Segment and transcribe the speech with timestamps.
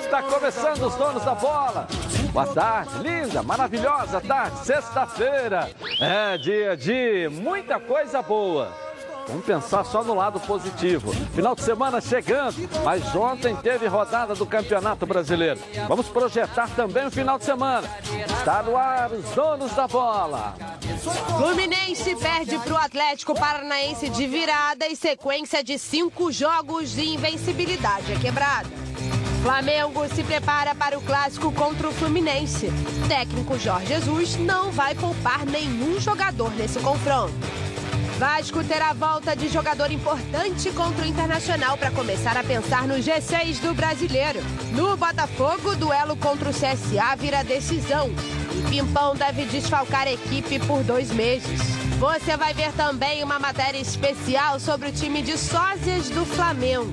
[0.00, 1.86] Está começando os donos da bola.
[2.32, 5.70] Boa tarde, linda, maravilhosa tarde, sexta-feira.
[6.00, 8.87] É dia de muita coisa boa.
[9.28, 11.12] Vamos pensar só no lado positivo.
[11.34, 15.60] Final de semana chegando, mas ontem teve rodada do Campeonato Brasileiro.
[15.86, 17.86] Vamos projetar também o final de semana.
[18.26, 20.54] Está no ar os donos da bola.
[21.36, 28.12] Fluminense perde para o Atlético Paranaense de virada e sequência de cinco jogos de invencibilidade
[28.12, 28.68] é quebrada.
[29.42, 32.70] Flamengo se prepara para o clássico contra o Fluminense.
[33.08, 37.34] técnico Jorge Jesus não vai poupar nenhum jogador nesse confronto.
[38.18, 43.60] Vasco terá volta de jogador importante contra o Internacional para começar a pensar no G6
[43.60, 44.40] do Brasileiro.
[44.72, 48.10] No Botafogo, duelo contra o CSA vira decisão.
[48.56, 51.60] E Pimpão deve desfalcar a equipe por dois meses.
[52.00, 56.92] Você vai ver também uma matéria especial sobre o time de sósias do Flamengo.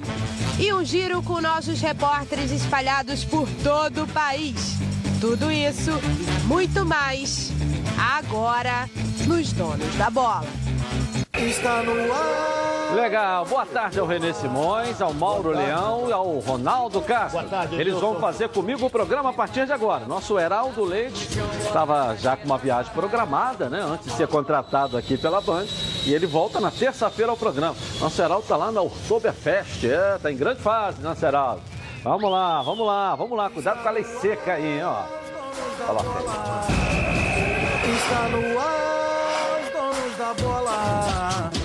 [0.59, 4.75] E um giro com nossos repórteres espalhados por todo o país.
[5.19, 7.51] Tudo isso e muito mais
[7.97, 8.87] agora
[9.25, 10.65] nos Donos da Bola.
[11.37, 12.95] Está no ar.
[12.95, 17.39] Legal, boa tarde ao Renê Simões, ao Mauro Leão e ao Ronaldo Castro.
[17.39, 20.05] Boa tarde, Eles vão fazer comigo o programa a partir de agora.
[20.05, 21.27] Nosso Heraldo Leite
[21.59, 23.81] estava já com uma viagem programada, né?
[23.81, 25.65] Antes de ser contratado aqui pela Band.
[26.05, 27.75] E ele volta na terça-feira ao programa.
[27.99, 29.83] Nosso Heraldo está lá na Oktoberfest.
[29.83, 31.61] É, tá em grande fase, né, Heraldo?
[32.01, 33.49] Vamos lá, vamos lá, vamos lá.
[33.49, 35.03] Cuidado com a lei seca aí, ó.
[35.85, 36.25] Coloca aí.
[37.93, 39.04] Está no ar.
[40.17, 41.64] Da bola.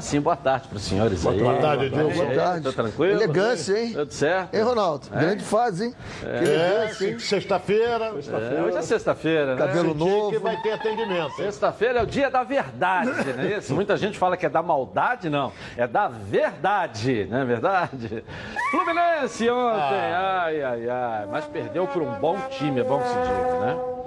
[0.00, 1.38] sim, boa tarde pros senhores aí.
[1.40, 2.12] Boa tarde, Edilson.
[2.12, 2.64] Boa Boa tarde.
[2.64, 3.12] Tô tranquilo?
[3.22, 3.92] Elegância, hein?
[3.92, 4.54] Tudo certo?
[4.54, 5.08] Hein, Ronaldo?
[5.10, 5.94] Grande fase, hein?
[6.20, 7.18] Que É, elegância, hein?
[7.18, 8.04] sexta-feira.
[8.06, 9.66] É, hoje é sexta-feira, né?
[9.66, 10.30] Cabelo novo.
[10.30, 11.34] que vai ter atendimento.
[11.36, 13.74] Sexta-feira é o dia da verdade, não é isso?
[13.74, 15.52] Muita gente fala que é da maldade, não.
[15.76, 18.24] É da verdade, não é verdade?
[18.70, 21.26] Fluminense ontem, ai, ai, ai.
[21.30, 23.97] Mas perdeu por um bom time, é bom que se diga, né?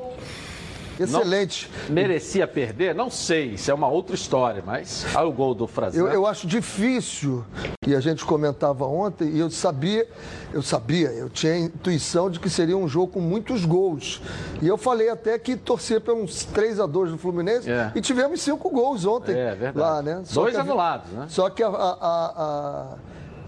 [1.03, 1.69] Excelente.
[1.89, 2.93] Merecia perder?
[2.95, 6.05] Não sei, isso é uma outra história, mas olha o gol do Frazão.
[6.07, 7.43] Eu, eu acho difícil,
[7.85, 10.07] e a gente comentava ontem, e eu sabia,
[10.53, 14.21] eu sabia, eu tinha a intuição de que seria um jogo com muitos gols.
[14.61, 17.91] E eu falei até que torcer para uns 3 a 2 do Fluminense É.
[17.95, 19.33] e tivemos cinco gols ontem.
[19.35, 19.77] É, verdade.
[19.77, 20.21] Lá, né?
[20.25, 21.25] Só Dois anulados, né?
[21.29, 22.95] Só que a, a, a-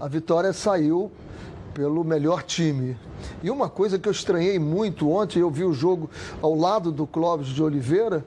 [0.00, 1.10] a vitória saiu
[1.74, 2.96] pelo melhor time.
[3.42, 6.08] E uma coisa que eu estranhei muito ontem, eu vi o jogo
[6.40, 8.24] ao lado do Clóvis de Oliveira,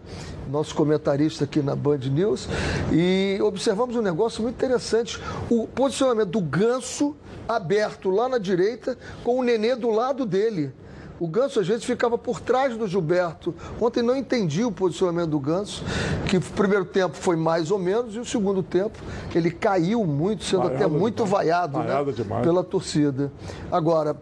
[0.51, 2.47] nosso comentarista aqui na Band News,
[2.91, 5.19] e observamos um negócio muito interessante.
[5.49, 7.15] O posicionamento do Ganso
[7.47, 10.73] aberto lá na direita, com o Nenê do lado dele.
[11.19, 13.53] O Ganso às vezes ficava por trás do Gilberto.
[13.81, 15.83] Ontem não entendi o posicionamento do Ganso,
[16.27, 18.97] que o primeiro tempo foi mais ou menos e o segundo tempo
[19.33, 21.31] ele caiu muito, sendo Vaiado até muito demais.
[21.47, 22.43] vaiado, né, Vaiado demais.
[22.43, 23.31] pela torcida.
[23.71, 24.15] Agora,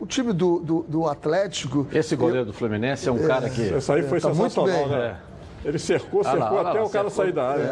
[0.00, 1.86] o time do, do, do Atlético.
[1.92, 3.72] Esse goleiro do Fluminense é um cara que.
[3.72, 4.98] Essa aí foi Tá muito sensacional, bem.
[4.98, 5.16] né?
[5.64, 7.10] Ele cercou, lá, cercou olha até lá, o cara cercou.
[7.10, 7.62] sair da área.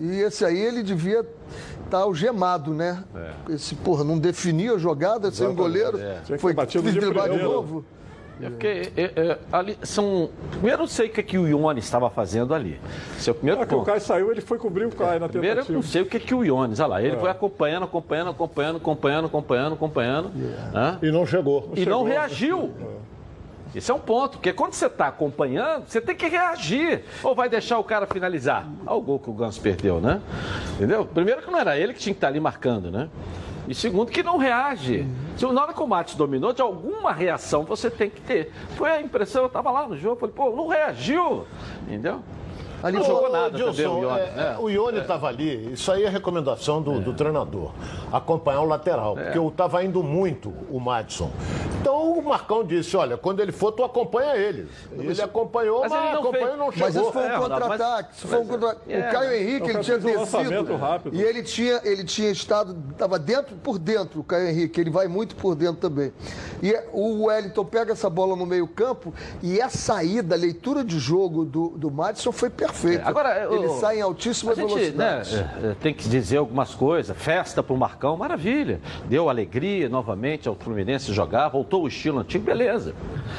[0.00, 0.04] É.
[0.04, 1.22] E esse aí ele devia
[1.84, 3.04] estar algemado, né?
[3.14, 3.52] É.
[3.52, 5.98] Esse, porra, não definia a jogada, sem um goleiro.
[5.98, 6.38] É.
[6.38, 6.98] Foi batido de
[7.42, 7.84] novo.
[8.40, 10.28] É porque é, é, ali são.
[10.50, 12.78] Primeiro, eu não sei o que, que o Ione estava fazendo ali.
[13.18, 13.82] Seu primeiro hora que o.
[13.82, 15.78] Caio saiu, ele foi cobrir o Caio na Primeiro, eu tentativa.
[15.78, 17.06] não sei o que, que o Iones, olha lá, É.
[17.06, 20.30] ele foi acompanhando, acompanhando, acompanhando, acompanhando, acompanhando, acompanhando.
[20.74, 20.98] hã?
[21.02, 21.70] E não chegou.
[21.74, 22.04] E não chegou.
[22.04, 22.70] reagiu.
[23.74, 27.02] Esse é um ponto, porque quando você está acompanhando, você tem que reagir.
[27.22, 28.66] Ou vai deixar o cara finalizar.
[28.86, 30.20] Olha o gol que o Ganso perdeu, né?
[30.74, 31.04] Entendeu?
[31.04, 33.08] Primeiro que não era ele que tinha que estar ali marcando, né?
[33.68, 35.06] E segundo que não reage.
[35.36, 38.52] Se na hora que o Matos dominou, de alguma reação você tem que ter.
[38.76, 41.46] Foi a impressão, eu estava lá no jogo, falei, pô, não reagiu.
[41.82, 42.22] Entendeu?
[42.86, 44.20] Ali Não jogou nada também o Ione.
[44.20, 44.56] é, né?
[44.60, 47.72] O Ione estava ali, isso aí é recomendação do, do treinador,
[48.12, 51.30] acompanhar o lateral, porque eu estava indo muito o Madison.
[51.80, 54.68] Então o Marcão disse, olha, quando ele for, tu acompanha ele.
[54.92, 56.56] Ele acompanhou, mas, Mas ele não acompanhou fez.
[56.56, 56.86] e não chegou.
[56.86, 58.26] Mas isso foi um É, contra-ataque.
[58.26, 58.98] um contra é.
[58.98, 60.76] O Caio Henrique, ele tinha descido.
[60.76, 61.16] rápido.
[61.16, 64.80] E ele tinha, ele tinha estado, estava dentro por dentro, o Caio Henrique.
[64.80, 66.12] Ele vai muito por dentro também.
[66.62, 69.12] E o Wellington pega essa bola no meio-campo
[69.42, 72.75] e a saída, a leitura de jogo do, do Madison foi perfeita.
[72.84, 74.74] É, Agora, ele o- sai em A altíssima gente né,
[75.22, 75.36] velocidade.
[75.64, 77.16] é, é, tem que dizer algumas coisas.
[77.16, 78.80] Festa pro Marcão, maravilha.
[79.08, 82.94] Deu alegria novamente ao Fluminense jogar, voltou o estilo antigo, beleza.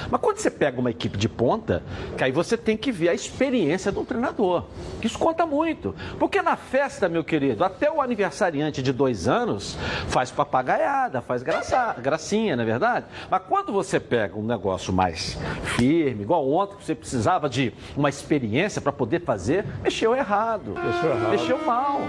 [0.09, 1.83] Mas quando você pega uma equipe de ponta,
[2.17, 4.63] que aí você tem que ver a experiência do treinador.
[5.01, 5.93] Isso conta muito.
[6.19, 11.95] Porque na festa, meu querido, até o aniversariante de dois anos faz papagaiada, faz graça,
[12.01, 13.05] gracinha, não é verdade?
[13.29, 18.09] Mas quando você pega um negócio mais firme, igual ontem, que você precisava de uma
[18.09, 20.73] experiência para poder fazer, mexeu errado.
[20.73, 21.31] Mexeu errado.
[21.31, 22.01] Mexeu mal.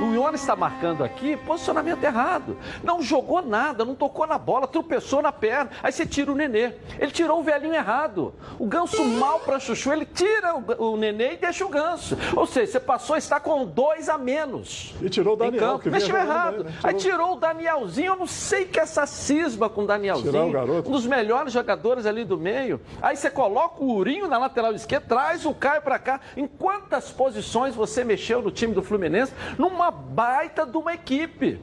[0.00, 2.56] O Jonas está marcando aqui posicionamento errado.
[2.82, 5.70] Não jogou nada, não tocou na bola, tropeçou na perna.
[5.82, 6.72] Aí você tira o nenê.
[6.98, 8.34] Ele tirou o velhinho errado.
[8.58, 12.16] O ganso mal para chuchu, ele tira o, o nenê e deixa o ganso.
[12.34, 14.94] Ou seja, você passou a estar com dois a menos.
[15.02, 16.64] E tirou o Daniel, que Mexeu errado.
[16.64, 16.72] né?
[16.82, 18.12] Aí Tirou- tirou o Danielzinho.
[18.12, 20.30] Eu não sei que essa cisma com o Danielzinho.
[20.32, 20.88] Tirar o garoto.
[20.88, 22.80] Um dos melhores jogadores ali do meio.
[23.02, 26.20] Aí você coloca o Urinho na lateral esquerda, traz o Caio para cá.
[26.36, 29.32] Em quantas posições você mexeu no time do Fluminense?
[29.58, 31.60] Numa baita de uma equipe.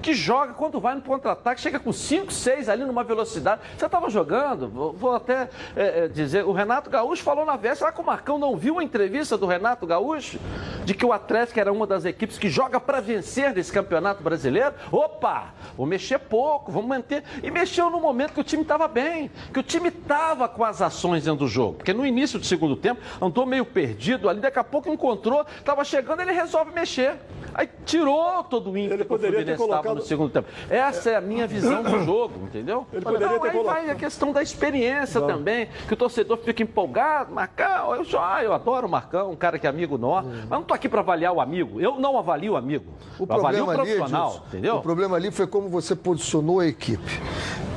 [0.00, 3.60] Que joga quando vai no contra-ataque, chega com 5, 6 ali numa velocidade.
[3.76, 7.92] Você estava jogando, vou, até é, é, dizer, o Renato Gaúcho falou na véspera, será
[7.92, 10.38] que o Marcão não viu a entrevista do Renato Gaúcho?
[10.84, 14.74] De que o Atlético era uma das equipes que joga para vencer nesse campeonato brasileiro?
[14.90, 17.22] Opa, vou mexer pouco, vamos manter.
[17.42, 20.80] E mexeu no momento que o time estava bem, que o time estava com as
[20.80, 21.74] ações dentro do jogo.
[21.74, 25.84] Porque no início do segundo tempo, andou meio perdido ali, daqui a pouco encontrou, estava
[25.84, 27.16] chegando, ele resolve mexer.
[27.54, 30.48] Aí tirou todo o ímpeto Ele poderia ter Fluminense colocado- no segundo tempo.
[30.70, 32.86] Essa é a minha visão do jogo, entendeu?
[32.92, 36.38] Ele poderia Não, ter aí colocado- vai a questão da experiência também, que o torcedor
[36.38, 39.98] fica empolgado, Marcão, eu, só, ah, eu adoro o Marcão, um cara que é amigo
[39.98, 42.86] nosso, mas não estou aqui para avaliar o amigo, eu não avalio o amigo,
[43.18, 44.76] O eu avalio o problema ali, profissional, Edilson, entendeu?
[44.76, 47.20] o problema ali foi como você posicionou a equipe.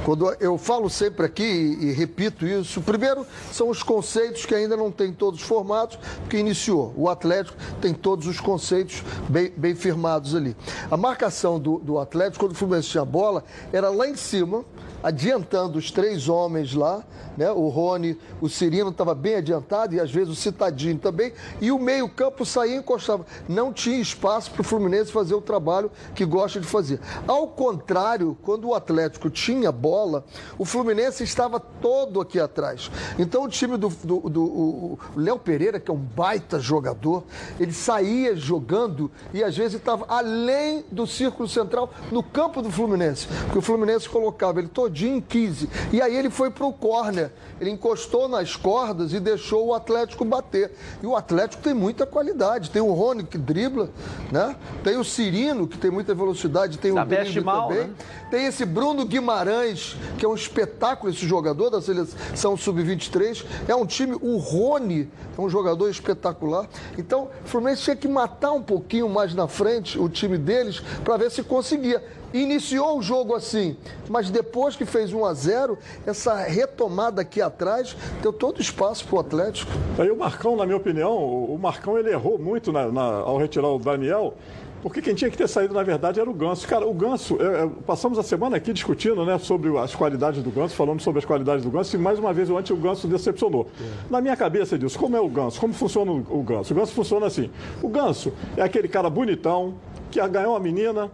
[0.03, 4.75] Quando eu falo sempre aqui e, e repito isso, primeiro são os conceitos que ainda
[4.75, 6.91] não tem todos formados, porque iniciou.
[6.97, 10.57] O Atlético tem todos os conceitos bem, bem firmados ali.
[10.89, 14.63] A marcação do, do Atlético, quando o Fluminense tinha bola, era lá em cima,
[15.03, 17.03] adiantando os três homens lá,
[17.37, 17.51] né?
[17.51, 21.79] O Rony, o Cirino estava bem adiantado e às vezes o Citadinho também, e o
[21.79, 23.25] meio-campo saía e encostava.
[23.47, 26.99] Não tinha espaço para o Fluminense fazer o trabalho que gosta de fazer.
[27.27, 30.23] Ao contrário, quando o Atlético tinha bola,
[30.57, 32.91] o Fluminense estava todo aqui atrás.
[33.17, 37.23] Então o time do, do, do- Léo Pereira, que é um baita jogador,
[37.59, 43.27] ele saía jogando e às vezes estava além do círculo central no campo do Fluminense.
[43.45, 45.69] Porque o Fluminense colocava ele todinho em 15.
[45.91, 47.31] E aí ele foi para o córner.
[47.59, 50.71] Ele encostou nas cordas e deixou o Atlético bater.
[51.01, 52.71] E o Atlético tem muita qualidade.
[52.71, 53.89] Tem o Rony que dribla,
[54.31, 54.55] né?
[54.83, 57.87] Tem o Cirino, que tem muita velocidade, tem o drible mal, também.
[57.87, 57.93] né?
[58.31, 63.45] Tem esse Bruno Guimarães, que é um espetáculo, esse jogador da seleção sub-23.
[63.67, 66.67] É um time, o Rony é um jogador espetacular.
[66.97, 71.17] Então, o Fluminense tinha que matar um pouquinho mais na frente o time deles para
[71.17, 72.03] ver se conseguia.
[72.33, 73.75] Iniciou o jogo assim,
[74.09, 79.05] mas depois que fez 1 a 0 essa retomada aqui atrás deu todo o espaço
[79.05, 79.71] para o Atlético.
[79.99, 83.67] Aí o Marcão, na minha opinião, o Marcão ele errou muito na- na- ao retirar
[83.67, 84.33] o Daniel,
[84.81, 86.65] porque quem tinha que ter saído, na verdade, era o Ganso.
[86.67, 90.49] Cara, o Ganso, é, é, passamos a semana aqui discutindo né, sobre as qualidades do
[90.49, 93.67] Ganso, falando sobre as qualidades do Ganso, e mais uma vez ontem o Ganso decepcionou.
[94.09, 95.59] Na minha cabeça disso, como é o Ganso?
[95.59, 96.73] Como funciona o, o Ganso?
[96.73, 97.51] O Ganso funciona assim.
[97.83, 99.75] O Ganso é aquele cara bonitão,
[100.09, 101.11] que ganhou uma menina,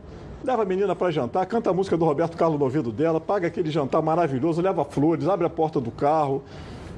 [0.47, 3.47] Leva a menina para jantar, canta a música do Roberto Carlos no ouvido dela, paga
[3.47, 6.41] aquele jantar maravilhoso, leva flores, abre a porta do carro,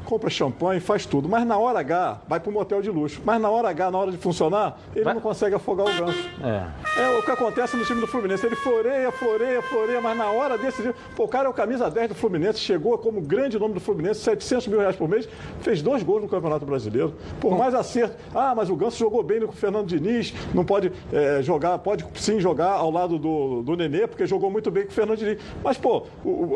[0.10, 1.30] compra champanhe, faz tudo.
[1.30, 3.22] Mas na hora H, vai para um motel de luxo.
[3.24, 6.30] Mas na hora H, na hora de funcionar, ele Vai- não consegue afogar o ganso.
[6.44, 7.02] É.
[7.04, 8.44] É o que acontece no time do Fluminense.
[8.44, 10.82] Ele floreia, floreia, floreia, mas na hora desse.
[11.16, 14.22] Pô, o cara é o camisa 10 do Fluminense, chegou como grande nome do Fluminense,
[14.22, 15.30] 700 mil reais por mês,
[15.62, 17.14] fez dois gols no Campeonato Brasileiro.
[17.40, 18.16] Por mais acerto.
[18.34, 22.04] Ah, mas o Ganso jogou bem com o Fernando Diniz, não pode é, jogar, pode
[22.16, 25.38] sim jogar ao lado do, do Nenê, porque jogou muito bem com o Fernando Diniz.
[25.64, 26.08] Mas, pô,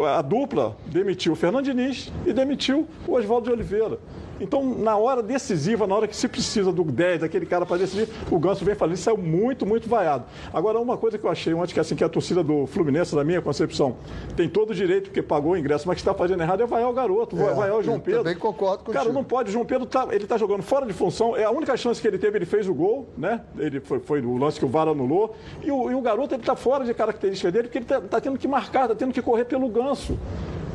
[0.08, 3.98] a dupla demitiu o Fernando Diniz e demitiu o Oswaldo de Oliveira.
[4.44, 8.10] Então, na hora decisiva, na hora que se precisa do 10, daquele cara para decidir,
[8.30, 10.26] o Ganso vem falando, isso saiu muito, muito vaiado.
[10.54, 13.24] Agora, uma coisa que eu achei ontem, que assim, que a torcida do Fluminense, na
[13.24, 13.96] minha concepção,
[14.36, 16.90] tem todo o direito, porque pagou o ingresso, mas que está fazendo errado é vaiar
[16.90, 18.20] o garoto, É, vaiar o João eu Pedro.
[18.24, 19.14] também concordo Cara, contigo.
[19.14, 21.76] não pode, o João Pedro tá, ele tá jogando fora de função, é a única
[21.78, 23.42] chance que ele teve, ele fez o gol, né?
[23.58, 26.44] Ele foi, foi o lance que o VAR anulou, e o, e o garoto, ele
[26.44, 29.22] tá fora de característica dele, porque ele tá, tá tendo que marcar, tá tendo que
[29.22, 30.18] correr pelo Ganso.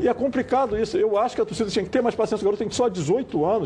[0.00, 0.96] E é complicado isso.
[0.96, 2.44] Eu acho que a torcida tinha que ter mais paciência.
[2.44, 3.57] O garoto tem só 18 anos.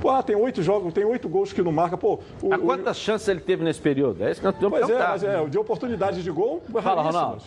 [0.00, 1.96] Pô, ah, tem oito jogos, tem oito gols que não marca.
[1.96, 4.22] Pô, o, A quantas chances ele teve nesse período?
[4.24, 7.02] É isso que nós Pois é, mas é, de oportunidade de gol, Fala.
[7.02, 7.42] Ronaldo.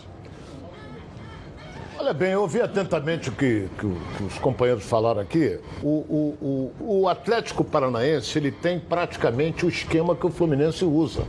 [1.98, 5.58] Olha bem, eu ouvi atentamente o que, que o- que os companheiros falaram aqui.
[5.82, 11.24] O, o- o- o Atlético Paranaense ele tem praticamente o esquema que o Fluminense usa,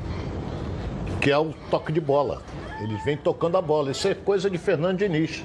[1.22, 2.42] que é o toque de bola.
[2.82, 3.92] Eles vêm tocando a bola.
[3.92, 5.42] Isso é coisa de Fernando Diniz,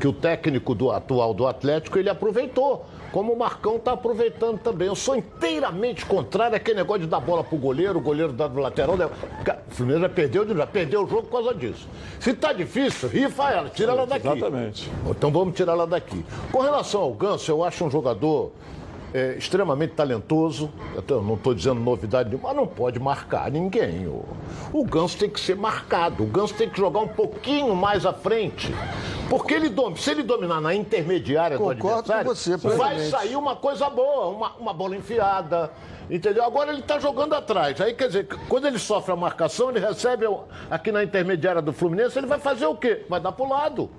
[0.00, 2.84] que o técnico do atual do Atlético ele aproveitou.
[3.12, 4.88] Como o Marcão está aproveitando também.
[4.88, 8.60] Eu sou inteiramente contrário àquele negócio de dar bola pro goleiro, o goleiro dar pro
[8.60, 8.96] lateral.
[8.96, 9.06] né?
[9.06, 11.88] O Fluminense já perdeu, já perdeu o jogo por causa disso.
[12.20, 14.26] Se tá difícil, rifa ela, tira ela daqui.
[14.26, 14.90] Exatamente.
[15.08, 16.24] Então vamos tirar ela daqui.
[16.52, 18.52] Com relação ao Ganso, eu acho um jogador
[19.14, 20.70] é, extremamente talentoso.
[21.08, 24.06] Eu não estou dizendo novidade nenhuma, mas não pode marcar ninguém.
[24.06, 24.24] O,
[24.72, 26.22] o Ganso tem que ser marcado.
[26.22, 28.74] O Ganso tem que jogar um pouquinho mais à frente.
[29.28, 33.56] Porque ele se ele dominar na intermediária Concordo do adversário, com você, vai sair uma
[33.56, 35.70] coisa boa, uma, uma bola enfiada.
[36.08, 36.44] Entendeu?
[36.44, 37.80] Agora ele está jogando atrás.
[37.80, 41.72] Aí, quer dizer, quando ele sofre a marcação, ele recebe o- aqui na intermediária do
[41.72, 43.04] Fluminense, ele vai fazer o quê?
[43.08, 43.90] Vai dar pro lado.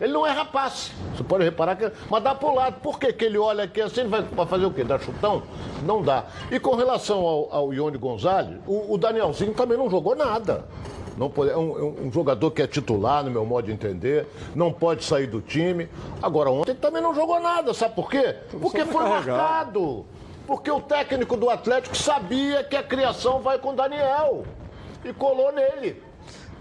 [0.00, 0.92] Ele não é rapaz.
[1.14, 1.90] Você pode reparar que.
[2.10, 2.80] Mas dá pro lado.
[2.80, 4.00] Por que, que ele olha aqui assim?
[4.00, 4.84] Ele vai, vai fazer o quê?
[4.84, 5.42] Dar chutão?
[5.84, 6.24] Não dá.
[6.50, 10.66] E com relação ao, ao Ione Gonzalez, o, o Danielzinho também não jogou nada.
[11.16, 14.26] Não pode, é, um, é um jogador que é titular, no meu modo de entender.
[14.54, 15.88] Não pode sair do time.
[16.22, 17.72] Agora, ontem também não jogou nada.
[17.72, 18.36] Sabe por quê?
[18.60, 20.04] Porque foi marcado.
[20.46, 24.44] Porque o técnico do Atlético sabia que a criação vai com o Daniel.
[25.04, 26.02] E colou nele.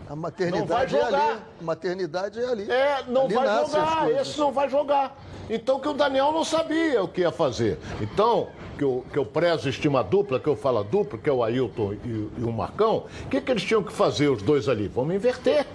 [0.07, 1.15] A maternidade é ali.
[1.15, 2.71] A maternidade é ali.
[2.71, 4.11] É, não Ali vai jogar.
[4.11, 5.17] Esse não vai jogar.
[5.49, 7.79] Então que o Daniel não sabia o que ia fazer.
[8.01, 11.43] Então, que eu, que eu prezo estima dupla, que eu falo dupla, que é o
[11.43, 14.87] Ailton e, e o Marcão, o que, que eles tinham que fazer, os dois ali?
[14.87, 15.65] Vamos inverter.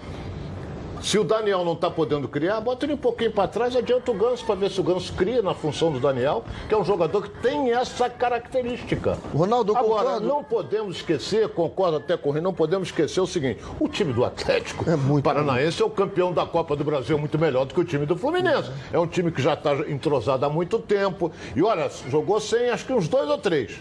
[1.03, 4.15] Se o Daniel não está podendo criar, bota ele um pouquinho para trás, adianta o
[4.15, 7.23] Ganso para ver se o Ganso cria na função do Daniel, que é um jogador
[7.23, 9.19] que tem essa característica.
[9.35, 10.29] Ronaldo, Agora, concordo.
[10.29, 14.25] não podemos esquecer, concordo até com o não podemos esquecer o seguinte: o time do
[14.25, 17.81] Atlético É muito Paranaense é o campeão da Copa do Brasil, muito melhor do que
[17.81, 18.71] o time do Fluminense.
[18.93, 21.33] É um time que já está entrosado há muito tempo.
[21.57, 23.79] E olha, jogou sem acho que uns dois ou três.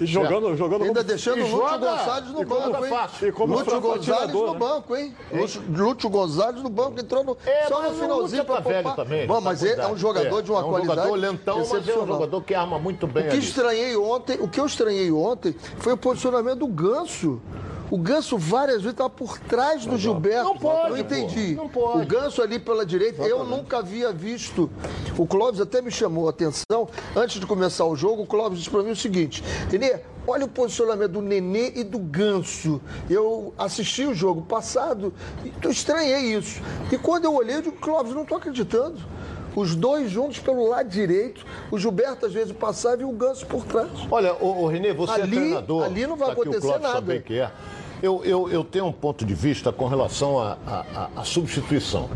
[0.00, 2.90] E jogando, jogando Ainda como- deixando o Lúcio joga- Gonzalez no joga banco, hein?
[2.90, 3.28] fácil.
[3.28, 4.58] E como Lúcio Gonzalez atirador, no né?
[4.58, 5.14] banco, hein?
[5.32, 8.96] Lúcio, Lúcio Gonzalez no banco, entrou no, É, só no finalzinho para tá velho poupar.
[9.04, 9.26] também.
[9.26, 11.88] Bom, mas é, é um jogador É, de uma é um qualidade jogador lentão, mas
[11.88, 13.44] é um jogador que arma muito bem O que ali.
[13.44, 17.40] estranhei ontem, o que eu estranhei ontem foi o posicionamento do Ganso.
[17.90, 20.44] O Ganso várias vezes estava por trás do Gilberto.
[20.44, 21.54] Não pode, Não entendi.
[21.54, 22.02] Não pode.
[22.02, 24.70] O Ganso ali pela direita, eu nunca havia visto.
[25.18, 26.88] O Clóvis até me chamou a atenção.
[27.14, 30.48] Antes de começar o jogo, o Clóvis disse para mim o seguinte: Renê, olha o
[30.48, 32.80] posicionamento do Nenê e do Ganso.
[33.08, 35.12] Eu assisti o jogo passado
[35.44, 36.60] e eu estranhei isso.
[36.90, 38.98] E quando eu olhei, eu digo, Clóvis, não estou acreditando.
[39.56, 43.64] Os dois juntos pelo lado direito, o Gilberto às vezes passava e o Ganso por
[43.64, 43.88] trás.
[44.10, 45.84] Olha, ô, ô, Renê, você Ali- é treinador.
[45.84, 47.18] ali não vai tá o acontecer nada.
[47.20, 47.52] que é.
[48.04, 52.10] Eu, eu, eu tenho um ponto de vista com relação à substituição.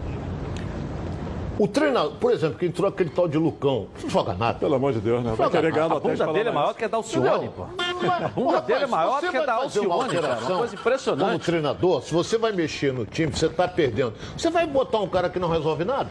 [1.58, 4.58] O treinador, por exemplo, que entrou aquele tal de Lucão, não joga nada.
[4.58, 5.32] Pelo amor de Deus, né?
[5.34, 7.62] Vai querer ganhar A no Atlético bunda dele é maior que a da Alcione, pô.
[7.62, 10.38] A bunda dele é maior que a da Alcione, cara.
[10.40, 11.26] Uma coisa impressionante.
[11.26, 14.12] Como treinador, se você vai mexer no time, você está perdendo.
[14.36, 16.10] Você vai botar um cara que não resolve nada?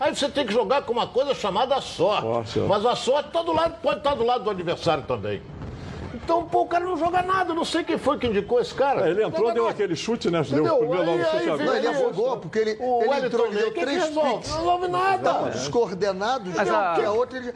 [0.00, 2.22] Aí você tem que jogar com uma coisa chamada sorte.
[2.22, 2.62] Sorte, é.
[2.66, 5.40] Mas a sorte tá do lado, pode estar do lado do adversário também.
[6.26, 7.52] Então, pô, o cara não joga nada.
[7.52, 9.06] Eu Não sei quem foi que indicou esse cara.
[9.06, 9.70] É, Ele entrou, deu nada.
[9.76, 10.42] aquele chute, né?
[10.42, 13.26] Deu o primeiro Aí- chute aí a Não, ele afogou, porque ele, O ele Wellington
[13.26, 14.32] entrou, deu que três resolve?
[14.34, 14.50] piques.
[14.50, 15.16] Não resolve nada.
[15.16, 17.54] Estavam descoordenados, Mas que a- a outra ele,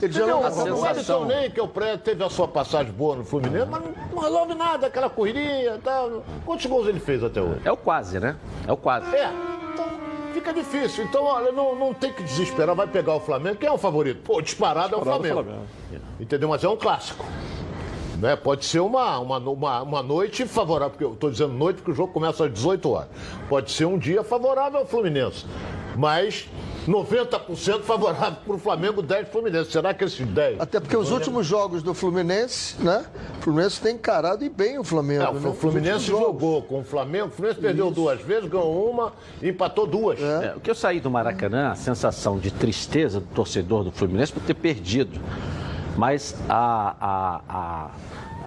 [0.00, 2.90] ele já não A O Wellington Ney, que é o pré, teve a sua passagem
[2.90, 6.24] boa no Fluminense, mas não, não resolve nada, aquela correria e tal.
[6.46, 7.60] Quantos gols ele fez até hoje?
[7.66, 8.34] É o quase, né?
[8.66, 9.14] É o quase.
[9.14, 9.30] É,
[9.74, 9.86] então
[10.32, 11.04] fica difícil.
[11.04, 13.56] Então, olha, não, não tem que desesperar, vai pegar o Flamengo.
[13.56, 14.22] Quem é o favorito?
[14.22, 15.66] Pô, disparado é o Disparado é o Flamengo.
[15.90, 16.06] Flamengo.
[16.18, 16.48] Entendeu?
[16.48, 17.22] Mas é um clássico.
[18.20, 18.36] Né?
[18.36, 21.94] Pode ser uma, uma, uma, uma noite favorável, porque eu estou dizendo noite porque o
[21.94, 23.08] jogo começa às 18 horas.
[23.48, 25.44] Pode ser um dia favorável ao Fluminense.
[25.96, 26.48] Mas
[26.86, 29.70] 90% favorável para o Flamengo, 10 para o Fluminense.
[29.70, 30.60] Será que esses 10?
[30.60, 33.04] Até porque os últimos jogos do Fluminense, né?
[33.38, 35.22] O Fluminense tem encarado e bem o Flamengo.
[35.22, 35.48] É, né?
[35.48, 36.26] o Fluminense últimos jogos.
[36.26, 37.26] jogou com o Flamengo.
[37.26, 40.20] O Fluminense perdeu duas vezes, ganhou uma e empatou duas.
[40.20, 44.32] É, o que eu saí do Maracanã, a sensação de tristeza do torcedor do Fluminense
[44.32, 45.20] por ter perdido.
[45.96, 47.90] Mas a, a, a,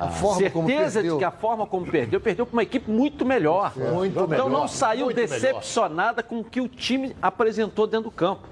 [0.07, 3.73] a certeza de que a forma como perdeu, perdeu para uma equipe muito melhor.
[3.75, 8.11] Muito então melhor, não saiu muito decepcionada com o que o time apresentou dentro do
[8.11, 8.47] campo.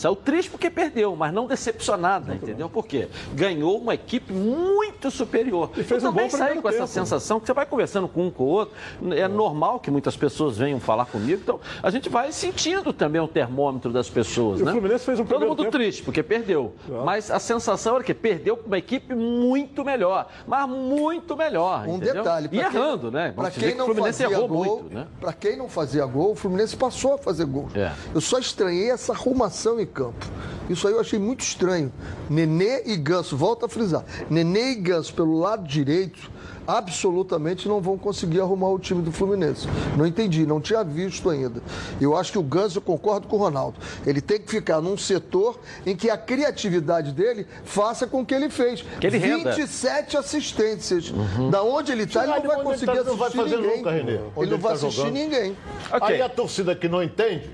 [0.00, 2.70] Saiu triste porque perdeu, mas não decepcionada, entendeu?
[2.70, 3.08] Por quê?
[3.34, 5.70] Ganhou uma equipe muito superior.
[5.76, 8.26] E fez eu um também bom saí com essa sensação que você vai conversando com
[8.26, 8.74] um com o outro.
[9.14, 11.40] É normal que muitas pessoas venham falar comigo.
[11.42, 14.72] Então, a gente vai sentindo também o termômetro das pessoas, E o né?
[14.72, 16.74] Fluminense fez um Todo mundo tempo- triste, porque perdeu.
[17.04, 20.28] Mas a sensação era que perdeu com uma equipe muito melhor.
[20.46, 21.86] Mas muito melhor.
[21.86, 22.14] Um entendeu?
[22.14, 22.46] detalhe.
[22.46, 23.32] E quem- errando, né?
[23.32, 25.06] Pra Vamos dizer quem que não o Fluminense fazia errou gol, muito, né?
[25.20, 27.68] Pra quem não fazia gol, o Fluminense passou a fazer gol.
[27.74, 27.92] É.
[28.14, 30.26] Eu só estranhei essa arrumação em campo.
[30.68, 31.92] Isso aí eu achei muito estranho.
[32.28, 34.04] Nenê e Ganso, volta a frisar.
[34.30, 36.30] Nenê e Ganso pelo lado direito,
[36.66, 39.66] absolutamente não vão conseguir arrumar o time do Fluminense.
[39.96, 41.60] Não entendi, não tinha visto ainda.
[42.00, 43.78] Eu acho que o Ganso, eu concordo com o Ronaldo.
[44.06, 48.48] Ele tem que ficar num setor em que a criatividade dele faça com que ele
[48.48, 48.84] fez.
[49.00, 49.52] Que ele renda.
[49.52, 51.12] 27 assistências.
[51.50, 53.76] Da onde ele está, ele não vai ele conseguir tá, assistir não vai fazer ninguém.
[53.78, 55.12] nunca, Ele não ele vai tá assistir jogando.
[55.14, 55.56] ninguém.
[55.92, 56.08] Ok.
[56.08, 57.50] Aí a torcida que não entende,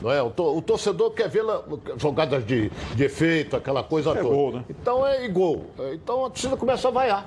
[0.00, 0.22] não é?
[0.22, 1.44] O, to- o torcedor quer ver
[1.96, 4.22] jogadas de, de efeito, aquela coisa toda.
[4.28, 4.64] gol, né?
[4.68, 5.66] Então é gol.
[5.92, 7.26] Então a torcida começa a vaiar.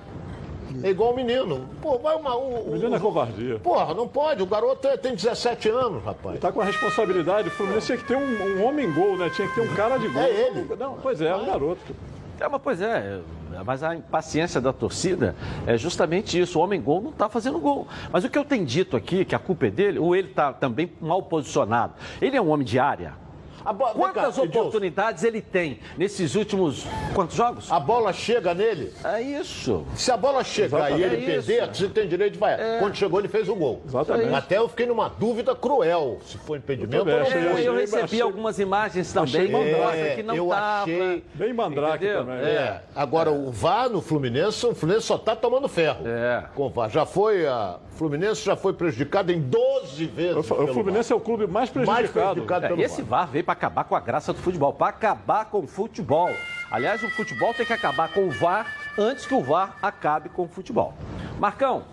[0.82, 1.68] É igual o menino.
[1.82, 2.36] Pô, vai uma.
[2.36, 3.60] O, O menino é covardia.
[3.60, 4.42] Porra, não pode.
[4.42, 6.40] O garoto é- tem 17 anos, rapaz.
[6.40, 7.48] Tá com a responsabilidade.
[7.50, 9.30] O Fluminense tinha que ter um, um homem gol, né?
[9.30, 10.24] Tinha que ter um cara de gol.
[10.24, 10.68] É ele.
[10.80, 11.96] Não, pois é, é um garoto.
[12.40, 13.20] É, mas pois é,
[13.66, 15.36] mas a impaciência da torcida
[15.68, 16.58] é justamente isso.
[16.58, 17.88] O homem gol não está fazendo gol.
[18.12, 20.54] Mas o que eu tenho dito aqui, que a culpa é dele, ou ele está
[20.54, 21.94] também mal posicionado.
[22.22, 23.23] Ele é um homem de área.
[23.66, 27.72] A bo- vem Quantas cá, Edilson, oportunidades ele tem nesses últimos quantos jogos?
[27.72, 28.94] A bola chega nele.
[29.04, 29.86] É isso.
[29.96, 32.80] Se a bola chegar e ele É perder, você tem direito de vaiar.
[32.80, 33.82] Quando chegou, ele fez o gol.
[33.86, 34.34] Exatamente.
[34.34, 37.64] Até eu fiquei numa dúvida cruel se foi impedimento ou não achei, foi.
[37.64, 39.82] É, eu recebi achei- algumas imagens também achei que mandrake.
[39.82, 40.82] mostram que não eu estava.
[40.84, 42.26] achei- Bem mandrake Entendeu?
[42.26, 42.46] também.
[42.46, 46.06] É, agora o VAR no Fluminense, o Fluminense só tá tomando ferro.
[46.08, 46.44] É.
[46.54, 46.90] Com o VAR.
[46.90, 50.36] Já foi, a o Fluminense já foi prejudicado em 12 vezes.
[50.36, 51.86] O, Fluminense é o clube mais VAR.
[51.86, 52.32] mais prejudicado.
[52.34, 53.20] prejudicado É, pelo esse VAR.
[53.26, 56.30] VAR veio para acabar com a graça do futebol, para acabar com o futebol.
[56.70, 58.68] Aliás, o futebol tem que acabar com o VAR
[58.98, 60.94] antes que o VAR acabe com o futebol.
[61.40, 61.84] Marcão,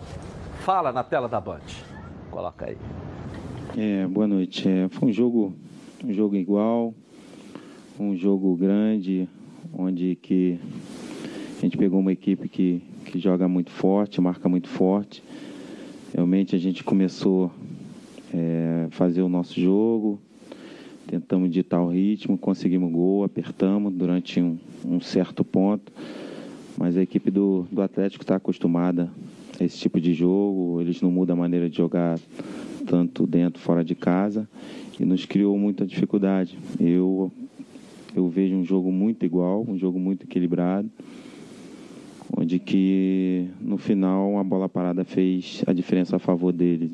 [0.61, 1.61] fala na tela da Band.
[2.29, 2.77] Coloca aí.
[3.77, 4.67] É, boa noite.
[4.67, 5.55] É, foi um jogo,
[6.03, 6.93] um jogo igual,
[7.99, 9.29] um jogo grande,
[9.73, 10.59] onde que
[11.57, 15.23] a gente pegou uma equipe que, que joga muito forte, marca muito forte.
[16.13, 17.51] Realmente a gente começou
[18.33, 20.19] a fazer o nosso jogo,
[21.11, 25.91] tentamos ditar o ritmo, conseguimos gol, apertamos durante um, um certo ponto.
[26.77, 29.11] Mas a equipe do, do Atlético está acostumada
[29.59, 32.17] a esse tipo de jogo, eles não mudam a maneira de jogar
[32.87, 34.47] tanto dentro fora de casa
[34.97, 36.57] e nos criou muita dificuldade.
[36.79, 37.29] Eu,
[38.15, 40.89] eu vejo um jogo muito igual, um jogo muito equilibrado,
[42.37, 46.89] onde que no final a bola parada fez a diferença a favor deles.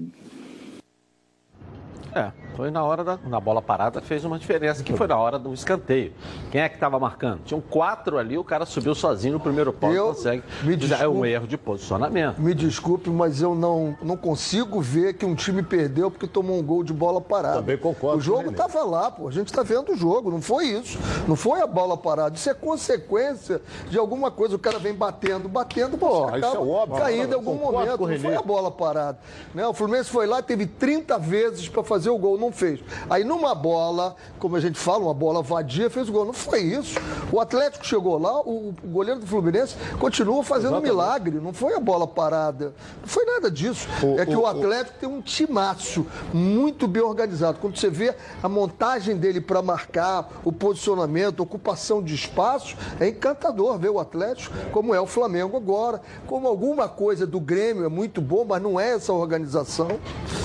[2.15, 5.37] É, foi na hora da na bola parada fez uma diferença, que foi na hora
[5.37, 6.11] do escanteio.
[6.51, 7.41] Quem é que estava marcando?
[7.45, 10.41] Tinham quatro ali, o cara subiu sozinho no primeiro pau e Eu- consegue.
[10.63, 11.27] me É um desculpe.
[11.29, 12.39] erro de posicionamento.
[12.41, 16.63] Me desculpe, mas eu não, não consigo ver que um time perdeu porque tomou um
[16.63, 17.57] gol de bola parada.
[17.57, 19.27] Também concordo O jogo estava lá, pô.
[19.27, 20.97] A gente está vendo o jogo, não foi isso.
[21.27, 22.35] Não foi a bola parada.
[22.35, 24.55] Isso é consequência de alguma coisa.
[24.55, 26.97] O cara vem batendo, batendo, pô, isso acaba é óbvio.
[26.97, 28.07] caindo em algum Concordo momento.
[28.07, 29.19] Não foi a bola parada.
[29.53, 29.67] Né?
[29.67, 32.79] O Fluminense foi lá, teve 30 vezes para fazer o gol, não fez.
[33.10, 36.25] Aí numa bola, como a gente fala, uma bola vadia, fez o gol.
[36.25, 36.99] Não foi isso.
[37.31, 41.39] O Atlético chegou lá, o, o goleiro do Fluminense continua fazendo um milagre.
[41.39, 42.73] Não foi a bola parada.
[43.01, 43.88] Não foi nada disso.
[44.03, 47.57] O- é que o- o, o- Atlético tem um timaço muito bem organizado.
[47.60, 53.07] Quando você vê a montagem dele para marcar, o posicionamento, a ocupação de espaço, é
[53.07, 56.01] encantador ver o Atlético, como é o Flamengo agora.
[56.25, 59.88] Como alguma coisa do Grêmio é muito bom, mas não é essa organização.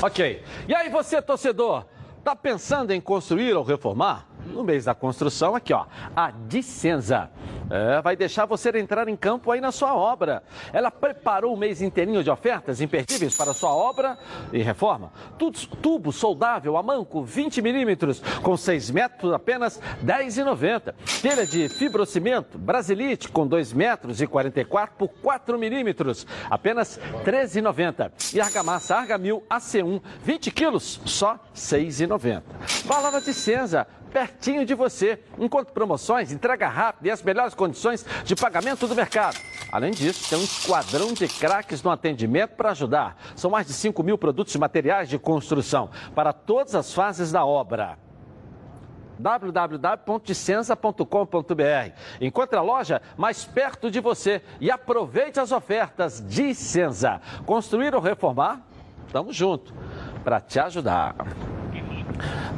[0.02, 0.42] Ok.
[0.68, 1.84] E aí você, torcedor,
[2.22, 4.31] tá pensando em construir ou reformar?
[4.46, 7.30] No mês da construção, aqui ó, a Dicenza.
[7.70, 10.42] É, vai deixar você entrar em campo aí na sua obra.
[10.74, 14.18] Ela preparou um mês inteirinho de ofertas imperdíveis para sua obra
[14.52, 15.10] e reforma.
[15.80, 20.94] Tubo soldável a manco 20 milímetros com 6 metros apenas R$ 10,90.
[21.22, 28.34] Telha de fibrocimento Brasilite com 2 metros e 44 por 4 milímetros apenas R$ 13,90.
[28.34, 32.42] E argamassa Argamil AC1 20 quilos só R$ 6,90.
[32.84, 35.18] Fala na Dicenza pertinho de você.
[35.38, 39.38] Encontre promoções, entrega rápida e as melhores condições de pagamento do mercado.
[39.72, 43.16] Além disso, tem um esquadrão de craques no atendimento para ajudar.
[43.34, 47.44] São mais de 5 mil produtos e materiais de construção para todas as fases da
[47.44, 47.98] obra
[49.18, 51.92] www.dicenza.com.br.
[52.20, 57.20] Encontre a loja mais perto de você e aproveite as ofertas de Senza.
[57.46, 58.60] Construir ou reformar?
[59.12, 59.72] Tamo junto
[60.24, 61.14] para te ajudar.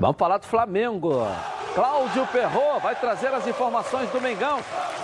[0.01, 1.27] Vamos falar do Flamengo.
[1.75, 4.61] Cláudio Perrot vai trazer as informações do Mengão.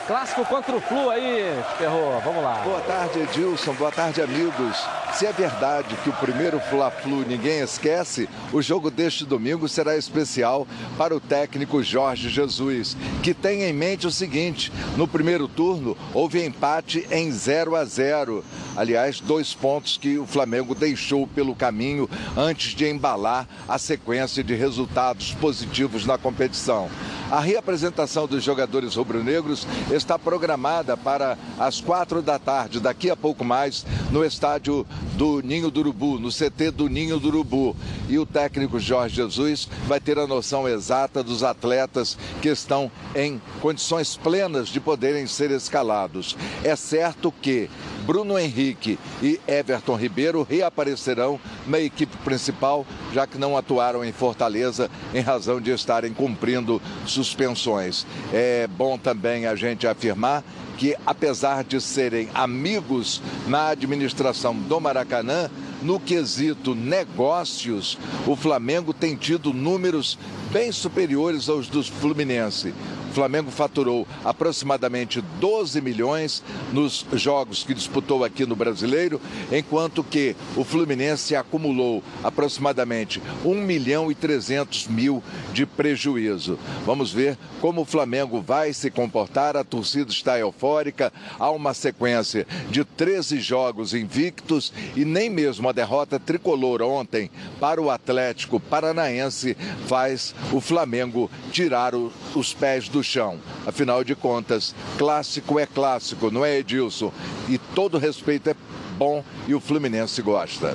[0.06, 2.20] clássico contra o Flu aí, Ferro.
[2.24, 2.60] Vamos lá.
[2.62, 3.72] Boa tarde, Edilson.
[3.74, 4.76] Boa tarde, amigos.
[5.14, 10.66] Se é verdade que o primeiro Fla-Flu ninguém esquece, o jogo deste domingo será especial
[10.96, 16.44] para o técnico Jorge Jesus, que tem em mente o seguinte: no primeiro turno houve
[16.44, 18.44] empate em 0 a 0.
[18.76, 24.49] Aliás, dois pontos que o Flamengo deixou pelo caminho antes de embalar a sequência de
[24.54, 26.88] resultados positivos na competição.
[27.30, 33.44] A reapresentação dos jogadores rubro-negros está programada para as quatro da tarde, daqui a pouco
[33.44, 34.84] mais, no estádio
[35.14, 37.76] do Ninho do Urubu, no CT do Ninho do Urubu.
[38.08, 43.40] E o técnico Jorge Jesus vai ter a noção exata dos atletas que estão em
[43.60, 46.36] condições plenas de poderem ser escalados.
[46.64, 53.56] É certo que Bruno Henrique e Everton Ribeiro reaparecerão na equipe principal, já que não
[53.56, 58.06] atuaram em Fortaleza em razão de estarem cumprindo suspensões.
[58.32, 60.42] É bom também a gente afirmar
[60.78, 65.50] que, apesar de serem amigos na administração do Maracanã,
[65.82, 70.18] no quesito negócios, o Flamengo tem tido números
[70.50, 72.74] bem superiores aos do Fluminense.
[73.10, 79.20] O Flamengo faturou aproximadamente 12 milhões nos jogos que disputou aqui no Brasileiro,
[79.50, 85.20] enquanto que o Fluminense acumulou aproximadamente 1 milhão e 300 mil
[85.52, 86.56] de prejuízo.
[86.86, 89.56] Vamos ver como o Flamengo vai se comportar.
[89.56, 91.12] A torcida está eufórica.
[91.36, 97.82] Há uma sequência de 13 jogos invictos e nem mesmo a derrota tricolor ontem para
[97.82, 99.56] o Atlético Paranaense
[99.88, 103.38] faz o Flamengo tirar os pés do chão.
[103.66, 107.12] Afinal de contas, clássico é clássico, não é, Edilson?
[107.48, 108.54] E todo respeito é
[108.96, 110.74] bom e o Fluminense gosta.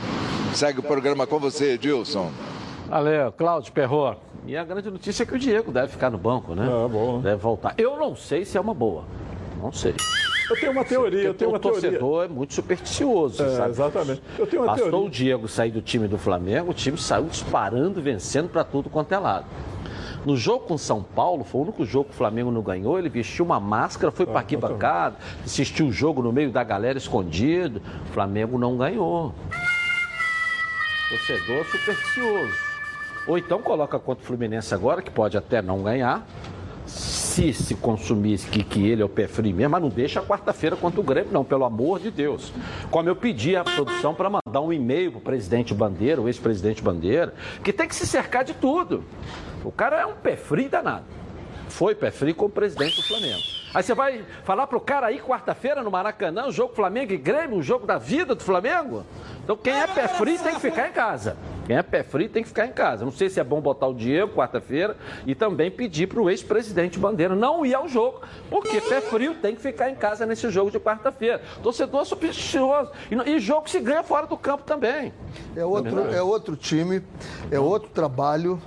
[0.54, 2.32] Segue o programa com você, Edilson.
[2.88, 4.18] Valeu, Cláudio Perrot.
[4.48, 6.68] E a grande notícia é que o Diego deve ficar no banco, né?
[6.70, 7.20] Ah, bom.
[7.20, 7.74] Deve voltar.
[7.78, 9.04] Eu não sei se é uma boa.
[9.60, 9.96] Não sei.
[10.48, 11.82] Eu tenho uma teoria, eu tenho o uma teoria.
[11.82, 13.70] torcedor é muito supersticioso, É, sabe?
[13.72, 14.22] exatamente.
[14.38, 15.08] Eu tenho uma Bastou teoria.
[15.08, 19.12] o Diego sair do time do Flamengo, o time saiu disparando, vencendo para tudo quanto
[19.12, 19.48] é lado.
[20.26, 22.98] No jogo com São Paulo, foi o único jogo que o Flamengo não ganhou.
[22.98, 27.80] Ele vestiu uma máscara, foi para arquibancada, assistiu o jogo no meio da galera escondido.
[28.10, 29.36] O Flamengo não ganhou.
[31.10, 32.54] Torcedor supersticioso.
[33.28, 36.26] Ou então coloca contra o Fluminense agora, que pode até não ganhar.
[36.88, 40.24] Se se consumisse que, que ele é o pé frio mesmo, mas não deixa a
[40.24, 42.52] quarta-feira contra o Grêmio, não, pelo amor de Deus.
[42.90, 46.82] Como eu pedi à produção para mandar um e-mail para o presidente Bandeira, o ex-presidente
[46.82, 47.34] Bandeira,
[47.64, 49.04] que tem que se cercar de tudo.
[49.66, 51.06] O cara é um pé frio danado.
[51.70, 53.42] Foi pé frio com o presidente do Flamengo.
[53.76, 57.58] Aí você vai falar pro cara aí quarta-feira no Maracanã, o jogo Flamengo e Grêmio,
[57.58, 59.06] o jogo da vida do Flamengo?
[59.44, 61.36] Então quem é pé frio tem que ficar em casa.
[61.66, 63.04] Quem é pé frio tem que ficar em casa.
[63.04, 66.98] Não sei se é bom botar o Diego quarta-feira e também pedir para o ex-presidente
[66.98, 70.72] Bandeira não ir ao jogo, porque pé frio tem que ficar em casa nesse jogo
[70.72, 71.42] de quarta-feira.
[71.62, 72.92] Torcedor supersticioso.
[73.12, 75.12] E, e jogo se ganha fora do campo também.
[75.54, 77.02] É outro, é outro time,
[77.52, 78.58] é outro trabalho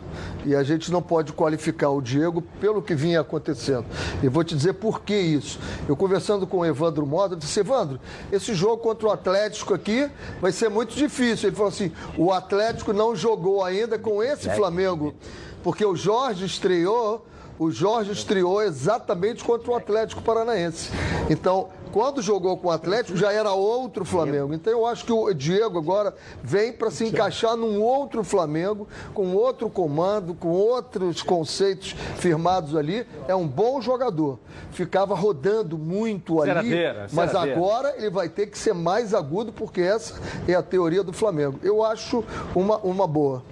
[0.44, 3.84] e a gente não pode qualificar o Diego pelo que vinha acontecendo.
[4.22, 5.58] E vou te dizer por que isso.
[5.88, 8.00] Eu conversando com o Evandro Moda, eu disse, Evandro,
[8.32, 11.48] esse jogo contra o Atlético aqui vai ser muito difícil.
[11.48, 15.14] Ele falou assim, o Atlético não jogou ainda com esse Flamengo,
[15.62, 17.24] porque o Jorge estreou
[17.58, 20.90] o Jorge estreou exatamente contra o Atlético Paranaense.
[21.28, 24.54] Então, quando jogou com o Atlético, já era outro Flamengo.
[24.54, 29.34] Então, eu acho que o Diego agora vem para se encaixar num outro Flamengo, com
[29.34, 33.06] outro comando, com outros conceitos firmados ali.
[33.26, 34.38] É um bom jogador.
[34.70, 37.56] Ficava rodando muito ali, Ceradeira, mas ceradeira.
[37.56, 40.14] agora ele vai ter que ser mais agudo, porque essa
[40.46, 41.58] é a teoria do Flamengo.
[41.62, 42.24] Eu acho
[42.54, 43.42] uma, uma boa.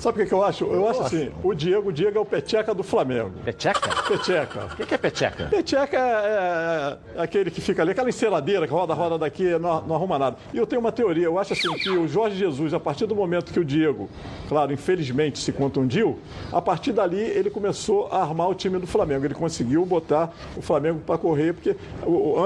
[0.00, 0.64] Sabe o que, eu acho?
[0.64, 3.32] Eu acho assim, o Diego, o Diego é o peteca do Flamengo.
[3.44, 3.90] Peteca?
[4.08, 4.64] Peteca.
[4.72, 5.44] O que que é peteca?
[5.50, 9.94] Peteca é, é aquele que fica ali, aquela enceradeira que roda, roda daqui, não, não
[9.94, 10.38] arruma nada.
[10.54, 13.14] E eu tenho uma teoria, eu acho assim que o Jorge Jesus, a partir do
[13.14, 14.08] momento que o Diego,
[14.48, 16.18] claro, infelizmente se contundiu,
[16.50, 19.26] a partir dali ele começou a armar o time do Flamengo.
[19.26, 21.76] Ele conseguiu botar o Flamengo para correr, porque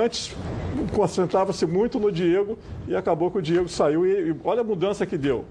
[0.02, 0.34] antes
[0.92, 5.06] concentrava-se muito no Diego e acabou que o Diego saiu e, e olha a mudança
[5.06, 5.44] que deu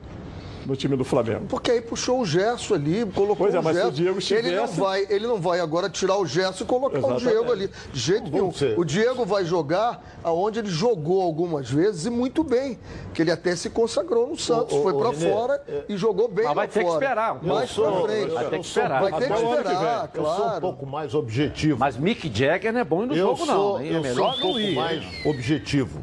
[0.66, 1.46] no time do Flamengo.
[1.48, 3.90] Porque aí puxou o Gerson ali, colocou Pois é, o mas se Gerson.
[3.90, 6.98] o Diego ele, não estivesse- vai, ele não vai agora tirar o Gerson e colocar
[6.98, 7.26] Exatamente.
[7.26, 7.70] o Diego ali.
[7.92, 8.52] De jeito nenhum.
[8.52, 8.78] Ser.
[8.80, 12.80] O Diego vai jogar aonde ele jogou algumas vezes e muito bem.
[13.14, 16.46] Que ele até se consagrou no Santos, Ô, ô, foi Renê, fora e jogou bem
[16.46, 17.04] Mas vai ter que fora.
[17.04, 17.40] esperar.
[17.44, 18.32] Eu Mais sou- pra frente.
[18.34, 19.02] Vai ter que esperar.
[19.02, 20.62] Vai ter que o que esperar, Eu sou um claro.
[20.62, 21.78] pouco mais objetivo.
[21.80, 23.82] Mas Mick Jagger não é bom no eu jogo, sou, não.
[23.82, 23.94] hein?
[23.94, 24.76] É eu melhor sou um não pouco ir.
[24.76, 26.00] mais objetivo.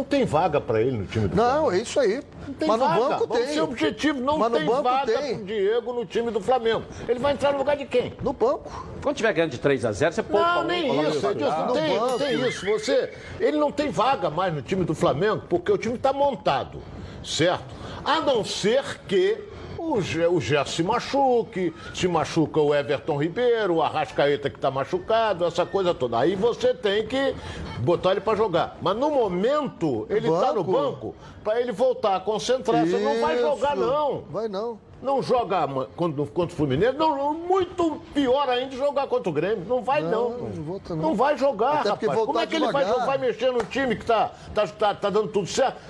[0.00, 2.22] Não tem vaga para ele no time do Não, é isso aí.
[2.48, 3.00] Não tem Mas no vaga.
[3.00, 3.54] banco Vamos tem.
[3.54, 5.36] ser objetivo, não Mas no tem banco vaga tem.
[5.36, 6.84] pro Diego no time do Flamengo.
[7.06, 8.14] Ele vai entrar no lugar de quem?
[8.22, 8.88] No banco.
[9.02, 11.66] Quando tiver ganhando de 3 a 0 você poupa Não, nem isso, o Edilson, não
[11.66, 12.18] No tem, banco.
[12.18, 12.64] tem isso.
[12.64, 16.78] Você, ele não tem vaga mais no time do Flamengo, porque o time está montado,
[17.22, 17.64] certo?
[18.02, 19.36] A não ser que
[19.92, 24.70] o, Gé- o Gerson se machuque, se machuca o Everton Ribeiro, o Arrascaeta que está
[24.70, 26.18] machucado, essa coisa toda.
[26.18, 27.34] Aí você tem que
[27.80, 28.76] botar ele para jogar.
[28.80, 31.14] Mas no momento, ele está no Banco.
[31.42, 32.86] para ele voltar a concentrar.
[32.86, 33.86] Você não vai jogar, Isso.
[33.86, 34.22] não.
[34.30, 34.78] Vai não.
[35.02, 39.64] Não joga contra, contra o Fluminense, não, muito pior ainda jogar contra o Grêmio.
[39.66, 40.10] Não vai, não.
[40.10, 41.02] Não, não volta, não.
[41.02, 42.20] Não vai jogar, Até rapaz.
[42.26, 45.28] Como é que ele vai, vai mexer no time que tá, tá, tá, tá dando
[45.28, 45.80] tudo certo?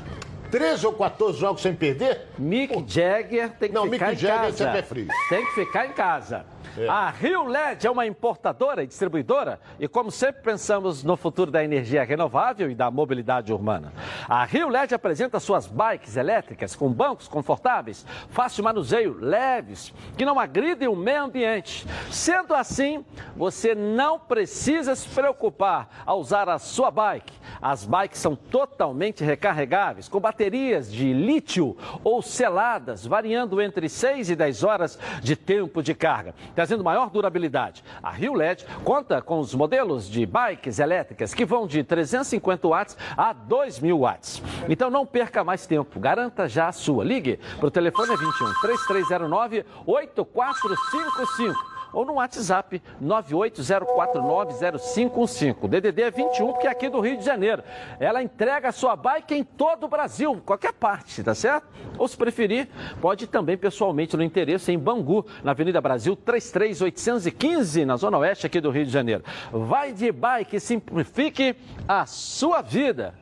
[0.51, 2.27] 13 ou 14 jogos sem perder?
[2.39, 4.57] Mick Jagger tem que Não, ficar Mick em Jagger casa.
[4.57, 5.09] sempre é frio.
[5.29, 6.45] Tem que ficar em casa.
[6.79, 6.87] É.
[6.89, 11.65] A Rio LED é uma importadora e distribuidora e, como sempre, pensamos no futuro da
[11.65, 13.93] energia renovável e da mobilidade urbana.
[14.29, 20.39] A Rio LED apresenta suas bikes elétricas com bancos confortáveis, fácil manuseio, leves, que não
[20.39, 21.87] agridem o meio ambiente.
[22.11, 23.05] Sendo assim,
[23.37, 27.33] você não precisa se preocupar ao usar a sua bike.
[27.63, 34.37] As bikes são totalmente recarregáveis, com baterias de lítio ou seladas, variando entre 6 e
[34.37, 37.85] 10 horas de tempo de carga, trazendo maior durabilidade.
[38.03, 42.97] A Rio LED conta com os modelos de bikes elétricas que vão de 350 watts
[43.17, 44.43] a 2.000 watts.
[44.69, 47.05] Então não perca mais tempo, garanta já a sua.
[47.05, 55.69] Ligue para o telefone 21 3309 8455 ou no WhatsApp 980490515.
[55.69, 57.63] DDD é 21, porque é aqui do Rio de Janeiro.
[57.99, 61.67] Ela entrega a sua bike em todo o Brasil, qualquer parte, tá certo?
[61.99, 62.69] Ou se preferir,
[63.01, 68.61] pode também pessoalmente no interesse em Bangu, na Avenida Brasil 33815, na Zona Oeste aqui
[68.61, 69.23] do Rio de Janeiro.
[69.53, 73.15] Vai de bike simplifique a sua vida.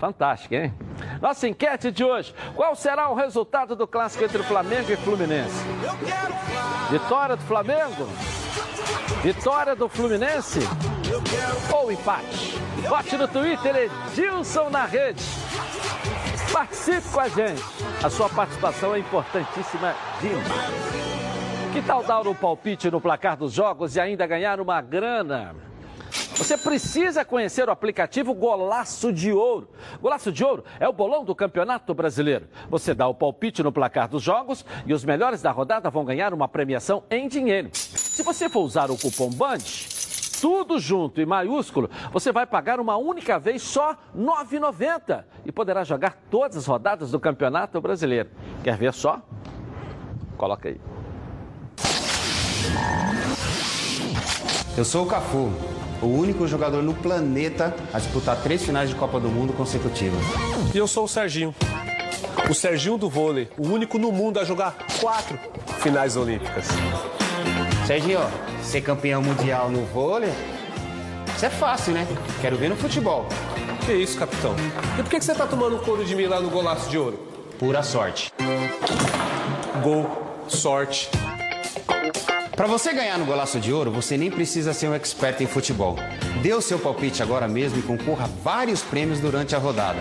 [0.00, 0.72] Fantástico, hein?
[1.20, 5.62] Nossa enquete de hoje: qual será o resultado do clássico entre Flamengo e Fluminense?
[6.90, 8.08] Vitória do Flamengo?
[9.22, 10.60] Vitória do Fluminense?
[11.70, 12.58] Ou empate?
[12.88, 15.22] Vote no Twitter Edilson na rede.
[16.50, 17.62] Participe com a gente.
[18.02, 21.10] A sua participação é importantíssima demais.
[21.74, 25.54] Que tal dar um palpite no placar dos jogos e ainda ganhar uma grana?
[26.10, 29.68] Você precisa conhecer o aplicativo Golaço de Ouro.
[30.00, 32.48] Golaço de Ouro é o bolão do Campeonato Brasileiro.
[32.68, 36.34] Você dá o palpite no placar dos jogos e os melhores da rodada vão ganhar
[36.34, 37.70] uma premiação em dinheiro.
[37.72, 39.62] Se você for usar o cupom BAND,
[40.40, 45.84] tudo junto e maiúsculo, você vai pagar uma única vez só R$ 9,90 e poderá
[45.84, 48.30] jogar todas as rodadas do Campeonato Brasileiro.
[48.64, 49.20] Quer ver só?
[50.36, 50.80] Coloca aí.
[54.76, 55.52] Eu sou o Cafu,
[56.02, 60.20] o único jogador no planeta a disputar três finais de Copa do Mundo consecutivas.
[60.74, 61.54] E eu sou o Serginho.
[62.48, 65.38] O Serginho do vôlei, o único no mundo a jogar quatro
[65.80, 66.66] finais olímpicas.
[67.86, 68.20] Serginho,
[68.62, 70.32] ser campeão mundial no vôlei,
[71.40, 72.06] isso é fácil, né?
[72.42, 73.26] Quero ver no futebol.
[73.86, 74.54] Que isso, capitão?
[74.98, 77.18] E por que você tá tomando couro de mim lá no golaço de ouro?
[77.58, 78.30] Pura sorte.
[79.82, 80.06] Gol,
[80.48, 81.08] sorte.
[82.60, 85.96] Para você ganhar no Golaço de Ouro, você nem precisa ser um expert em futebol.
[86.42, 89.98] Dê o seu palpite agora mesmo e concorra a vários prêmios durante a rodada.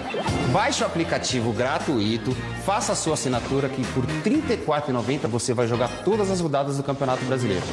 [0.52, 2.32] Baixe o aplicativo gratuito,
[2.65, 6.84] faça a sua assinatura que por R$ 34,90 você vai jogar todas as rodadas do
[6.84, 7.63] Campeonato Brasileiro.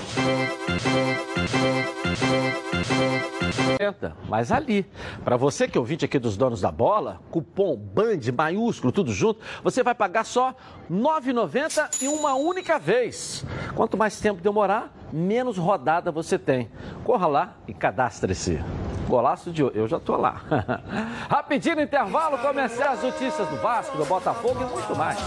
[4.29, 4.87] Mas ali,
[5.25, 9.41] para você que é ouvinte aqui dos donos da bola, cupom BAND maiúsculo, tudo junto,
[9.63, 13.45] você vai pagar só R$ 9,90 e uma única vez.
[13.75, 14.76] Quanto mais tempo demorar,
[15.13, 16.71] menos rodada você tem.
[17.05, 18.61] Corra lá e cadastre-se.
[19.07, 20.43] Golaço de hoje, eu já tô lá.
[21.31, 25.19] Rapidinho intervalo, começar as notícias do Vasco, do Botafogo e muito mais.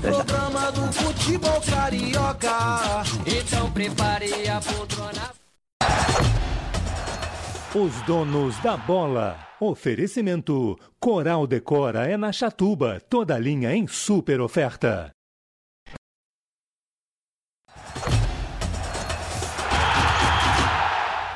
[0.00, 3.02] Programa do futebol carioca.
[3.26, 5.42] Então prepare a poltrona.
[7.74, 9.36] Os donos da bola.
[9.60, 15.10] Oferecimento: Coral Decora é na Chatuba, toda linha em super oferta.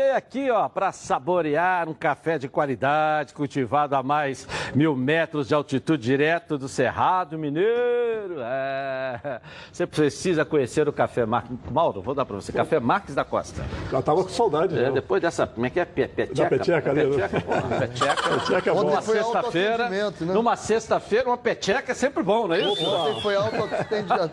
[0.00, 6.02] Aqui, ó, para saborear um café de qualidade, cultivado a mais mil metros de altitude,
[6.02, 8.36] direto do Cerrado Mineiro.
[8.40, 9.40] É.
[9.70, 11.56] Você precisa conhecer o Café Marques.
[11.70, 12.52] Mauro, vou dar para você.
[12.52, 13.62] Café Marques da Costa.
[13.90, 14.90] Já tava com saudade, É, né?
[14.92, 15.84] depois dessa, como é que é?
[15.84, 16.48] Pe- Peteca?
[16.48, 17.28] Peteca ali, né?
[17.28, 18.22] Peteca, pô, peteca.
[18.46, 18.82] Peteca é bom.
[18.84, 20.12] Numa sexta-feira, né?
[20.20, 22.84] numa sexta-feira, uma peteca é sempre bom, não é isso?
[22.84, 24.32] Ontem foi autoatendimento.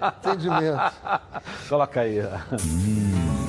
[1.67, 2.21] Coloca aí.
[2.21, 3.48] ó.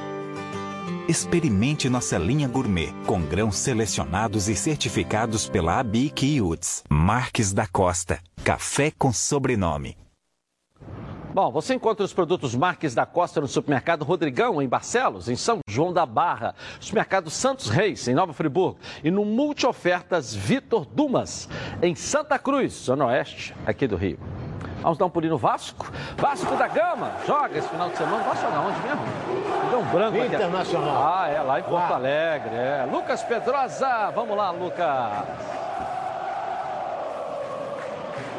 [1.07, 6.83] Experimente nossa linha gourmet com grãos selecionados e certificados pela ABIC e UTS.
[6.89, 8.19] Marques da Costa.
[8.43, 9.97] Café com sobrenome.
[11.33, 15.59] Bom, você encontra os produtos Marques da Costa no supermercado Rodrigão, em Barcelos, em São
[15.67, 21.47] João da Barra, supermercado Santos Reis, em Nova Friburgo, e no Multiofertas Vitor Dumas,
[21.81, 24.19] em Santa Cruz, Zona Oeste, aqui do Rio.
[24.81, 25.91] Vamos dar um pulinho no Vasco?
[26.17, 28.23] Vasco da Gama, joga esse final de semana.
[28.23, 29.01] Vasco da onde mesmo?
[29.01, 30.35] Me Deu um branco aqui.
[30.35, 31.13] Internacional.
[31.15, 31.95] Ah, é, lá em Porto Lá.
[31.95, 32.87] Alegre, é.
[32.91, 35.60] Lucas Pedrosa, vamos lá, Lucas.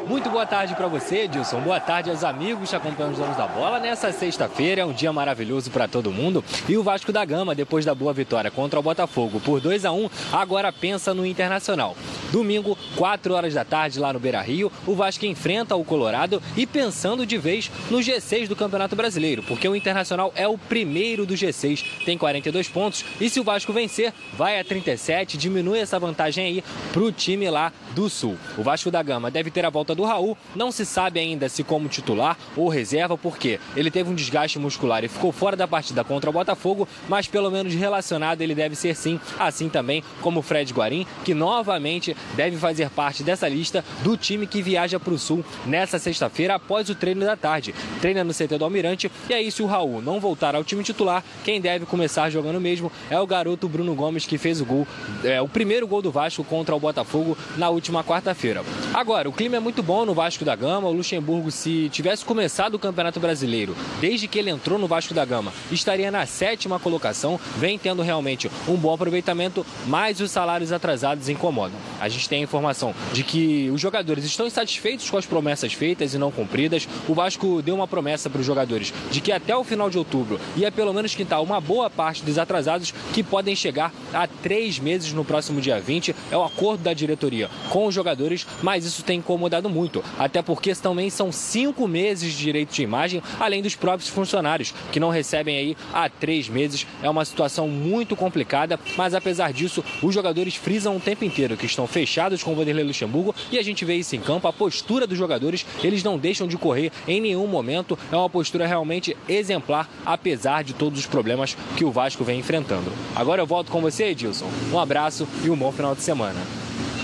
[0.07, 1.61] Muito boa tarde para você, Edilson.
[1.61, 3.79] Boa tarde aos amigos que acompanham os donos da bola.
[3.79, 6.43] Nessa sexta-feira é um dia maravilhoso para todo mundo.
[6.67, 9.93] E o Vasco da Gama, depois da boa vitória contra o Botafogo por 2 a
[9.93, 11.95] 1 agora pensa no Internacional.
[12.31, 16.65] Domingo, 4 horas da tarde, lá no Beira Rio, o Vasco enfrenta o Colorado e
[16.65, 21.33] pensando de vez no G6 do Campeonato Brasileiro, porque o Internacional é o primeiro do
[21.33, 23.05] G6, tem 42 pontos.
[23.21, 27.71] E se o Vasco vencer, vai a 37, diminui essa vantagem aí pro time lá
[27.93, 28.37] do Sul.
[28.57, 31.63] O Vasco da Gama deve ter a volta do Raul, não se sabe ainda se
[31.63, 36.03] como titular ou reserva, porque ele teve um desgaste muscular e ficou fora da partida
[36.03, 40.43] contra o Botafogo, mas pelo menos relacionado ele deve ser sim, assim também como o
[40.43, 45.19] Fred Guarim, que novamente deve fazer parte dessa lista do time que viaja para o
[45.19, 47.73] Sul nessa sexta-feira após o treino da tarde.
[48.01, 51.23] Treina no CT do Almirante e aí se o Raul não voltar ao time titular,
[51.43, 54.87] quem deve começar jogando mesmo é o garoto Bruno Gomes que fez o gol,
[55.23, 58.63] é, o primeiro gol do Vasco contra o Botafogo na última quarta-feira.
[58.93, 60.87] Agora, o clima é muito bom no Vasco da Gama.
[60.87, 65.25] O Luxemburgo, se tivesse começado o Campeonato Brasileiro desde que ele entrou no Vasco da
[65.25, 71.27] Gama, estaria na sétima colocação, vem tendo realmente um bom aproveitamento, mas os salários atrasados
[71.27, 71.77] incomodam.
[71.99, 76.13] A gente tem a informação de que os jogadores estão insatisfeitos com as promessas feitas
[76.13, 76.87] e não cumpridas.
[77.07, 80.39] O Vasco deu uma promessa para os jogadores de que até o final de outubro
[80.55, 85.11] ia pelo menos quitar uma boa parte dos atrasados que podem chegar a três meses
[85.11, 86.15] no próximo dia 20.
[86.31, 90.03] É o acordo da diretoria com os jogadores, mas isso tem incomodado muito.
[90.17, 94.99] Até porque também são cinco meses de direito de imagem, além dos próprios funcionários, que
[94.99, 96.85] não recebem aí há três meses.
[97.01, 101.65] É uma situação muito complicada, mas apesar disso, os jogadores frisam o tempo inteiro que
[101.65, 104.47] estão fechados com o Vanderlei Luxemburgo e a gente vê isso em campo.
[104.47, 107.97] A postura dos jogadores, eles não deixam de correr em nenhum momento.
[108.11, 112.91] É uma postura realmente exemplar, apesar de todos os problemas que o Vasco vem enfrentando.
[113.15, 114.49] Agora eu volto com você, Edilson.
[114.71, 116.39] Um abraço e um bom final de semana.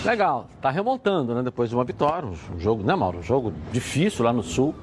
[0.06, 1.44] Legal, tá remontando, né?
[1.44, 3.20] Depois de uma vitória, um jogo, né, Mauro?
[3.20, 4.74] Um jogo difícil lá no Sul,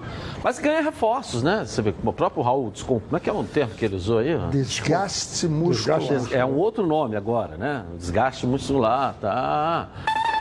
[0.44, 1.64] mas ganha reforços, né?
[1.64, 4.18] Você vê o próprio Raul, descom- como é que é o termo que ele usou
[4.18, 4.36] aí?
[4.50, 6.00] Desgaste muscular.
[6.00, 7.84] Des- É um outro nome agora, né?
[7.96, 9.88] Desgaste muscular, tá?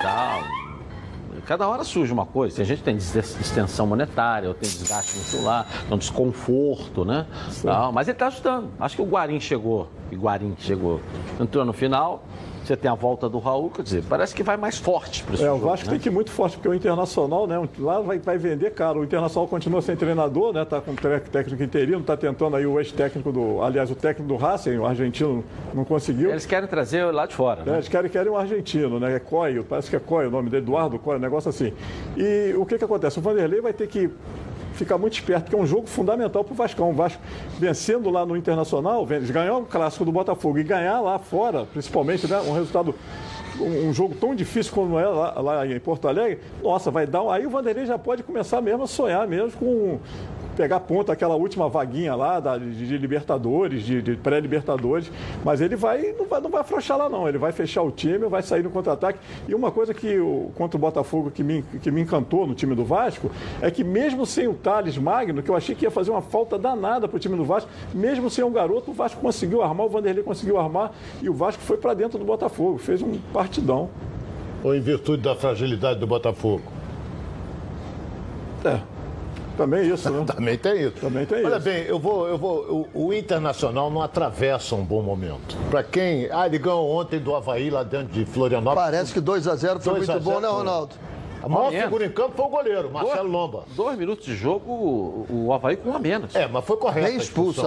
[0.01, 0.43] Tá.
[1.45, 2.55] Cada hora surge uma coisa.
[2.55, 7.27] Tem gente que tem dis- distensão monetária, ou tem desgaste muscular, tem um desconforto, né?
[7.63, 8.69] Tal, mas ele tá ajudando.
[8.79, 10.99] Acho que o Guarim chegou, e Guarim chegou,
[11.39, 12.23] entrou no final.
[12.65, 15.43] Você tem a volta do Raul, quer dizer, parece que vai mais forte para esse
[15.43, 15.91] É, o jogo, Vasco né?
[15.91, 17.61] tem que ir muito forte, porque o Internacional, né?
[17.77, 19.01] Lá vai, vai vender caro.
[19.01, 20.65] O Internacional continua sem treinador, né?
[20.65, 23.61] Tá com técnico interino, tá tentando aí o ex-técnico do.
[23.61, 26.31] Aliás, o técnico do Racing, o argentino, não conseguiu.
[26.31, 27.73] Eles querem trazer lá de fora, É, né?
[27.75, 29.15] eles querem, querem um argentino, né?
[29.15, 31.71] É Coy, parece que é Coy o nome dele, Eduardo Coy, um negócio assim.
[32.17, 33.19] E o que, que acontece?
[33.19, 34.09] O Vanderlei vai ter que
[34.75, 36.89] ficar muito esperto, porque é um jogo fundamental para o Vascão.
[36.89, 37.21] O Vasco
[37.57, 42.39] vencendo lá no Internacional, ganhar o clássico do Botafogo e ganhar lá fora, principalmente, né?
[42.41, 42.93] Um resultado.
[43.57, 47.21] Um jogo tão difícil como é lá, lá em Porto Alegre, nossa, vai dar.
[47.31, 49.99] Aí o Vanderlei já pode começar mesmo a sonhar mesmo com
[50.55, 55.11] pegar ponto aquela última vaguinha lá da- de, de Libertadores, de, de pré-Libertadores,
[55.43, 58.19] mas ele vai não, vai não vai afrouxar lá não, ele vai fechar o time,
[58.27, 59.19] vai sair no contra-ataque.
[59.47, 62.73] E uma coisa que o, contra o Botafogo que me, que me encantou no time
[62.75, 63.29] do Vasco
[63.61, 66.57] é que mesmo sem o Thales Magno, que eu achei que ia fazer uma falta
[66.57, 69.89] danada para o time do Vasco, mesmo sem um garoto, o Vasco conseguiu armar, o
[69.89, 70.91] Vanderlei conseguiu armar
[71.21, 73.89] e o Vasco foi para dentro do Botafogo, fez um partidão.
[74.63, 76.63] Ou em virtude da fragilidade do Botafogo?
[78.63, 78.94] É.
[79.57, 80.23] Também isso, né?
[80.27, 80.91] Também tem isso.
[80.99, 81.63] Também tem Olha isso.
[81.65, 82.87] bem, eu vou, eu vou.
[82.93, 85.55] O, o Internacional não atravessa um bom momento.
[85.69, 86.29] Para quem.
[86.31, 88.83] Ah, ele ganhou ontem do Havaí lá dentro de Florianópolis.
[88.91, 90.47] Parece que 2 a 0 foi 2 a muito bom, 0 né.
[90.49, 90.95] Ronaldo?
[91.43, 93.65] A maior figura em campo foi o goleiro, Marcelo Lomba.
[93.75, 96.33] Dois minutos de jogo, o o Havaí com um a menos.
[96.35, 97.05] É, mas foi correto.
[97.07, 97.61] Nem a expulso.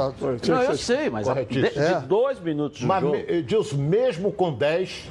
[0.49, 2.01] Não, eu sei, mas a- de, de É.
[2.01, 3.15] dois minutos de Mas, jogo.
[3.17, 5.05] me- Edilson, mesmo com 10,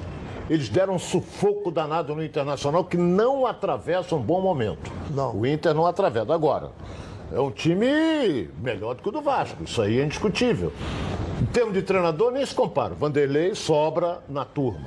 [0.49, 4.91] eles deram um sufoco danado no Internacional que não atravessa um bom momento.
[5.11, 5.35] Não.
[5.35, 6.33] O Inter não atravessa.
[6.33, 6.71] Agora,
[7.33, 9.63] é um time melhor do que o do Vasco.
[9.63, 10.71] Isso aí é indiscutível.
[11.41, 12.95] Em termos de treinador, nem se compara.
[12.95, 14.85] Vanderlei sobra na turma.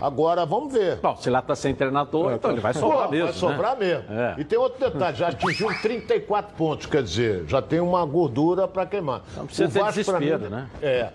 [0.00, 0.96] Agora, vamos ver.
[0.96, 3.26] Bom, se lá está sem treinador, então ele vai Pô, sobrar mesmo.
[3.26, 3.86] Vai sobrar né?
[3.86, 4.04] mesmo.
[4.18, 4.34] É.
[4.38, 8.86] E tem outro detalhe, já atingiu 34 pontos, quer dizer, já tem uma gordura para
[8.86, 9.22] queimar.
[9.36, 10.68] Não precisa ter pra desespero, né?
[10.80, 11.10] É.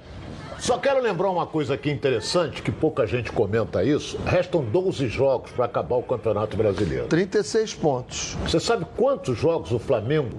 [0.60, 4.18] Só quero lembrar uma coisa aqui interessante, que pouca gente comenta isso.
[4.26, 7.08] Restam 12 jogos para acabar o Campeonato Brasileiro.
[7.08, 8.36] 36 pontos.
[8.44, 10.30] Você sabe quantos jogos o Flamengo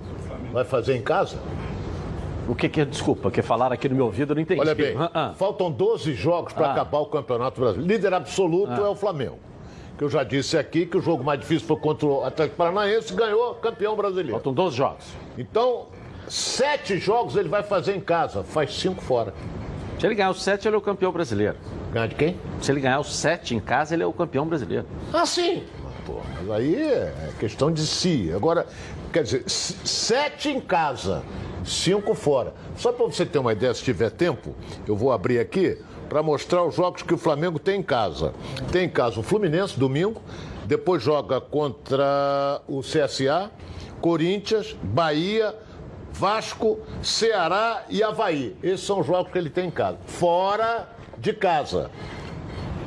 [0.52, 1.36] vai fazer em casa?
[2.48, 2.84] O que que é?
[2.84, 4.60] Desculpa, que falaram aqui no meu ouvido, eu não entendi.
[4.60, 5.34] Olha bem, Ah, ah.
[5.36, 6.72] faltam 12 jogos para Ah.
[6.72, 7.92] acabar o Campeonato Brasileiro.
[7.92, 9.38] Líder absoluto é o Flamengo.
[9.98, 13.12] Que eu já disse aqui que o jogo mais difícil foi contra o Atlético Paranaense
[13.12, 14.32] e ganhou campeão brasileiro.
[14.32, 15.04] Faltam 12 jogos.
[15.38, 15.86] Então,
[16.28, 19.32] sete jogos ele vai fazer em casa, faz cinco fora.
[19.99, 21.57] Se ele ganhar os sete, ele é o campeão brasileiro.
[21.92, 22.36] Ganhar de quem?
[22.61, 24.86] Se ele ganhar os sete em casa, ele é o campeão brasileiro.
[25.12, 25.64] Ah, sim.
[26.05, 28.30] Pô, mas aí é questão de si.
[28.34, 28.66] Agora,
[29.12, 31.22] quer dizer, sete em casa,
[31.64, 32.55] cinco fora.
[32.76, 34.55] Só para você ter uma ideia, se tiver tempo,
[34.86, 35.78] eu vou abrir aqui
[36.09, 38.34] para mostrar os jogos que o Flamengo tem em casa.
[38.70, 40.20] Tem em casa o Fluminense, domingo,
[40.66, 43.51] depois joga contra o CSA,
[44.01, 45.55] Corinthians, Bahia,
[46.18, 48.56] Vasco, Ceará e Havaí.
[48.62, 49.98] Esses são os jogos que ele tem em casa.
[50.06, 50.88] Fora
[51.18, 51.90] de casa.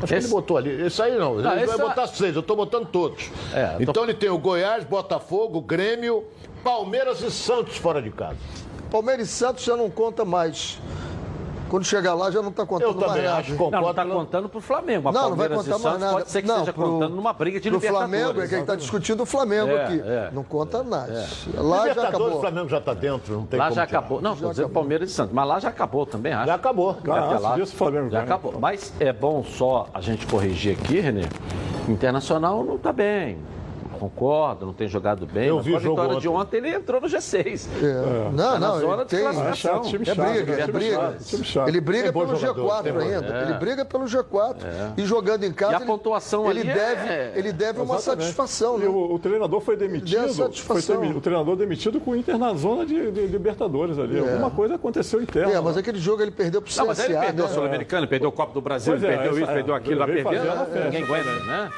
[0.02, 0.82] Acho Esse- que ele botou ali.
[0.86, 1.36] Esse aí não.
[1.36, 2.34] Não, ele esse vai é- botar seis.
[2.36, 3.30] Eu estou botando todos.
[3.54, 6.26] É, tô- Então ele tem o Goiás, Botafogo, Grêmio,
[6.64, 8.38] Palmeiras e Santos fora de casa.
[8.90, 10.80] Palmeiras e Santos já não conta mais.
[11.70, 13.38] Quando chegar lá já não está contando Eu mais nada.
[13.38, 13.82] acho, Não, concordo.
[13.84, 15.10] não está contando pro Flamengo.
[15.10, 16.14] A Não, não vai Palmeiras contar mais Santos nada.
[16.14, 18.12] pode ser que não, esteja pro- contando numa briga de pro Libertadores.
[18.20, 20.02] Flamengo é quem está discutindo o Flamengo É, aqui.
[20.04, 20.30] é.
[20.34, 21.14] Não conta nada.
[21.14, 22.38] Lá já Libertadores, acabou.
[22.38, 24.00] o Flamengo já está dentro, não tem Lá como já tirar.
[24.00, 24.22] acabou.
[24.22, 25.34] Não, vou dizer Palmeiras e Santos.
[25.34, 26.48] Mas lá já acabou também, acho.
[26.48, 26.90] Já acabou.
[27.08, 27.56] Ah, Até antes lá.
[27.56, 28.24] disso, o Flamengo Já ganha.
[28.24, 28.60] acabou.
[28.60, 31.26] Mas é bom só a gente corrigir aqui, Renê.
[31.88, 33.38] O Internacional não está bem.
[34.00, 35.48] Concordo, não tem jogado bem.
[35.48, 36.40] Eu mas vi com a vitória de ontem.
[36.42, 37.68] ontem, ele entrou no G6.
[37.84, 38.30] É.
[38.32, 39.20] Não, Tá na não, zona ele de tem.
[39.22, 39.50] classificação.
[39.50, 40.32] É chato, time É chato.
[40.32, 40.96] briga, é briga.
[40.96, 41.68] chato, time chato.
[41.68, 43.42] Ele briga pelo jogador, G4 tem bom ainda.
[43.44, 43.58] Ele É.
[43.58, 44.58] briga pelo G4.
[44.98, 48.00] E jogando em casa, E a ele- pontuação ele ali é- deve, ele deve uma
[48.00, 48.88] satisfação, E né?
[48.88, 50.22] o, o treinador foi demitido.
[50.22, 51.02] Foi satisfação.
[51.02, 54.18] demi- o treinador demitido com o Inter na zona de, de Libertadores ali.
[54.20, 55.52] Alguma coisa aconteceu interna.
[55.52, 56.82] É, mas aquele jogo ele perdeu pro CSA.
[56.82, 57.52] Não, mas ele perdeu né?
[57.52, 60.68] o Sul-Americano, ele perdeu o Copa do Brasil, ele é, perdeu isso, perdeu aquilo, festa.
[60.86, 61.70] Ninguém aguenta, né?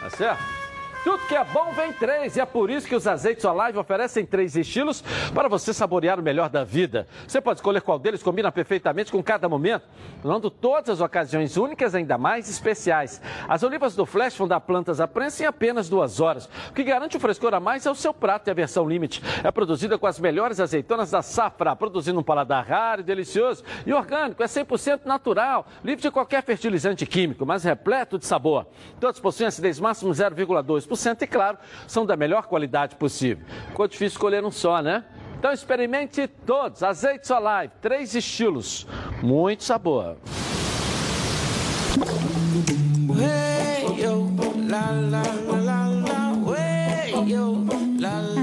[0.00, 0.61] Tá certo?
[1.04, 4.24] Tudo que é bom vem três, e é por isso que os azeites Olive oferecem
[4.24, 5.02] três estilos
[5.34, 7.08] para você saborear o melhor da vida.
[7.26, 9.84] Você pode escolher qual deles combina perfeitamente com cada momento,
[10.22, 13.20] tornando todas as ocasiões únicas ainda mais especiais.
[13.48, 16.48] As olivas do Flash vão dar plantas à prensa em apenas duas horas.
[16.70, 19.20] O que garante o frescor a mais é o seu prato e a versão limite.
[19.42, 23.64] É produzida com as melhores azeitonas da safra, produzindo um paladar raro e delicioso.
[23.84, 28.66] E orgânico, é 100% natural, livre de qualquer fertilizante químico, mas repleto de sabor.
[29.00, 30.91] Todos possuem acidez máximo 0,2%
[31.22, 33.44] e, claro, são da melhor qualidade possível.
[33.68, 35.04] Ficou difícil escolher um só, né?
[35.38, 36.82] Então experimente todos.
[36.82, 38.86] Azeites Olive, três estilos,
[39.22, 40.16] muito sabor.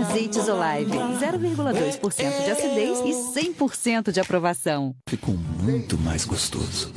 [0.10, 3.12] Azeites Olive, 0,2% de acidez e
[3.54, 4.96] 100% de aprovação.
[5.08, 6.92] Ficou muito mais gostoso.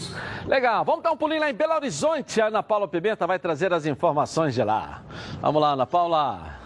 [0.47, 2.41] Legal, vamos dar um pulinho lá em Belo Horizonte.
[2.41, 5.03] A Ana Paula Pimenta vai trazer as informações de lá.
[5.43, 6.62] Vamos lá, Ana Paula.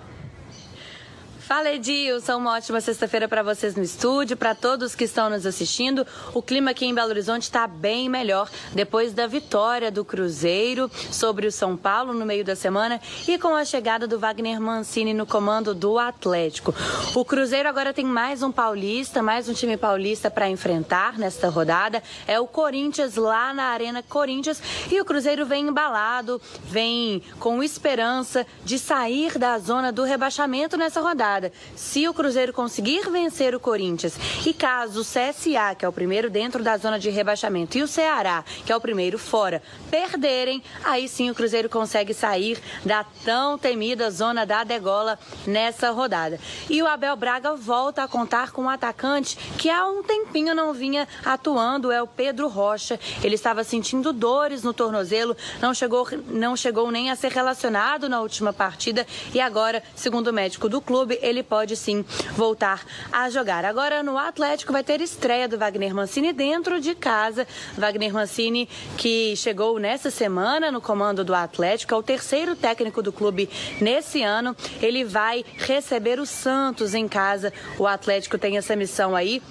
[1.47, 6.05] Fala Edilson, uma ótima sexta-feira para vocês no estúdio, para todos que estão nos assistindo.
[6.35, 11.47] O clima aqui em Belo Horizonte está bem melhor depois da vitória do Cruzeiro sobre
[11.47, 15.25] o São Paulo no meio da semana e com a chegada do Wagner Mancini no
[15.25, 16.75] comando do Atlético.
[17.15, 22.03] O Cruzeiro agora tem mais um paulista, mais um time paulista para enfrentar nesta rodada.
[22.27, 28.45] É o Corinthians lá na Arena Corinthians e o Cruzeiro vem embalado, vem com esperança
[28.65, 31.01] de sair da zona do rebaixamento nessa
[31.37, 31.53] rodada.
[31.75, 36.31] Se o Cruzeiro conseguir vencer o Corinthians e caso o CSA, que é o primeiro
[36.31, 41.09] dentro da zona de rebaixamento, e o Ceará, que é o primeiro fora, perderem, aí
[41.09, 46.39] sim o Cruzeiro consegue sair da tão temida zona da degola nessa rodada.
[46.69, 50.73] E o Abel Braga volta a contar com um atacante que há um tempinho não
[50.73, 52.99] vinha atuando, é o Pedro Rocha.
[53.23, 58.21] Ele estava sentindo dores no tornozelo, não chegou, não chegou nem a ser relacionado na
[58.21, 63.65] última partida e agora, segundo o médico do clube, ele pode sim voltar a jogar.
[63.65, 67.47] Agora no Atlético vai ter estreia do Wagner Mancini dentro de casa.
[67.77, 73.13] Wagner Mancini que chegou nessa semana no comando do Atlético, é o terceiro técnico do
[73.13, 73.49] clube
[73.81, 74.57] nesse ano.
[74.81, 77.53] Ele vai receber o Santos em casa.
[77.79, 79.43] O Atlético tem essa missão aí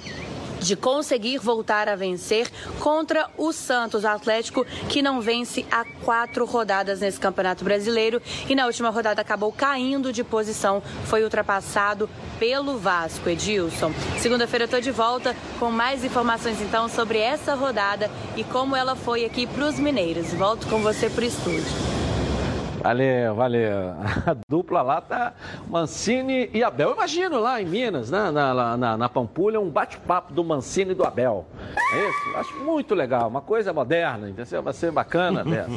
[0.60, 2.49] de conseguir voltar a vencer
[2.80, 8.66] contra o Santos Atlético, que não vence há quatro rodadas nesse Campeonato Brasileiro e na
[8.66, 13.30] última rodada acabou caindo de posição, foi ultrapassado pelo Vasco.
[13.30, 18.76] Edilson, segunda-feira eu estou de volta com mais informações então sobre essa rodada e como
[18.76, 20.34] ela foi aqui para os mineiros.
[20.34, 22.05] Volto com você para o estúdio.
[22.86, 23.77] Valeu, valeu.
[24.27, 25.33] A dupla lá tá
[25.67, 26.89] Mancini e Abel.
[26.89, 30.93] Eu imagino lá em Minas, né, na, na, na Pampulha, um bate-papo do Mancini e
[30.93, 31.47] do Abel.
[31.91, 32.38] É isso?
[32.38, 34.61] Acho muito legal, uma coisa moderna, entendeu?
[34.61, 35.71] Vai ser bacana dessa.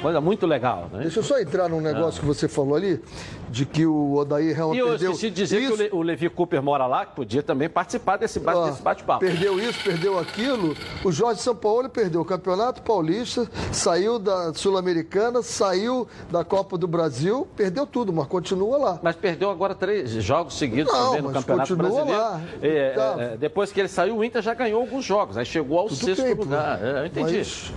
[0.00, 1.00] Coisa muito legal, né?
[1.02, 3.02] Deixa eu só entrar num negócio que você falou ali,
[3.50, 5.90] de que o Odair realmente E eu perdeu esqueci de dizer isso, que o Le-
[5.94, 9.18] o Levi Cooper mora lá, que podia também participar desse bate-papo.
[9.18, 10.76] Perdeu isso, perdeu aquilo.
[11.04, 17.46] O Jorge Sampaoli perdeu o Campeonato Paulista, saiu da Sul-Americana, saiu da Copa do Brasil,
[17.56, 19.00] perdeu tudo, mas continua lá.
[19.02, 22.20] Mas perdeu agora três jogos seguidos Não, também no Campeonato continua Brasileiro.
[22.22, 22.40] lá.
[22.62, 23.14] É, Tá.
[23.18, 25.36] é, é, depois que ele saiu, o Inter já ganhou alguns jogos.
[25.36, 26.42] Aí chegou ao Tudo sexto bem, pô.
[26.44, 26.82] lugar.
[26.84, 27.38] É, eu entendi.
[27.38, 27.72] Mas-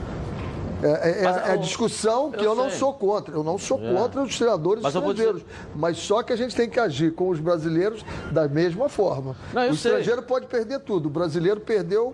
[0.81, 3.35] É, é- é Mas, a ô, discussão que eu eu, não sou contra.
[3.35, 3.93] Eu não sou É.
[3.93, 5.41] contra os treinadores Mas estrangeiros.
[5.75, 9.35] Mas só que a gente tem que agir com os brasileiros da mesma forma.
[9.53, 9.91] Não, o sei.
[9.91, 11.07] estrangeiro pode perder tudo.
[11.07, 12.13] O brasileiro perdeu.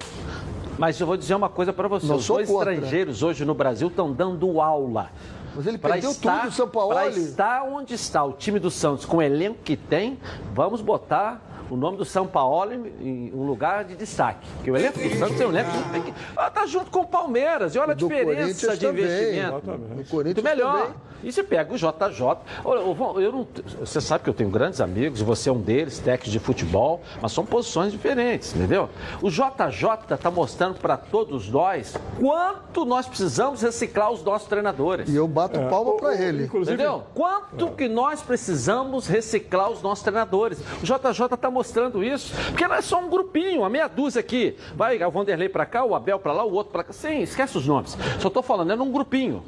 [0.79, 2.07] Mas eu vou dizer uma coisa para você.
[2.07, 2.73] Não Os dois contra.
[2.73, 5.09] estrangeiros hoje no Brasil estão dando aula.
[5.55, 6.93] Mas ele perdeu estar- tudo, o São Paulo.
[6.93, 10.19] Para estar onde está o time do Santos, com o elenco que tem,
[10.53, 14.47] vamos botar o nome do São Paulo em um lugar de destaque.
[14.55, 16.13] Porque o elenco do Santos é um elenco que tem que.
[16.35, 17.75] Ah, tá junto com o Palmeiras.
[17.75, 19.03] E olha a do diferença de também.
[19.03, 19.53] investimento.
[19.71, 20.81] No Corinthians Muito melhor.
[20.81, 20.95] também.
[21.23, 22.37] E você pega o JJ.
[22.63, 23.47] Eu não,
[23.79, 27.31] você sabe que eu tenho grandes amigos, você é um deles, técnico de futebol, mas
[27.31, 28.89] são posições diferentes, entendeu?
[29.23, 35.09] O JJ está mostrando para todos nós quanto nós precisamos reciclar os nossos treinadores.
[35.09, 36.43] E eu bato É, palma para ele.
[36.45, 37.03] inclusive- Entendeu?
[37.15, 40.59] Quanto que nós precisamos reciclar os nossos treinadores?
[40.81, 42.33] O JJ está mostrando isso.
[42.49, 44.57] Porque não é só um grupinho, uma meia dúzia aqui.
[44.75, 46.93] Vai o Vanderlei para cá, o Abel para lá, o outro para cá.
[46.93, 47.97] Sim, esquece os nomes.
[48.19, 49.43] Só estou falando, é num grupinho.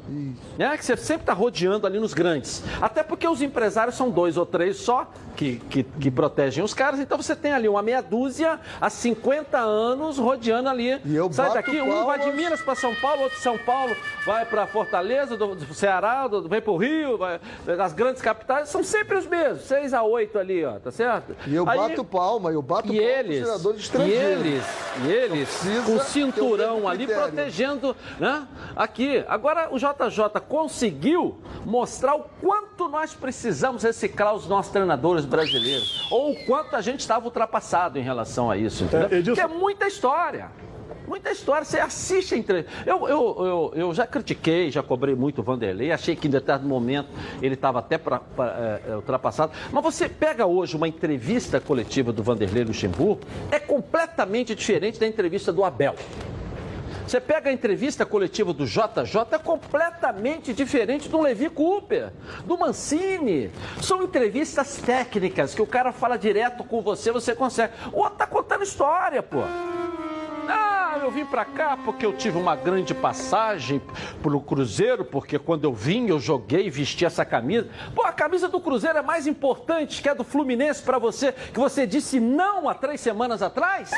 [0.56, 0.76] Né?
[0.76, 2.64] Que você sempre está rodeando ali nos grandes.
[2.80, 6.98] Até porque os empresários são dois ou três só que, que, que protegem os caras.
[6.98, 10.98] Então você tem ali uma meia dúzia há 50 anos rodeando ali.
[11.04, 12.38] E eu Sai daqui, um vai de.
[12.38, 13.94] Minas para São Paulo, outro de São Paulo
[14.24, 18.68] vai para Fortaleza, do, do Ceará, do, vem para o Rio, vai, das grandes capitais,
[18.68, 21.34] são sempre os mesmos, 6 a 8 ali, ó, tá certo?
[21.46, 24.46] E eu Aí- bato palma, eu bato e palma eles, pros treinadores e estrangeiros.
[24.46, 24.64] eles,
[25.04, 27.32] e eles, precisa com o cinturão ali critério.
[27.32, 28.46] protegendo, né?
[28.76, 29.24] Aqui.
[29.28, 36.32] Agora o JJ conseguiu mostrar o quanto nós precisamos reciclar os nossos treinadores brasileiros, ou
[36.32, 39.08] o quanto a gente estava ultrapassado em relação a isso, entendeu?
[39.10, 40.50] É, Edilson- Porque é muita história.
[41.08, 42.70] Muita história, você assiste a entrevista.
[42.84, 46.68] Eu, eu, eu, eu já critiquei, já cobrei muito o Vanderlei, achei que em determinado
[46.68, 47.08] momento
[47.40, 49.52] ele estava até pra, pra, é, ultrapassado.
[49.72, 55.52] Mas você pega hoje uma entrevista coletiva do Vanderlei Luxemburgo, é completamente diferente da entrevista
[55.52, 55.94] do Abel.
[57.08, 62.12] Você pega a entrevista coletiva do JJ, é completamente diferente do Levi Cooper,
[62.44, 63.50] do Mancini.
[63.80, 67.72] São entrevistas técnicas que o cara fala direto com você, você consegue.
[67.94, 69.38] O outro tá contando história, pô.
[70.48, 73.80] Ah, eu vim pra cá porque eu tive uma grande passagem
[74.22, 77.68] pro Cruzeiro, porque quando eu vim eu joguei e vesti essa camisa.
[77.94, 81.58] Pô, a camisa do Cruzeiro é mais importante que a do Fluminense pra você, que
[81.58, 83.90] você disse não há três semanas atrás?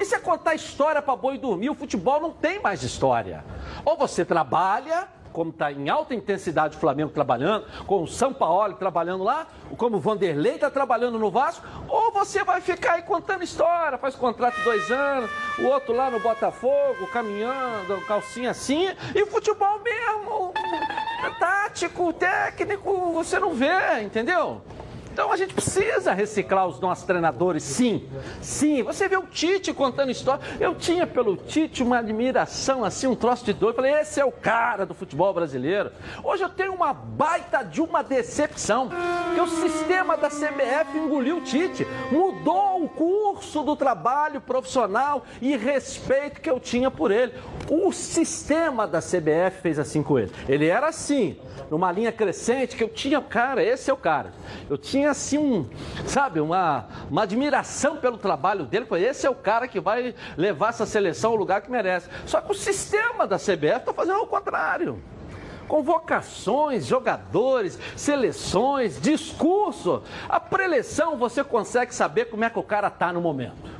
[0.00, 1.70] Isso é contar história pra boi dormir.
[1.70, 3.44] O futebol não tem mais história.
[3.84, 5.08] Ou você trabalha,
[5.38, 9.98] como está em alta intensidade o Flamengo trabalhando, com o São Paulo trabalhando lá, como
[9.98, 14.60] o Vanderlei está trabalhando no Vasco, ou você vai ficar aí contando história, faz contrato
[14.64, 15.30] dois anos,
[15.60, 20.52] o outro lá no Botafogo, caminhando, calcinha assim, e futebol mesmo,
[21.38, 24.60] tático, técnico, você não vê, entendeu?
[25.18, 28.08] Então a gente precisa reciclar os nossos treinadores, sim.
[28.40, 30.40] Sim, você vê o Tite contando história.
[30.60, 33.60] Eu tinha pelo Tite uma admiração, assim, um troço de.
[33.60, 35.90] Eu falei, esse é o cara do futebol brasileiro.
[36.22, 38.90] Hoje eu tenho uma baita de uma decepção.
[39.34, 41.84] Que o sistema da CBF engoliu o Tite.
[42.12, 47.32] Mudou o curso do trabalho profissional e respeito que eu tinha por ele.
[47.68, 50.30] O sistema da CBF fez assim com ele.
[50.48, 51.36] Ele era assim,
[51.68, 54.32] numa linha crescente, que eu tinha, cara, esse é o cara.
[54.70, 55.68] Eu tinha assim um,
[56.06, 58.86] sabe, uma, uma admiração pelo trabalho dele.
[58.98, 62.08] Esse é o cara que vai levar essa seleção ao lugar que merece.
[62.26, 65.02] Só que o sistema da CBF está fazendo o contrário.
[65.66, 70.02] Convocações, jogadores, seleções, discurso.
[70.28, 73.78] A preleção você consegue saber como é que o cara tá no momento.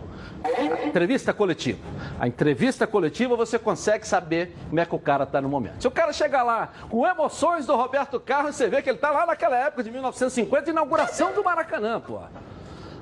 [0.84, 1.78] Entrevista coletiva.
[2.18, 5.80] A entrevista coletiva você consegue saber como é que o cara está no momento.
[5.80, 9.10] Se o cara chegar lá com emoções do Roberto Carlos, você vê que ele está
[9.10, 12.18] lá naquela época de 1950, inauguração do Maracanã, pô.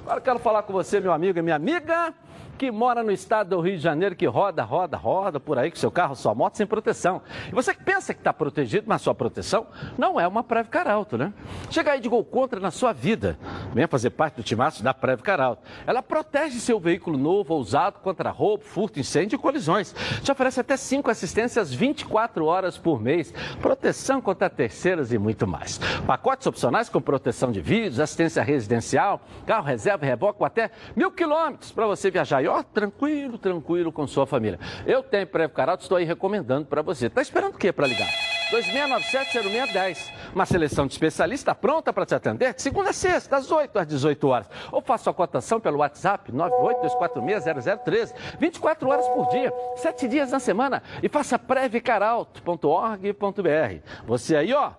[0.02, 2.14] Agora eu quero falar com você, meu amigo e minha amiga
[2.56, 5.76] que mora no estado do Rio de Janeiro, que roda, roda, roda por aí com
[5.76, 7.22] seu carro, sua moto sem proteção.
[7.48, 9.66] E você que pensa que está protegido, mas sua proteção
[9.98, 11.32] não é uma Preve Caralto, né?
[11.70, 13.38] Chega aí de gol contra na sua vida.
[13.74, 15.62] Venha fazer parte do timaço da Preve Caralto.
[15.86, 19.94] Ela protege seu veículo novo ou usado contra roubo, furto, incêndio e colisões.
[20.22, 25.78] Te oferece até cinco assistências 24 horas por mês, proteção contra terceiras e muito mais.
[26.06, 31.10] Pacotes opcionais com proteção de vidros, assistência residencial, carro reserva e reboque com até mil
[31.10, 34.58] quilômetros para você viajar ó, tranquilo, tranquilo com sua família.
[34.86, 37.06] Eu tenho Prévio Caralto, estou aí recomendando para você.
[37.06, 38.08] Está esperando o quê para ligar?
[38.50, 40.12] 2697-0610.
[40.34, 43.86] Uma seleção de especialistas pronta para te atender de segunda a sexta, das 8 às
[43.86, 44.48] 18 horas.
[44.70, 48.14] Ou faça a cotação pelo WhatsApp 982460013.
[48.38, 50.82] 24 horas por dia, 7 dias na semana.
[51.02, 53.80] E faça previcaralto.org.br.
[54.06, 54.72] Você aí, ó,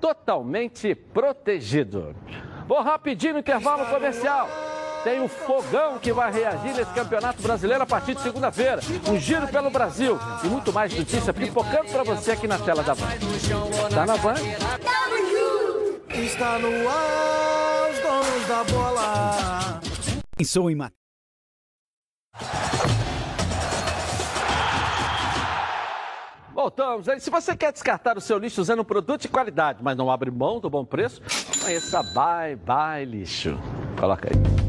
[0.00, 2.16] totalmente protegido.
[2.66, 4.48] Vou rapidinho no intervalo comercial.
[5.04, 8.80] Tem o Fogão que vai reagir nesse Campeonato Brasileiro a partir de segunda-feira.
[9.08, 12.94] Um giro pelo Brasil e muito mais notícia pipocando para você aqui na tela da
[12.94, 13.08] Band.
[13.92, 14.34] Tá na Band?
[16.14, 19.80] Está no ar, os donos da bola.
[20.36, 20.94] Pensou em matar.
[26.54, 27.06] Voltamos.
[27.18, 30.30] Se você quer descartar o seu lixo usando um produto de qualidade, mas não abre
[30.30, 31.20] mão do bom preço,
[31.60, 33.58] conheça Bye Bye Lixo.
[33.98, 34.61] Coloca aí.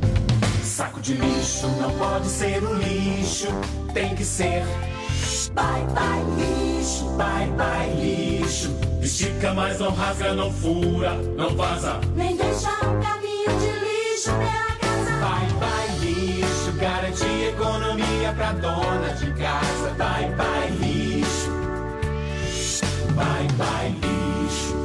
[0.83, 3.47] Saco de lixo não pode ser um lixo,
[3.93, 4.65] tem que ser.
[5.53, 8.69] Bye bye lixo, bye bye lixo.
[9.01, 12.01] Estica, mas não rasga, não fura, não vaza.
[12.17, 15.11] Nem deixa um caminho de lixo pela casa.
[15.21, 19.89] Bye bye lixo, garante economia pra dona de casa.
[19.97, 21.49] Bye bye lixo,
[23.15, 24.75] bye bye lixo.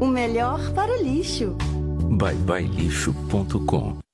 [0.00, 1.58] O melhor para o lixo.
[2.08, 4.09] byebyelixo.com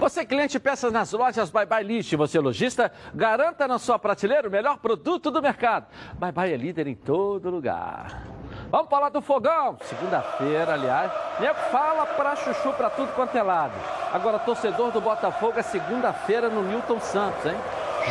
[0.00, 4.50] Você cliente peças nas lojas Bye Bye Lixo, você lojista, garanta na sua prateleira o
[4.50, 5.88] melhor produto do mercado.
[6.14, 8.22] Bye Bye é líder em todo lugar.
[8.70, 9.76] Vamos falar do fogão.
[9.82, 11.12] Segunda-feira, aliás.
[11.38, 13.74] Nego fala pra chuchu pra tudo quanto é lado.
[14.10, 17.56] Agora, torcedor do Botafogo é segunda-feira no Milton Santos, hein?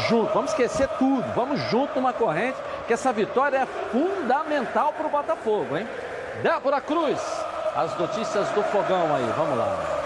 [0.07, 1.23] Junto, vamos esquecer tudo.
[1.33, 5.87] Vamos junto numa corrente, que essa vitória é fundamental pro Botafogo, hein?
[6.43, 7.19] Débora Cruz,
[7.75, 9.98] as notícias do fogão aí, vamos lá.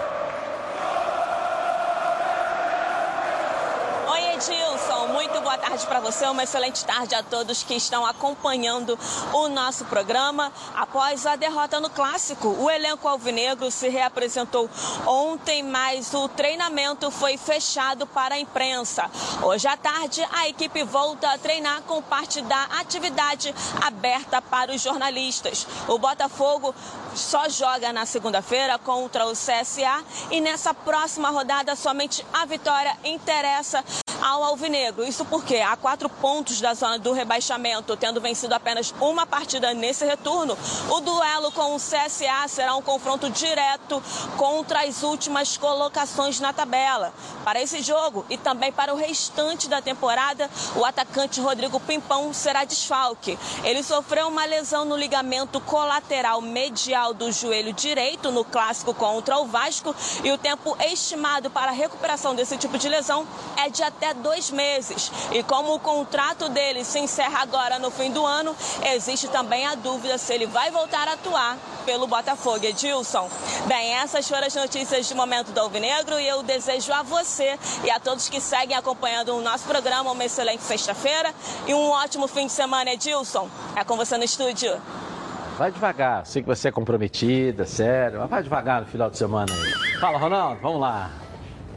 [4.34, 5.06] Edilson.
[5.12, 6.26] Muito boa tarde para você.
[6.26, 8.98] Uma excelente tarde a todos que estão acompanhando
[9.32, 10.52] o nosso programa.
[10.74, 14.68] Após a derrota no clássico, o elenco alvinegro se reapresentou
[15.06, 19.08] ontem, mas o treinamento foi fechado para a imprensa.
[19.40, 24.82] Hoje à tarde, a equipe volta a treinar com parte da atividade aberta para os
[24.82, 25.64] jornalistas.
[25.86, 26.74] O Botafogo
[27.14, 33.84] só joga na segunda-feira contra o CSA e nessa próxima rodada somente a vitória interessa
[34.20, 35.04] ao Alvinegro.
[35.04, 40.04] Isso porque há quatro pontos da zona do rebaixamento, tendo vencido apenas uma partida nesse
[40.04, 40.56] retorno,
[40.88, 44.02] o duelo com o CSA será um confronto direto
[44.36, 47.12] contra as últimas colocações na tabela.
[47.44, 52.64] Para esse jogo e também para o restante da temporada, o atacante Rodrigo Pimpão será
[52.64, 53.38] desfalque.
[53.62, 59.46] Ele sofreu uma lesão no ligamento colateral medial do joelho direito no clássico contra o
[59.46, 64.03] Vasco e o tempo estimado para a recuperação desse tipo de lesão é de até
[64.12, 65.10] dois meses.
[65.32, 69.74] E como o contrato dele se encerra agora no fim do ano, existe também a
[69.74, 72.64] dúvida se ele vai voltar a atuar pelo Botafogo.
[72.64, 73.28] Edilson.
[73.66, 77.90] Bem, essas foram as notícias de momento do Alvinegro e eu desejo a você e
[77.90, 81.32] a todos que seguem acompanhando o nosso programa uma excelente sexta-feira
[81.66, 83.48] e um ótimo fim de semana, Edilson.
[83.76, 84.80] É com você no estúdio.
[85.56, 89.52] Vai devagar, sei que você é comprometida, sério, mas vai devagar no final de semana
[89.52, 90.00] aí.
[90.00, 91.10] Fala, Ronaldo, vamos lá.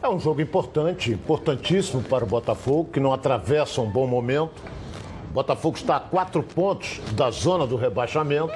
[0.02, 4.62] É um jogo importante, importantíssimo para o Botafogo, que não atravessa um bom momento.
[5.30, 8.52] O Botafogo está a quatro pontos da zona do rebaixamento.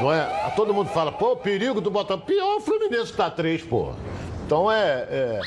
[0.00, 0.52] Não é?
[0.54, 2.26] Todo mundo fala, pô, perigo do Botafogo.
[2.26, 3.92] Pior o Fluminense está a três, pô.
[4.44, 5.40] Então é, é,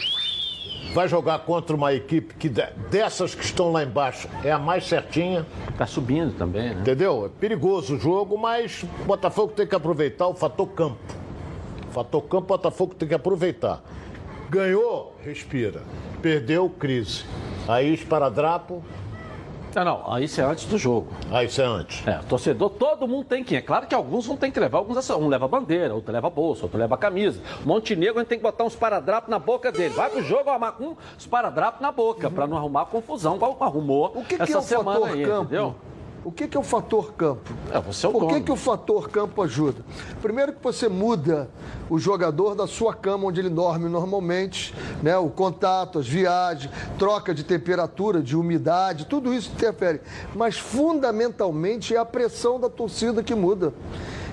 [0.95, 5.45] Vai jogar contra uma equipe que dessas que estão lá embaixo é a mais certinha.
[5.69, 6.79] Está subindo também, né?
[6.79, 7.25] Entendeu?
[7.25, 10.97] É perigoso o jogo, mas o Botafogo tem que aproveitar o fator campo.
[11.89, 13.83] O fator campo, o Botafogo tem que aproveitar.
[14.49, 15.81] Ganhou, respira.
[16.21, 17.25] Perdeu, crise.
[17.67, 18.83] Aí esparadrapo,
[19.75, 21.07] Não, não, aí isso é antes do jogo.
[21.29, 22.07] Ah, isso é antes.
[22.07, 23.57] É, torcedor, todo mundo tem que ir.
[23.57, 26.63] É claro que alguns não tem que levar, alguns um leva bandeira, outro leva bolsa,
[26.63, 27.41] outro leva camisa.
[27.65, 29.93] Montenegro a gente tem que botar uns paradrapos na boca dele.
[29.93, 34.13] Vai pro jogo arrumar com uns paradrapos na boca, pra não arrumar confusão, igual arrumou
[34.15, 35.43] O que, que essa é o semana fator aí, campo?
[35.43, 35.75] entendeu?
[36.25, 37.53] O que, que é o fator campo?
[37.71, 39.85] É, você é o Por que, que o fator campo ajuda?
[40.23, 41.47] Primeiro que você muda
[41.87, 44.73] o jogador da sua cama onde ele dorme normalmente,
[45.03, 45.15] né?
[45.19, 50.01] O contato, as viagens, troca de temperatura, de umidade, tudo isso interfere.
[50.33, 53.71] Mas fundamentalmente é a pressão da torcida que muda.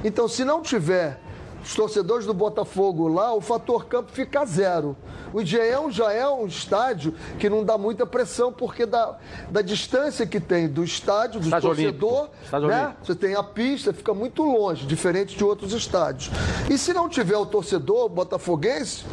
[0.03, 1.20] Então, se não tiver
[1.63, 4.97] os torcedores do Botafogo lá, o fator campo fica zero.
[5.33, 9.17] O Engenhão já é um estádio que não dá muita pressão, porque da,
[9.51, 12.29] da distância que tem do estádio, do Estádio torcedor,
[12.69, 12.97] né?
[13.03, 16.31] Você tem a pista, fica muito longe, diferente de outros estádios.
[16.69, 19.05] E se não tiver o torcedor botafoguense,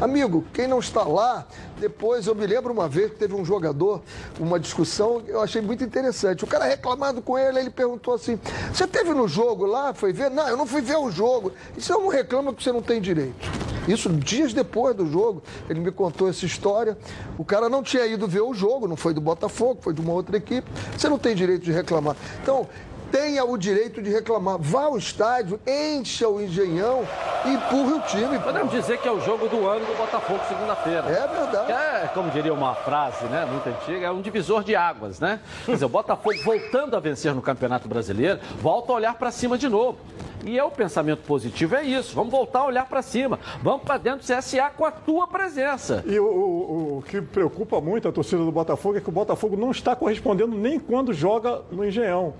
[0.00, 1.46] amigo, quem não está lá,
[1.80, 4.02] depois eu me lembro uma vez que teve um jogador,
[4.38, 6.44] uma discussão, eu achei muito interessante.
[6.44, 8.38] O cara reclamado com ele, ele perguntou assim:
[8.72, 9.94] Você teve no jogo lá?
[9.94, 10.30] Foi ver?
[10.30, 11.52] Não, eu não fui ver o jogo.
[11.76, 13.48] Isso não reclama que você não tem direito.
[13.88, 16.96] Isso dias depois do jogo, ele me contou essa história.
[17.38, 20.12] O cara não tinha ido ver o jogo, não foi do Botafogo, foi de uma
[20.12, 20.68] outra equipe.
[20.96, 22.14] Você não tem direito de reclamar.
[22.42, 22.68] Então,
[23.10, 24.56] tenha o direito de reclamar.
[24.58, 27.02] Vá ao estádio, encha o engenhão
[27.44, 28.38] e empurre o time.
[28.38, 31.00] Podemos dizer que é o jogo do ano do Botafogo segunda-feira.
[31.08, 31.72] É verdade.
[31.72, 35.40] É, como diria uma frase, né, muito antiga, é um divisor de águas, né?
[35.64, 39.56] Quer dizer, o Botafogo voltando a vencer no Campeonato Brasileiro, volta a olhar para cima
[39.56, 39.98] de novo.
[40.44, 42.14] E é o pensamento positivo, é isso.
[42.14, 43.40] Vamos voltar a olhar para cima.
[43.60, 46.02] Vamos para dentro do CSA com a tua presença.
[46.06, 49.56] E o, o- o que preocupa muito a torcida do Botafogo é que o Botafogo
[49.56, 52.34] não está correspondendo nem quando joga no Engenhão.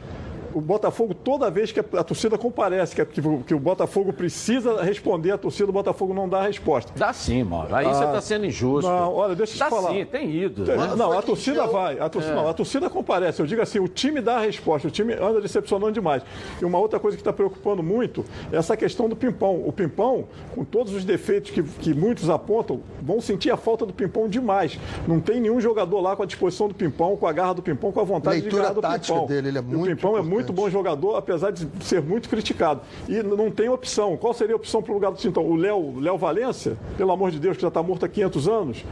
[0.59, 4.13] O Botafogo, toda vez que a, a torcida comparece, que, que o- que o Botafogo
[4.13, 6.93] precisa responder, a torcida do Botafogo não dá a resposta.
[6.97, 7.73] Dá sim, Mauro.
[7.75, 8.91] Aí você Ah, está sendo injusto.
[8.91, 9.91] Não, olha, deixa eu te Dá falar.
[9.91, 10.65] sim, tem ido.
[10.65, 10.77] Tem-?
[10.97, 12.01] Não, a torcida vai.
[12.01, 12.37] A torcida, É.
[12.37, 13.41] não, a torcida comparece.
[13.41, 16.23] Eu digo assim, o time dá a resposta, o time anda decepcionando demais.
[16.61, 19.63] E uma outra coisa que está preocupando muito é essa questão do Pimpão.
[19.65, 20.25] O Pimpão,
[20.57, 24.77] com todos os defeitos que, que muitos apontam, vão sentir a falta do Pimpão demais.
[25.07, 27.93] Não tem nenhum jogador lá com a disposição do Pimpão, com a garra do Pimpão,
[27.93, 29.27] com a vontade de Leitura ganhar do tática Pimpão.
[29.29, 30.53] dele, ele é muito O Pimpão é muito importante.
[30.53, 32.81] bom jogador, apesar de ser muito criticado.
[33.09, 34.17] E não tem opção.
[34.17, 35.45] Qual seria a opção para o lugar do Tintão?
[35.45, 38.85] O Léo, Léo Valência, pelo amor de Deus, que já está morto há 500 anos,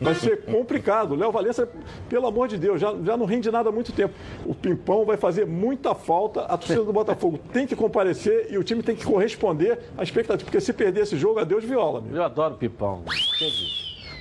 [0.00, 1.12] vai ser complicado.
[1.12, 1.68] O Léo Valência,
[2.08, 4.14] pelo amor de Deus, já, já não rende nada há muito tempo.
[4.44, 6.42] O Pimpão vai fazer muita falta.
[6.42, 10.44] A torcida do Botafogo tem que comparecer e o time tem que corresponder à expectativa.
[10.44, 12.00] Porque se perder esse jogo, adeus viola.
[12.00, 12.16] Meu.
[12.16, 13.02] Eu adoro o Pipão.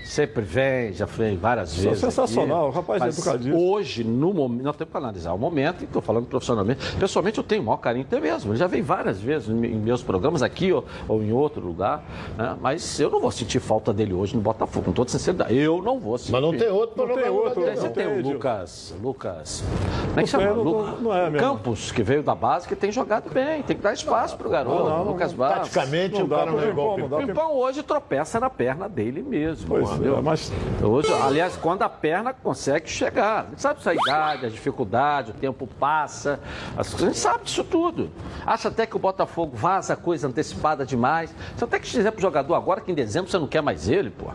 [0.05, 1.99] Sempre vem, já foi várias Isso é vezes.
[1.99, 2.77] sensacional, aqui.
[2.77, 3.71] o rapaz é Mas educadíssimo.
[3.71, 6.95] Hoje, no momento, nós temos que analisar o momento, e estou falando profissionalmente.
[6.97, 8.51] Pessoalmente, eu tenho o maior carinho até mesmo.
[8.51, 12.03] Ele já veio várias vezes em meus programas, aqui ou, ou em outro lugar.
[12.37, 12.55] né?
[12.61, 15.57] Mas eu não vou sentir falta dele hoje no Botafogo, com toda sinceridade.
[15.57, 16.31] Eu não vou sentir.
[16.33, 17.93] Mas não tem outro para Não tem outro, dele, Você não.
[17.93, 18.21] tem o.
[18.21, 18.93] Lucas.
[19.01, 19.63] Lucas.
[20.09, 20.45] Como é que chama?
[20.45, 21.31] Não, não- não é.
[21.31, 23.63] Campos, que veio da base, que tem jogado bem.
[23.63, 24.83] Tem que dar espaço pro garoto.
[24.83, 25.39] Não, não, Lucas não.
[25.39, 25.69] Barros.
[25.69, 28.87] Taticamente, Não o cara não é igual o não O Pimpão hoje tropeça na perna
[28.87, 29.67] dele mesmo.
[29.67, 30.21] Pois entendeu?
[30.21, 33.45] mas Hoje, aliás, quando a perna consegue chegar.
[33.45, 36.39] A gente sabe essa idade, a dificuldade, o tempo passa.
[36.77, 38.09] A gente sabe disso tudo.
[38.45, 41.33] Acha até que o Botafogo vaza coisa antecipada demais.
[41.55, 44.09] Você até que dizer pro jogador agora que em dezembro você não quer mais ele,
[44.09, 44.25] pô.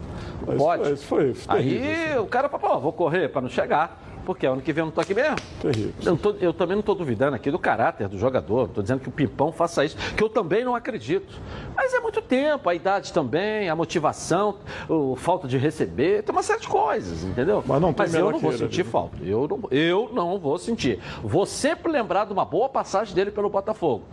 [0.46, 0.82] Não Isso pode.
[0.82, 4.00] foi- isso foi Aí terrível, o cara fala, pô, vou correr para não chegar.
[4.30, 5.36] Porque ano que vem eu não tô aqui mesmo.
[5.60, 5.92] terrível.
[6.04, 8.66] Eu, tô- eu também não estou duvidando aqui do caráter do jogador.
[8.68, 11.40] Estou dizendo que o Pimpão faça isso, que eu também não acredito.
[11.74, 14.56] Mas é muito tempo, a idade também, a motivação,
[14.88, 17.62] o falta de receber, tem uma série de coisas, entendeu?
[17.66, 18.90] Mas não tem eu não vou sentir né?
[18.90, 19.16] falta.
[19.24, 21.00] Eu não, eu não vou sentir.
[21.22, 24.04] Vou sempre lembrar de uma boa passagem dele pelo Botafogo.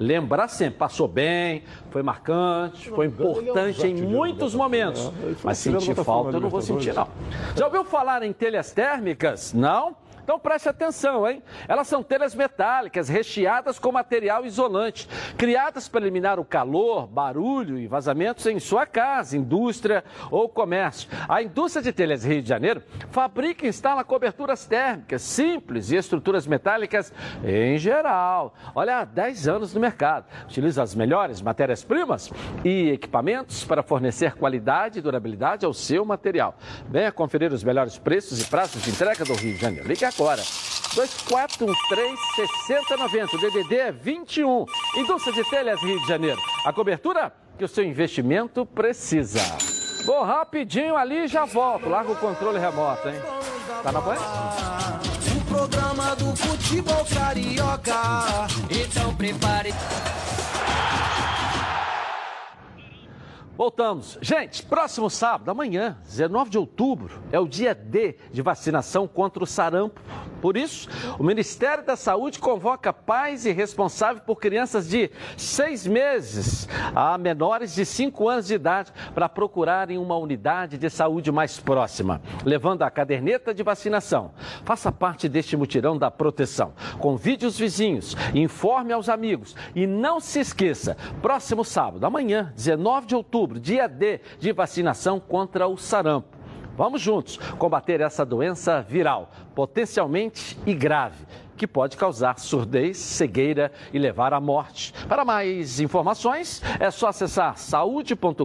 [0.00, 1.62] Lembrar sempre, passou bem,
[1.96, 5.10] foi marcante, foi ele é um importante em muitos momentos.
[5.12, 5.34] né?
[5.42, 7.08] Mas sentir falta eu não vou sentir, não.
[7.56, 9.54] Já ouviu falar em telhas térmicas?
[9.54, 9.96] Não?
[10.26, 11.40] Então preste atenção, hein?
[11.68, 15.08] Elas são telhas metálicas recheadas com material isolante,
[15.38, 21.08] criadas para eliminar o calor, barulho e vazamentos em sua casa, indústria ou comércio.
[21.28, 26.44] A indústria de telhas Rio de Janeiro fabrica e instala coberturas térmicas simples e estruturas
[26.44, 27.12] metálicas
[27.44, 28.52] em geral.
[28.74, 30.26] Olha, há 10 anos no mercado.
[30.46, 32.32] Utiliza as melhores matérias-primas
[32.64, 36.58] e equipamentos para fornecer qualidade e durabilidade ao seu material.
[36.88, 39.86] Venha conferir os melhores preços e prazos de entrega do Rio de Janeiro.
[39.86, 40.42] Ligue agora.
[40.42, 43.34] 2413-6090.
[43.34, 44.64] O DDD é 21.
[44.96, 46.40] Indústria de Telhas Rio de Janeiro.
[46.64, 49.40] A cobertura que o seu investimento precisa.
[50.04, 51.88] Vou rapidinho ali e já volto.
[51.88, 53.14] Larga o controle remoto, hein?
[53.82, 54.18] Tá na voz?
[55.36, 58.46] O programa do futebol carioca.
[58.70, 59.72] Então prepare.
[63.56, 64.18] Voltamos.
[64.20, 69.46] Gente, próximo sábado, amanhã, 19 de outubro, é o dia D de vacinação contra o
[69.46, 70.00] sarampo.
[70.42, 70.88] Por isso,
[71.18, 77.74] o Ministério da Saúde convoca pais e responsáveis por crianças de seis meses a menores
[77.74, 82.90] de 5 anos de idade para procurarem uma unidade de saúde mais próxima, levando a
[82.90, 84.32] caderneta de vacinação.
[84.64, 86.74] Faça parte deste mutirão da proteção.
[86.98, 93.14] Convide os vizinhos, informe aos amigos e não se esqueça, próximo sábado, amanhã, 19 de
[93.14, 96.36] outubro, dia D de vacinação contra o sarampo.
[96.76, 101.24] Vamos juntos combater essa doença viral, potencialmente e grave,
[101.56, 104.92] que pode causar surdez, cegueira e levar à morte.
[105.08, 108.44] Para mais informações, é só acessar saúde.gov.br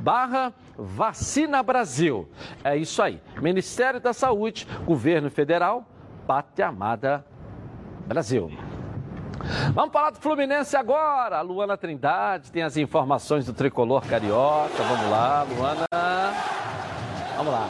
[0.00, 2.26] barra Vacina Brasil.
[2.64, 3.20] É isso aí.
[3.42, 5.86] Ministério da Saúde, Governo Federal,
[6.26, 7.22] Pátria Amada
[8.06, 8.50] Brasil.
[9.74, 11.38] Vamos falar do Fluminense agora.
[11.38, 14.82] A Luana Trindade tem as informações do tricolor carioca.
[14.82, 15.86] Vamos lá, Luana.
[17.36, 17.68] Vamos lá.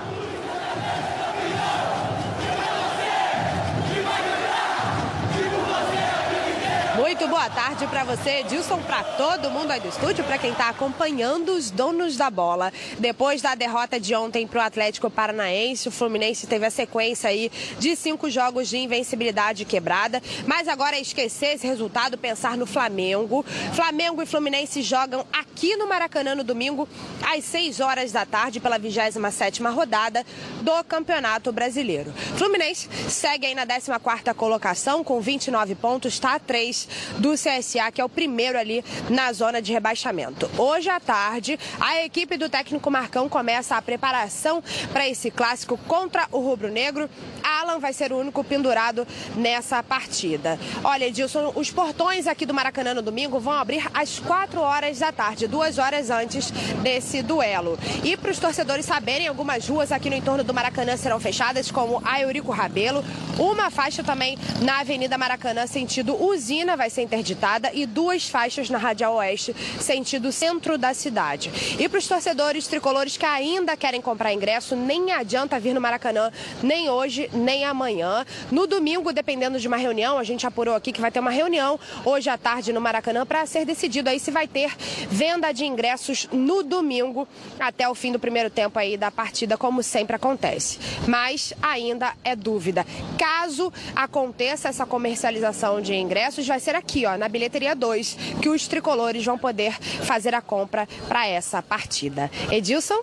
[7.12, 10.70] Muito boa tarde para você, Edilson, para todo mundo aí do estúdio, para quem está
[10.70, 12.72] acompanhando os donos da bola.
[12.98, 17.52] Depois da derrota de ontem para o Atlético Paranaense, o Fluminense teve a sequência aí
[17.78, 20.22] de cinco jogos de invencibilidade quebrada.
[20.46, 23.44] Mas agora é esquecer esse resultado, pensar no Flamengo.
[23.74, 26.88] Flamengo e Fluminense jogam aqui no Maracanã no domingo,
[27.30, 30.24] às 6 horas da tarde, pela 27ª rodada
[30.62, 32.10] do Campeonato Brasileiro.
[32.38, 38.00] Fluminense segue aí na 14ª colocação com 29 pontos, está a 3 do CSA, que
[38.00, 40.50] é o primeiro ali na zona de rebaixamento.
[40.56, 46.26] Hoje à tarde, a equipe do técnico Marcão começa a preparação para esse clássico contra
[46.30, 47.08] o Rubro Negro.
[47.42, 49.06] Alan vai ser o único pendurado
[49.36, 50.58] nessa partida.
[50.84, 55.12] Olha, Edilson, os portões aqui do Maracanã no domingo vão abrir às 4 horas da
[55.12, 56.50] tarde, duas horas antes
[56.82, 57.78] desse duelo.
[58.04, 62.02] E para os torcedores saberem, algumas ruas aqui no entorno do Maracanã serão fechadas, como
[62.04, 63.04] a Eurico Rabelo.
[63.38, 68.78] Uma faixa também na Avenida Maracanã, sentido usina, vai ser interditada e duas faixas na
[68.78, 71.50] Radial Oeste, sentido centro da cidade.
[71.78, 76.30] E para os torcedores tricolores que ainda querem comprar ingresso, nem adianta vir no Maracanã,
[76.62, 78.24] nem hoje, nem amanhã.
[78.50, 81.80] No domingo, dependendo de uma reunião, a gente apurou aqui que vai ter uma reunião
[82.04, 84.70] hoje à tarde no Maracanã para ser decidido aí se vai ter
[85.08, 87.26] venda de ingressos no domingo
[87.58, 90.78] até o fim do primeiro tempo aí da partida, como sempre acontece.
[91.08, 92.84] Mas ainda é dúvida.
[93.18, 98.66] Caso aconteça essa comercialização de ingressos, vai ser aqui, ó, na bilheteria 2, que os
[98.68, 102.30] tricolores vão poder fazer a compra para essa partida.
[102.50, 103.00] Edilson,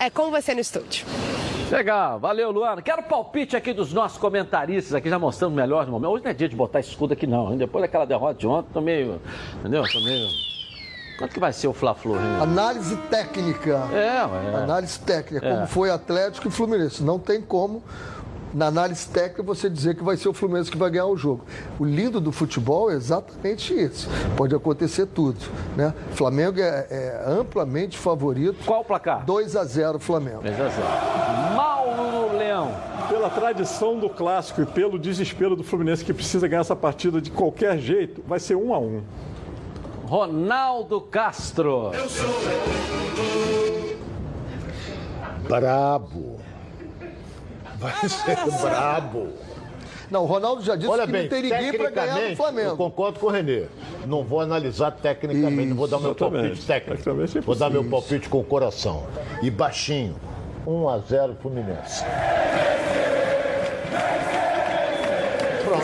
[0.00, 1.06] é com você no estúdio.
[1.70, 2.82] Legal, valeu, Luana.
[2.82, 6.10] Quero palpite aqui dos nossos comentaristas aqui, já mostrando melhor no momento.
[6.12, 7.50] Hoje não é dia de botar escudo aqui, não.
[7.52, 7.58] hein?
[7.58, 9.20] Depois daquela derrota de ontem, tô meio.
[9.60, 9.82] Entendeu?
[9.90, 10.28] Tô meio.
[11.18, 12.16] Quanto que vai ser o Fla-Flu?
[12.42, 13.88] Análise técnica.
[13.92, 14.62] É, ué.
[14.62, 15.54] Análise técnica, É.
[15.54, 17.02] como foi Atlético e Fluminense.
[17.02, 17.82] Não tem como,
[18.54, 21.44] na análise técnica, você dizer que vai ser o Fluminense que vai ganhar o jogo.
[21.78, 24.08] O lindo do futebol é exatamente isso.
[24.36, 25.40] Pode acontecer tudo.
[25.76, 25.92] Né?
[26.12, 28.64] Flamengo é, é amplamente favorito.
[28.64, 29.24] Qual o placar?
[29.24, 30.42] 2 a 0 Flamengo.
[30.42, 30.86] 2 a 0.
[31.56, 32.70] Mauro Leão.
[33.08, 37.30] Pela tradição do clássico e pelo desespero do Fluminense que precisa ganhar essa partida de
[37.30, 39.02] qualquer jeito, vai ser um a um.
[40.06, 41.90] Ronaldo Castro.
[45.48, 46.43] Brabo.
[47.78, 49.28] Vai ser brabo.
[50.10, 52.70] Não, o Ronaldo já disse Olha que bem, não tem ninguém para ganhar no Flamengo.
[52.70, 53.66] Eu concordo com o Renê.
[54.06, 56.42] Não vou analisar tecnicamente, não vou dar meu exatamente.
[56.42, 57.10] palpite técnico.
[57.10, 59.06] É Vou dar meu palpite com o coração.
[59.42, 60.16] E baixinho.
[60.66, 62.04] 1 a 0 Fluminense.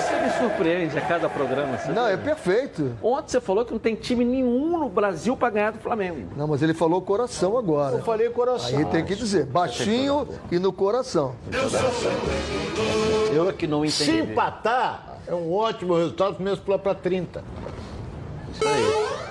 [0.01, 1.77] Você me surpreende a cada programa.
[1.79, 2.93] Você Não, é perfeito.
[3.03, 6.29] Ontem você falou que não tem time nenhum no Brasil para ganhar do Flamengo.
[6.37, 7.97] Não, mas ele falou coração agora.
[7.97, 8.79] Eu falei coração.
[8.79, 11.35] Aí tem que dizer, baixinho e no coração.
[13.33, 14.33] Eu é que não Se entendi.
[14.33, 17.45] empatar, é um ótimo resultado, o Fluminense pula para 30.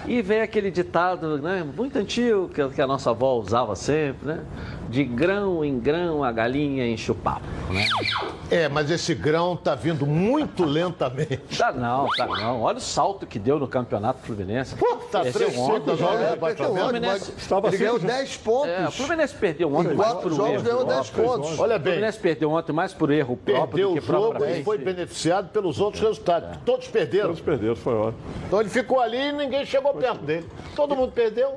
[0.07, 4.43] E vem aquele ditado, né, muito antigo, que, que a nossa avó usava sempre, né?
[4.89, 7.86] De grão em grão a galinha enche o papo, né?
[8.49, 11.59] É, mas esse grão tá vindo muito lentamente.
[11.59, 12.61] Tá não, tá não.
[12.61, 14.75] Olha o salto que deu no campeonato fluminense.
[15.10, 16.28] Tá Perdeu três ontem, jogos né?
[16.28, 18.70] de É, perdeu O ontem, Fluminense, mas Estava ele ganhou cinco- 10 pontos.
[18.70, 20.64] é, o Fluminense perdeu ontem Em mais por jogos erro.
[20.64, 21.34] ganhou 10 próprio.
[21.41, 21.60] pontos.
[21.60, 24.45] Olha O bem, Fluminense perdeu ontem mais por erro próprio perdeu do o que jogo
[24.45, 26.57] e foi beneficiado pelos outros resultados.
[26.66, 27.28] Todos perderam.
[27.28, 28.20] Todos perderam, foi ótimo.
[28.47, 30.47] Então ele ficou ali e ninguém chegou perto dele.
[30.76, 31.55] Todo mundo perdeu.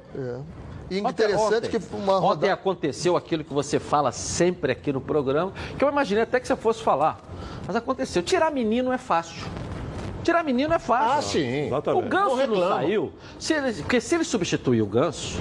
[0.91, 2.53] E Ontem- interessante ontem- que uma Ontem rodada.
[2.53, 6.57] aconteceu aquilo que você fala sempre aqui no programa, que eu imaginei até que você
[6.57, 7.19] fosse falar.
[7.67, 8.23] Mas aconteceu.
[8.23, 9.43] Tirar menino é fácil.
[10.23, 11.19] Tirar menino é fácil.
[11.19, 11.71] Ah, sim.
[11.93, 13.13] O Ganso Não não, saiu.
[13.39, 15.41] Se ele, porque se ele substituir o Ganso,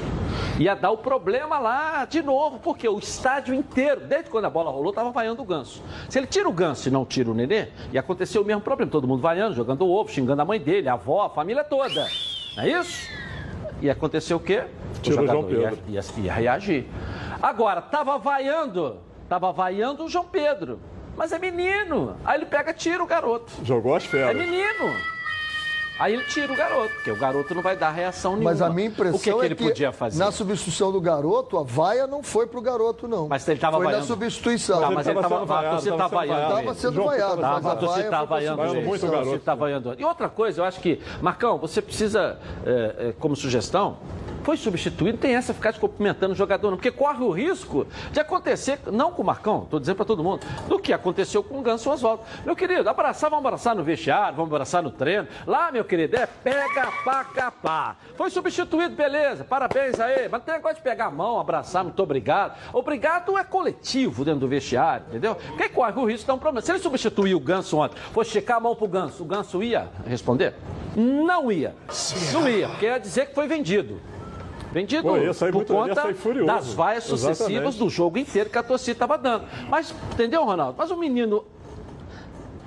[0.60, 4.72] ia dar o problema lá de novo, porque o estádio inteiro, desde quando a bola
[4.72, 5.84] rolou, estava vaiando o Ganso.
[6.10, 8.92] Se ele tira o Ganso e não tira o Nenê, ia acontecer o mesmo problema.
[8.92, 12.08] Todo mundo vaiando, jogando ovo, xingando a mãe dele, a avó, a família toda.
[12.58, 13.08] Não é isso?
[13.82, 14.64] E aconteceu o quê?
[15.02, 15.84] Tirou o João jogador ia, Pedro.
[15.90, 16.88] ia, ia reagir.
[17.42, 20.80] Agora, tava vaiando, tava vaiando o João Pedro.
[21.18, 22.16] Mas é menino.
[22.26, 23.52] Aí ele pega e tira o garoto.
[23.64, 24.36] Jogou as É feras.
[24.38, 24.96] menino.
[26.00, 28.50] Aí ele tira o garoto, porque o garoto não vai dar reação nenhuma.
[28.50, 30.18] Mas a minha impressão O que, que é ele que podia fazer?
[30.18, 33.28] na substituição do garoto, a vaia não foi pro garoto, não.
[33.28, 34.08] Mas ele tava Foi na vaiando.
[34.08, 34.80] substituição.
[34.82, 36.56] Tá, mas ele tava, a torcida tá vaiando.
[36.56, 38.82] Tava sendo vaiado, Tá, mas a vaia tá foi pra vaiando.
[38.82, 39.40] muito garoto.
[39.40, 39.96] tá vaiando.
[40.00, 43.98] E outra coisa, eu acho que, Marcão, você precisa, é, é, como sugestão,
[44.44, 48.80] foi substituído, tem essa ficar cumprimentando o jogador, não, porque corre o risco de acontecer,
[48.92, 51.90] não com o Marcão, estou dizendo para todo mundo, do que aconteceu com o Ganso
[51.90, 52.24] Oswaldo.
[52.46, 55.28] Meu querido, abraçar, vamos abraçar no vestiário, vamos abraçar no treino.
[55.46, 57.96] Lá, meu querido, é pega, pá, capá.
[58.16, 62.58] Foi substituído, beleza, parabéns aí, mas tem negócio de pegar a mão, abraçar, muito obrigado.
[62.74, 65.36] Obrigado é coletivo dentro do vestiário, entendeu?
[65.58, 66.62] Quem corre o risco dá um problema.
[66.66, 69.90] Se ele substituir o Ganso ontem, fosse esticar a mão pro Ganso, o Ganso ia
[70.06, 70.56] responder?
[70.96, 71.76] Não ia.
[72.34, 74.11] Não ia, porque ia dizer que foi vendido.
[74.72, 77.38] Vendido Pô, ia sair por muito- ia conta sair das vaias Exatamente.
[77.38, 79.44] sucessivas do jogo inteiro que a torcida estava dando.
[79.70, 80.76] Mas, entendeu, Ronaldo?
[80.78, 81.44] Mas o menino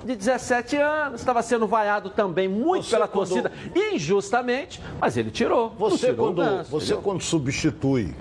[0.03, 5.31] de 17 anos estava sendo vaiado também muito Você pela quando- torcida, injustamente, mas ele
[5.31, 5.69] tirou.
[5.79, 7.01] Você, tirou quando, você entendeu?
[7.01, 8.13] quando substitui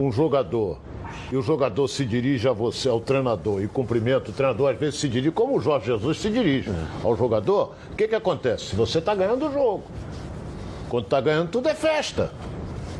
[0.00, 0.80] um jogador
[1.30, 4.98] e o jogador se dirige a você, ao treinador, e cumprimenta o treinador, às vezes
[4.98, 6.72] se dirige, como o Jorge Jesus se dirige
[7.04, 8.74] ao jogador, o que, que acontece?
[8.74, 9.84] Você está ganhando o jogo.
[10.88, 12.32] Quando está ganhando, tudo é festa.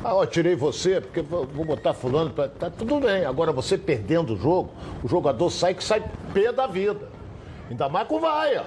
[0.05, 2.49] Ah, ó, tirei você, porque vou botar fulano, pra...
[2.49, 3.25] tá tudo bem.
[3.25, 4.71] Agora você perdendo o jogo,
[5.03, 7.09] o jogador sai que sai pé da vida.
[7.69, 8.65] Ainda mais com vaia.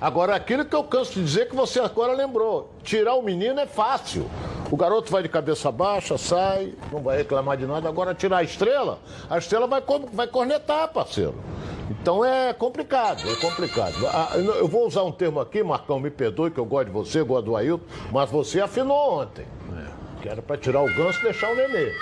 [0.00, 2.70] Agora, aquilo que eu canso de dizer que você agora lembrou.
[2.82, 4.26] Tirar o menino é fácil.
[4.70, 7.88] O garoto vai de cabeça baixa, sai, não vai reclamar de nada.
[7.88, 9.82] Agora, tirar a estrela, a estrela vai,
[10.12, 11.34] vai cornetar, parceiro.
[11.90, 13.94] Então é complicado, é complicado.
[14.06, 17.22] Ah, eu vou usar um termo aqui, Marcão, me perdoe, que eu gosto de você,
[17.22, 19.46] gosto do Ailton, mas você afinou ontem.
[20.26, 21.92] Que era para tirar o ganso e deixar o nenê.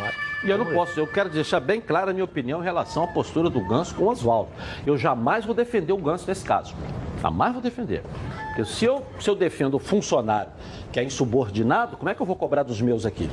[0.00, 3.04] Mas- E eu não posso, eu quero deixar bem clara a minha opinião em relação
[3.04, 4.48] à postura do Ganso com o Oswaldo.
[4.86, 6.74] Eu jamais vou defender o Ganso nesse caso.
[7.20, 8.02] Jamais vou defender.
[8.48, 10.50] Porque se eu, se eu defendo o funcionário
[10.92, 13.28] que é insubordinado, como é que eu vou cobrar dos meus aqui?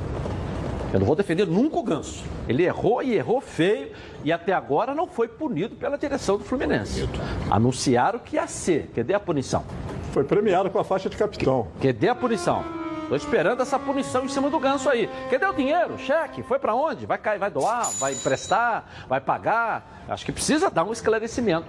[0.93, 2.23] Eu não vou defender nunca o Ganso.
[2.49, 3.91] Ele errou e errou feio
[4.25, 7.07] e até agora não foi punido pela direção do Fluminense.
[7.49, 8.89] Anunciaram que ia ser.
[8.93, 9.63] Cadê a punição?
[10.11, 11.67] Foi premiado com a faixa de capitão.
[11.81, 12.80] Cadê a punição?
[13.11, 15.09] Tô esperando essa punição em cima do ganso aí.
[15.29, 15.97] Cadê o dinheiro?
[15.99, 16.41] Cheque?
[16.43, 17.05] Foi para onde?
[17.05, 17.91] Vai cair, vai doar?
[17.99, 18.85] Vai emprestar?
[19.09, 20.05] Vai pagar?
[20.07, 21.67] Acho que precisa dar um esclarecimento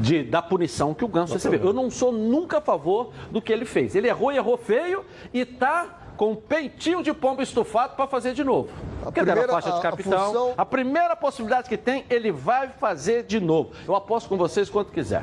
[0.00, 1.60] de, da punição que o ganso recebeu.
[1.68, 3.94] Eu não sou nunca a favor do que ele fez.
[3.94, 5.86] Ele errou e errou feio e tá
[6.16, 8.70] com um peitinho de pombo estufado para fazer de novo.
[9.04, 10.26] Porque deram a faixa a- de a capitão.
[10.26, 13.70] função- A primeira possibilidade que tem, ele vai fazer de novo.
[13.86, 15.22] Eu aposto com vocês quanto quiser.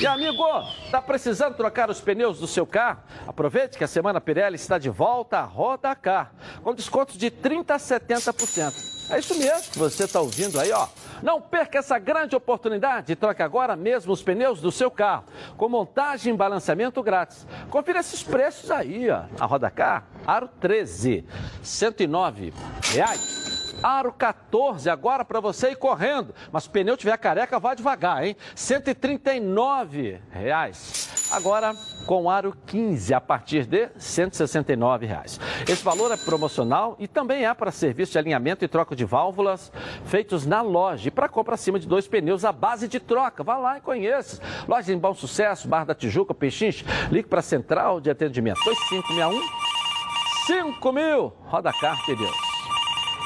[0.00, 0.44] E amigo,
[0.90, 3.02] tá precisando trocar os pneus do seu carro?
[3.26, 6.32] Aproveite que a Semana Pirelli está de volta a Roda Car,
[6.62, 9.10] com descontos de 30% a 70%.
[9.10, 10.88] É isso mesmo que você está ouvindo aí, ó.
[11.22, 15.24] Não perca essa grande oportunidade e troque agora mesmo os pneus do seu carro,
[15.56, 17.46] com montagem e balanceamento grátis.
[17.70, 19.24] Confira esses preços aí, ó.
[19.38, 21.24] A Roda Car, Aro 13,
[21.62, 22.52] 109
[22.92, 23.51] reais.
[23.82, 26.34] Aro 14, agora para você ir correndo.
[26.50, 28.36] Mas se o pneu tiver careca, vá devagar, hein?
[28.54, 31.28] 139 reais.
[31.32, 31.74] Agora
[32.06, 35.40] com aro 15, a partir de 169 reais.
[35.66, 39.72] Esse valor é promocional e também é para serviço de alinhamento e troca de válvulas
[40.04, 41.08] feitos na loja.
[41.08, 43.42] E para compra acima de dois pneus à base de troca.
[43.42, 44.42] Vá lá e conheça.
[44.68, 46.84] Loja em Bom Sucesso, Barra da Tijuca, Peixinhos.
[47.10, 49.40] Ligue para a Central de Atendimento 2561
[50.46, 51.32] 5 mil.
[51.46, 52.51] Roda Car, Pneus.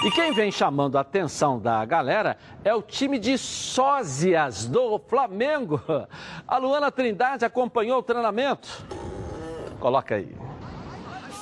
[0.05, 5.81] E quem vem chamando a atenção da galera é o time de sósias do Flamengo.
[6.47, 8.69] A Luana Trindade acompanhou o treinamento.
[9.81, 10.37] Coloca aí.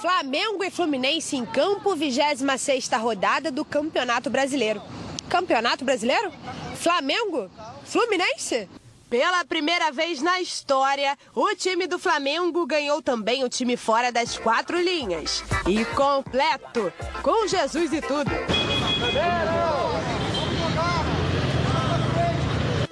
[0.00, 4.80] Flamengo e Fluminense em campo, 26ª rodada do Campeonato Brasileiro.
[5.28, 6.30] Campeonato Brasileiro?
[6.76, 7.50] Flamengo?
[7.84, 8.68] Fluminense?
[9.14, 14.36] Pela primeira vez na história, o time do Flamengo ganhou também o time fora das
[14.36, 15.44] quatro linhas.
[15.68, 16.92] E completo,
[17.22, 18.28] com Jesus e tudo.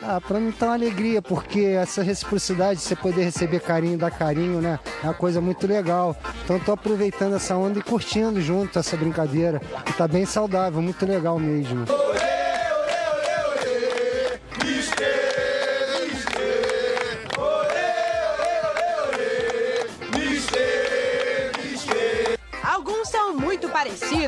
[0.01, 4.61] Ah, pra mim tá uma alegria, porque essa reciprocidade, você poder receber carinho, dar carinho,
[4.61, 4.79] né?
[5.03, 6.17] É uma coisa muito legal.
[6.45, 9.61] Então tô aproveitando essa onda e curtindo junto essa brincadeira.
[9.89, 11.85] E tá bem saudável, muito legal mesmo.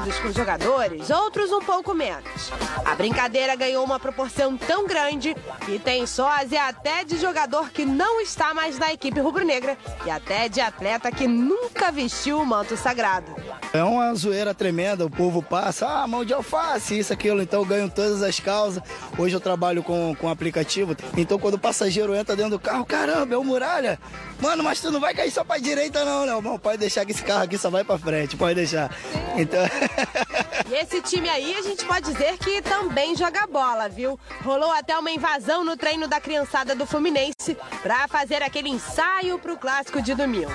[0.05, 2.53] Divertidos com jogadores, outros um pouco menos.
[2.85, 5.35] A brincadeira ganhou uma proporção tão grande
[5.65, 10.49] que tem sósia até de jogador que não está mais na equipe rubro-negra e até
[10.49, 13.35] de atleta que nunca vestiu o manto sagrado.
[13.73, 17.91] É uma zoeira tremenda, o povo passa, ah, mão de alface, isso, aquilo, então ganho
[17.91, 18.83] todas as causas.
[19.19, 23.35] Hoje eu trabalho com, com aplicativo, então quando o passageiro entra dentro do carro, caramba,
[23.35, 23.99] é o Muralha.
[24.41, 26.59] Mano, mas tu não vai cair só pra direita não, irmão?
[26.59, 28.91] Pode deixar que esse carro aqui só vai pra frente, pode deixar.
[29.37, 29.65] Então...
[30.71, 34.19] E esse time aí, a gente pode dizer que também joga bola, viu?
[34.43, 39.59] Rolou até uma invasão no treino da criançada do Fluminense pra fazer aquele ensaio pro
[39.59, 40.51] clássico de domingo.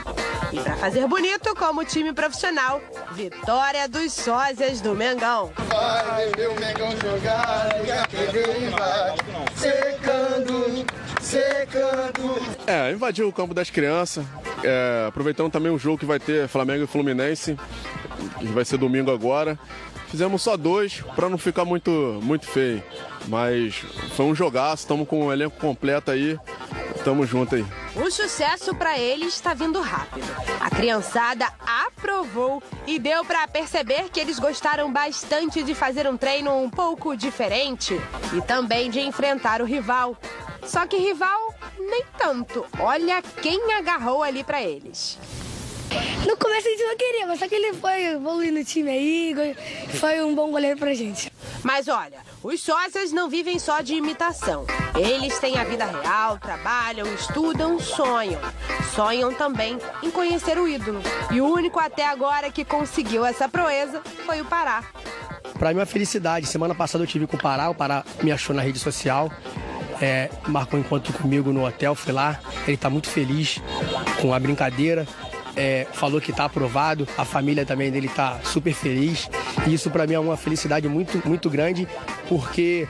[0.52, 2.82] E pra fazer bonito, como time profissional,
[3.12, 5.52] vitória dos sósias do Mengão.
[5.68, 10.86] Vai ver o Mengão jogar, vai secando,
[11.22, 12.42] secando.
[12.66, 14.26] É, invadiu o campo das crianças,
[14.64, 17.58] é, aproveitando também o jogo que vai ter Flamengo e Fluminense,
[18.40, 19.58] que vai ser domingo agora.
[20.10, 22.84] Fizemos só dois para não ficar muito, muito feio.
[23.28, 23.76] Mas
[24.16, 26.38] foi um jogaço, estamos com o elenco completo aí.
[27.04, 27.66] Tamo junto aí.
[27.96, 30.28] O sucesso pra eles está vindo rápido.
[30.60, 31.48] A criançada
[31.86, 37.16] aprovou e deu pra perceber que eles gostaram bastante de fazer um treino um pouco
[37.16, 38.00] diferente
[38.34, 40.18] e também de enfrentar o rival.
[40.66, 42.66] Só que rival nem tanto.
[42.80, 45.18] Olha quem agarrou ali pra eles.
[46.28, 49.56] No começo a gente não queria, mas só que ele foi evoluindo o time aí,
[50.00, 51.32] foi um bom goleiro pra gente.
[51.64, 54.66] Mas olha, os sócios não vivem só de imitação.
[54.98, 58.40] Eles têm a vida real, trabalham, estudam, sonham.
[58.94, 61.02] Sonham também em conhecer o ídolo.
[61.32, 64.84] E o único até agora que conseguiu essa proeza foi o Pará.
[65.58, 66.48] Pra mim é uma felicidade.
[66.48, 69.32] Semana passada eu tive com o Pará, o Pará me achou na rede social,
[70.02, 72.40] é, marcou um encontro comigo no hotel, fui lá.
[72.68, 73.62] Ele tá muito feliz
[74.22, 75.08] com a brincadeira.
[75.56, 79.30] É, falou que tá aprovado, a família também dele tá super feliz.
[79.68, 81.88] E isso pra mim é uma felicidade muito, muito grande,
[82.28, 82.88] porque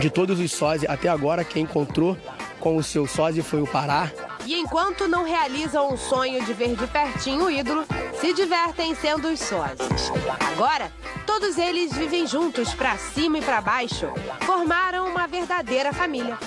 [0.00, 2.16] de todos os sósias, até agora, quem encontrou
[2.58, 4.10] com o seu sósia foi o Pará.
[4.46, 7.84] E enquanto não realizam o sonho de ver de pertinho o ídolo,
[8.20, 10.10] se divertem sendo os sósias.
[10.52, 10.90] Agora,
[11.26, 14.08] todos eles vivem juntos pra cima e pra baixo.
[14.40, 16.38] Formaram uma verdadeira família.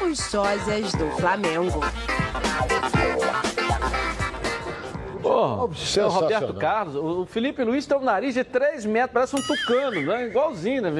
[0.00, 1.80] Os sósias do Flamengo.
[5.22, 6.20] Pô, o Sensacional.
[6.22, 10.26] Roberto Carlos, o Felipe Luiz tem um nariz de 3 metros, parece um tucano, né?
[10.26, 10.90] Igualzinho, né?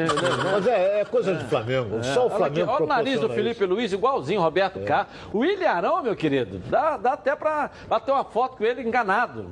[0.53, 2.03] Mas é, é coisa de Flamengo.
[2.05, 5.13] Só o Olha Flamengo aqui, Olha o nariz do Felipe Luiz, igualzinho o Roberto Carlos.
[5.33, 9.47] O William Arão, meu querido, dá, dá até pra bater uma foto com ele enganado.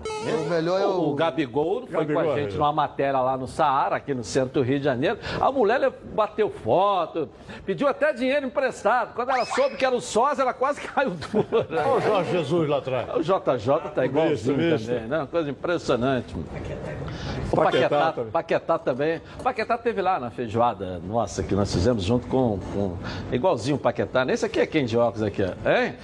[0.47, 2.59] O melhor é o- O Gabigol foi Gabigol, com a gente é.
[2.59, 5.19] numa matéria lá no Saara, aqui no centro do Rio de Janeiro.
[5.41, 7.29] A mulher bateu foto,
[7.65, 9.15] pediu até dinheiro emprestado.
[9.15, 11.67] Quando ela soube que era o sósia, ela quase caiu dura.
[11.71, 13.09] Olha o Jorge Jesus lá atrás.
[13.17, 15.19] O JJ tá igualzinho Também, né?
[15.19, 16.35] Uma coisa impressionante.
[16.35, 18.31] O Paquetá Paquetá, também.
[18.31, 19.23] Paquetá também.
[19.43, 22.97] Paquetá teve lá na feijoada nossa que nós fizemos junto com, com
[23.33, 24.25] igualzinho o Paquetá.
[24.29, 25.69] Esse aqui é quem de óculos aqui, ó.
[25.71, 25.95] hein?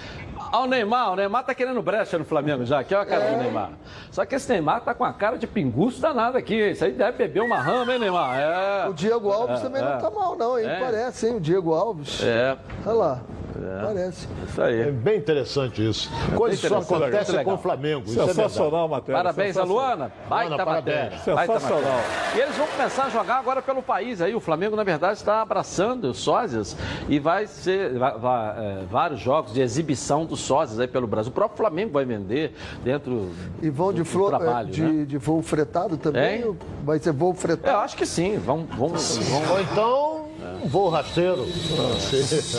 [0.53, 3.31] Olha o Neymar, o Neymar tá querendo brecha no Flamengo já, aqui olha a cara
[3.33, 3.71] do Neymar.
[4.13, 6.55] Só que esse Neymar tá com a cara de pinguço danado aqui.
[6.71, 8.39] Isso aí deve beber uma rama, hein, Neymar?
[8.39, 8.89] É.
[8.89, 9.85] O Diego Alves É, também é.
[9.85, 10.67] não tá mal, não, hein?
[10.67, 10.79] É.
[10.79, 11.37] Parece, hein?
[11.37, 12.23] O Diego Alves.
[12.23, 12.57] É.
[12.87, 13.21] Olha lá.
[13.63, 13.85] É.
[13.87, 14.29] Parece.
[14.49, 14.81] Isso aí.
[14.83, 16.11] É bem interessante isso.
[16.35, 17.59] Coisa que só acontece muito com o legal.
[17.59, 18.05] Flamengo.
[18.07, 19.23] Isso é Sensacional matéria.
[19.23, 19.65] Parabéns a.
[19.65, 20.13] Luana.
[20.29, 21.19] Baita Luana, matéria.
[21.19, 21.61] Sensacional.
[21.83, 22.37] matéria.
[22.37, 24.35] E eles vão começar a jogar agora pelo país aí.
[24.35, 26.77] O Flamengo, na verdade, está abraçando os sósias
[27.09, 31.31] e vai ser vai- vai, é, vários jogos de exibição dos sósias aí pelo Brasil.
[31.31, 32.55] O próprio Flamengo vai vender
[32.85, 33.31] dentro
[33.63, 35.05] E vão de, do flor, trabalho, de, né?
[35.05, 36.43] de voo fretado também?
[36.43, 36.59] Hein?
[36.85, 37.77] Vai ser voo fretado?
[37.77, 38.37] Eu acho que sim.
[38.39, 39.53] Vão, vão, vão...
[39.53, 40.26] Ou então,
[40.67, 41.47] um voo rasteiro.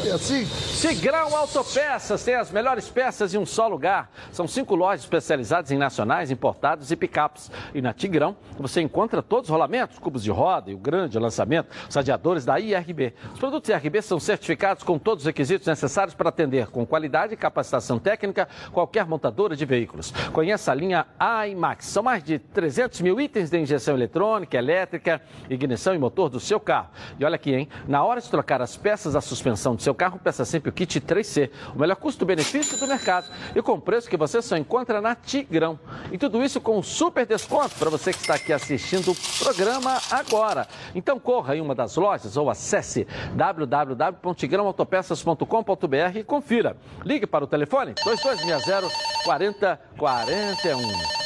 [0.06, 0.48] É assim?
[0.80, 4.10] Tigrão Autopeças tem as melhores peças em um só lugar.
[4.32, 7.52] São cinco lojas especializadas em nacionais, importados e picapes.
[7.76, 11.68] E na Tigrão você encontra todos os rolamentos, cubos de roda e o grande lançamento,
[11.90, 13.14] os radiadores da IRB.
[13.34, 17.38] Os produtos IRB são certificados com todos os requisitos necessários para atender com qualidade e
[17.38, 20.12] capacitação técnica qualquer montadora de veículos.
[20.32, 21.06] Conheça a linha
[21.50, 21.88] iMax.
[21.88, 26.58] São mais de 300 mil itens de injeção eletrônica, elétrica, ignição e motor do seu
[26.58, 26.90] carro.
[27.20, 27.68] E olha aqui, hein?
[27.86, 31.00] Na hora de trocar as peças da suspensão do seu carro, peça sempre o kit
[31.00, 35.80] 3C, o melhor custo-benefício do mercado e com preço que você só encontra na Tigrão.
[36.12, 39.98] E tudo isso com um super desconto para você que está aqui assistindo o programa
[40.12, 40.68] agora.
[40.94, 46.78] Então corra em uma das lojas ou acesse www.tigrãoautopeças.com.br e confira.
[47.04, 48.88] Ligue para o telefone 2260
[49.24, 51.17] 4041.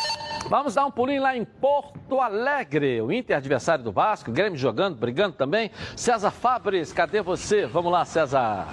[0.51, 3.01] Vamos dar um pulinho lá em Porto Alegre.
[3.01, 5.71] O Inter adversário do Vasco, Grêmio jogando, brigando também.
[5.95, 7.65] César Fabres, cadê você?
[7.65, 8.67] Vamos lá, César.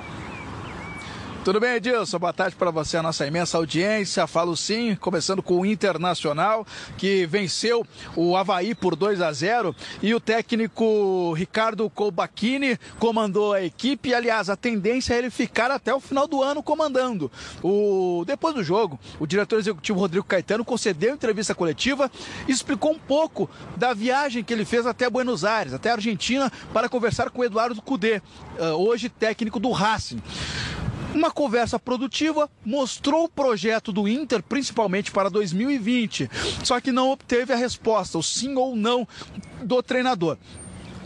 [1.49, 2.19] Tudo bem, Edilson?
[2.19, 4.27] Boa tarde para você, a nossa imensa audiência.
[4.27, 6.67] Falo sim, começando com o Internacional,
[6.99, 13.63] que venceu o Havaí por 2 a 0 e o técnico Ricardo Colbachini comandou a
[13.63, 14.13] equipe.
[14.13, 17.33] Aliás, a tendência é ele ficar até o final do ano comandando.
[17.63, 18.25] O...
[18.27, 22.11] Depois do jogo, o diretor executivo Rodrigo Caetano concedeu entrevista coletiva
[22.47, 26.53] e explicou um pouco da viagem que ele fez até Buenos Aires, até a Argentina,
[26.75, 28.21] para conversar com o Eduardo Cudê,
[28.59, 30.21] eh, hoje técnico do Racing.
[31.15, 36.31] Uma conversa produtiva mostrou o projeto do Inter, principalmente para 2020,
[36.63, 39.09] só que não obteve a resposta, o sim ou não
[39.63, 40.37] do treinador.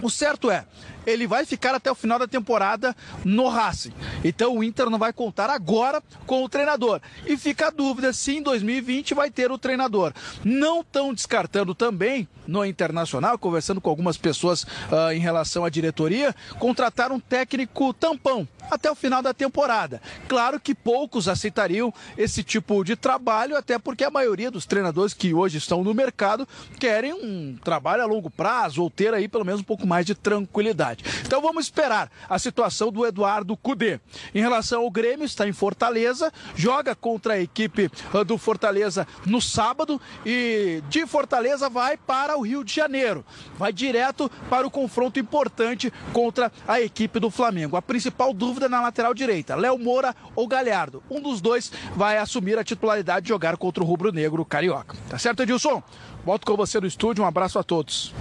[0.03, 0.67] O certo é,
[1.07, 3.93] ele vai ficar até o final da temporada no Racing.
[4.25, 7.01] Então o Inter não vai contar agora com o treinador.
[7.27, 10.13] E fica a dúvida se em 2020 vai ter o treinador.
[10.45, 16.35] Não estão descartando também no Internacional, conversando com algumas pessoas uh, em relação à diretoria,
[16.59, 20.01] contratar um técnico tampão até o final da temporada.
[20.29, 25.35] Claro que poucos aceitariam esse tipo de trabalho, até porque a maioria dos treinadores que
[25.35, 26.47] hoje estão no mercado
[26.79, 30.15] querem um trabalho a longo prazo ou ter aí pelo menos um pouco mais de
[30.15, 30.92] tranquilidade.
[31.25, 34.01] Então vamos esperar a situação do Eduardo Cudê.
[34.35, 39.41] Em relação ao Grêmio, está em Fortaleza, joga contra a equipe uh, do Fortaleza no
[39.41, 43.25] sábado e de Fortaleza vai para o Rio de Janeiro.
[43.57, 47.77] Vai direto para o confronto importante contra a equipe do Flamengo.
[47.77, 51.03] A principal dúvida na lateral direita, Léo Moura ou Galhardo.
[51.11, 54.97] Um dos dois vai assumir a titularidade de jogar contra o Rubro Negro Carioca.
[55.09, 55.83] Tá certo, Edilson?
[56.25, 57.25] Volto com você no estúdio.
[57.25, 58.13] Um abraço a todos.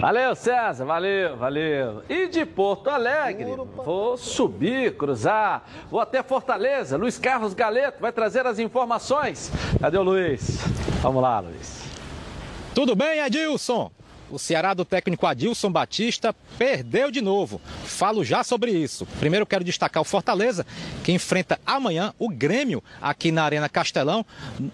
[0.00, 2.02] Valeu, César, valeu, valeu.
[2.08, 6.96] E de Porto Alegre, vou subir, cruzar, vou até Fortaleza.
[6.96, 9.50] Luiz Carlos Galeto vai trazer as informações.
[9.80, 10.58] Cadê o Luiz?
[11.02, 11.82] Vamos lá, Luiz.
[12.74, 13.90] Tudo bem, Edilson?
[14.30, 17.60] O Ceará do técnico Adilson Batista perdeu de novo.
[17.84, 19.06] Falo já sobre isso.
[19.18, 20.66] Primeiro quero destacar o Fortaleza,
[21.02, 24.24] que enfrenta amanhã o Grêmio aqui na Arena Castelão,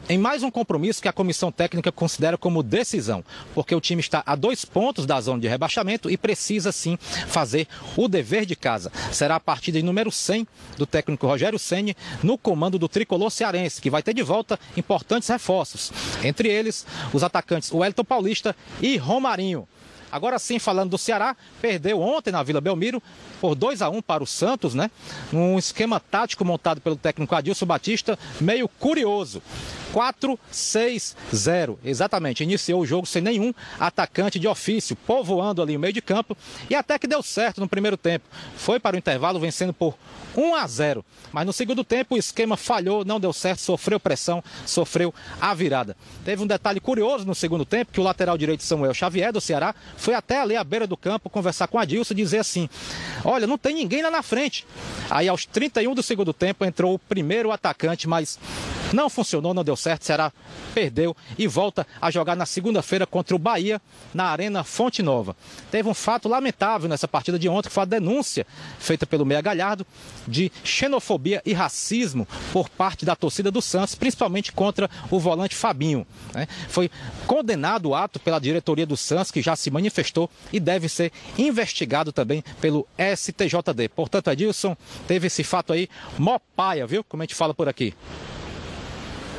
[0.09, 3.24] em mais um compromisso que a comissão técnica considera como decisão,
[3.55, 6.97] porque o time está a dois pontos da zona de rebaixamento e precisa sim
[7.28, 8.90] fazer o dever de casa.
[9.12, 13.81] Será a partida de número 100 do técnico Rogério Ceni no comando do tricolor cearense,
[13.81, 15.93] que vai ter de volta importantes reforços,
[16.24, 19.69] entre eles os atacantes Wellington Paulista e Romarinho caminho.
[20.15, 23.03] Agora sim, falando do Ceará, perdeu ontem na Vila Belmiro
[23.41, 24.89] por 2 a 1 para o Santos, né?
[25.32, 29.43] Um esquema tático montado pelo técnico Adilson Batista, meio curioso.
[29.95, 31.78] 4-6-0.
[31.85, 32.43] Exatamente.
[32.43, 36.36] Iniciou o jogo sem nenhum atacante de ofício, povoando ali o meio de campo
[36.69, 38.24] e até que deu certo no primeiro tempo.
[38.57, 39.97] Foi para o intervalo vencendo por
[40.36, 41.05] 1 a 0.
[41.32, 45.97] Mas no segundo tempo o esquema falhou, não deu certo, sofreu pressão, sofreu a virada.
[46.24, 49.74] Teve um detalhe curioso no segundo tempo que o lateral direito Samuel Xavier do Ceará
[50.05, 52.68] foi até ali à beira do campo conversar com a Dilson e dizer assim:
[53.24, 54.66] "Olha, não tem ninguém lá na frente".
[55.09, 58.39] Aí aos 31 do segundo tempo entrou o primeiro atacante, mas
[58.95, 60.05] não funcionou, não deu certo.
[60.05, 60.33] Ceará
[60.73, 63.81] perdeu e volta a jogar na segunda-feira contra o Bahia
[64.15, 65.37] na Arena Fonte Nova.
[65.71, 68.47] Teve um fato lamentável nessa partida de ontem, que foi a denúncia
[68.79, 69.87] feita pelo Meia Galhardo
[70.27, 76.07] de xenofobia e racismo por parte da torcida do Santos, principalmente contra o volante Fabinho.
[76.33, 76.47] né?
[76.69, 76.91] Foi
[77.27, 82.12] condenado o ato pela diretoria do Santos, que já se manifestou e deve ser investigado
[82.12, 83.89] também pelo STJD.
[83.89, 84.77] Portanto, Edilson,
[85.07, 85.89] teve esse fato aí,
[86.19, 87.03] mó paia, viu?
[87.03, 87.95] Como a gente fala por aqui.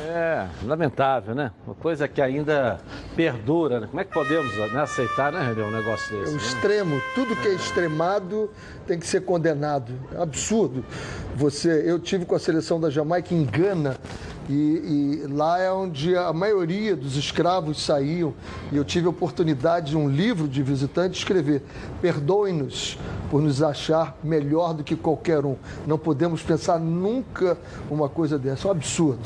[0.08, 1.50] É, lamentável, né?
[1.66, 2.78] Uma coisa que ainda
[3.16, 3.80] perdura.
[3.80, 3.86] Né?
[3.88, 6.32] Como é que podemos né, aceitar, né, René, um negócio É desse?
[6.32, 6.42] o né?
[6.42, 8.48] extremo, tudo que é extremado
[8.86, 9.92] tem que ser condenado.
[10.14, 10.84] É absurdo.
[11.34, 13.96] Você, eu tive com a seleção da Jamaica em Gana
[14.48, 18.34] e, e lá é onde a maioria dos escravos saíam
[18.70, 21.62] e eu tive a oportunidade de um livro de visitante escrever:
[22.00, 22.98] perdoem-nos
[23.30, 25.56] por nos achar melhor do que qualquer um.
[25.86, 27.58] Não podemos pensar nunca
[27.90, 28.66] uma coisa dessa.
[28.66, 29.20] É um absurdo.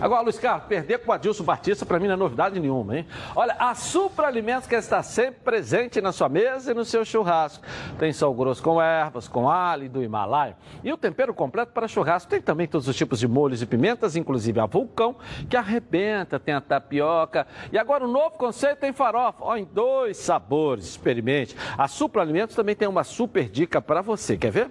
[0.00, 3.06] Agora, Luiz Carlos, perder com o Adilson Batista para mim não é novidade nenhuma, hein?
[3.34, 7.64] Olha, a Supra Alimentos quer estar sempre presente na sua mesa e no seu churrasco.
[7.98, 10.56] Tem sal grosso com ervas, com alho do Himalaia.
[10.82, 12.30] E o tempero completo para churrasco.
[12.30, 15.16] Tem também todos os tipos de molhos e pimentas, inclusive a vulcão,
[15.48, 17.46] que arrebenta, tem a tapioca.
[17.72, 20.84] E agora o novo conceito tem farofa, ó, em dois sabores.
[20.86, 21.56] Experimente.
[21.76, 24.36] A Supra Alimentos também tem uma super dica para você.
[24.36, 24.70] Quer ver?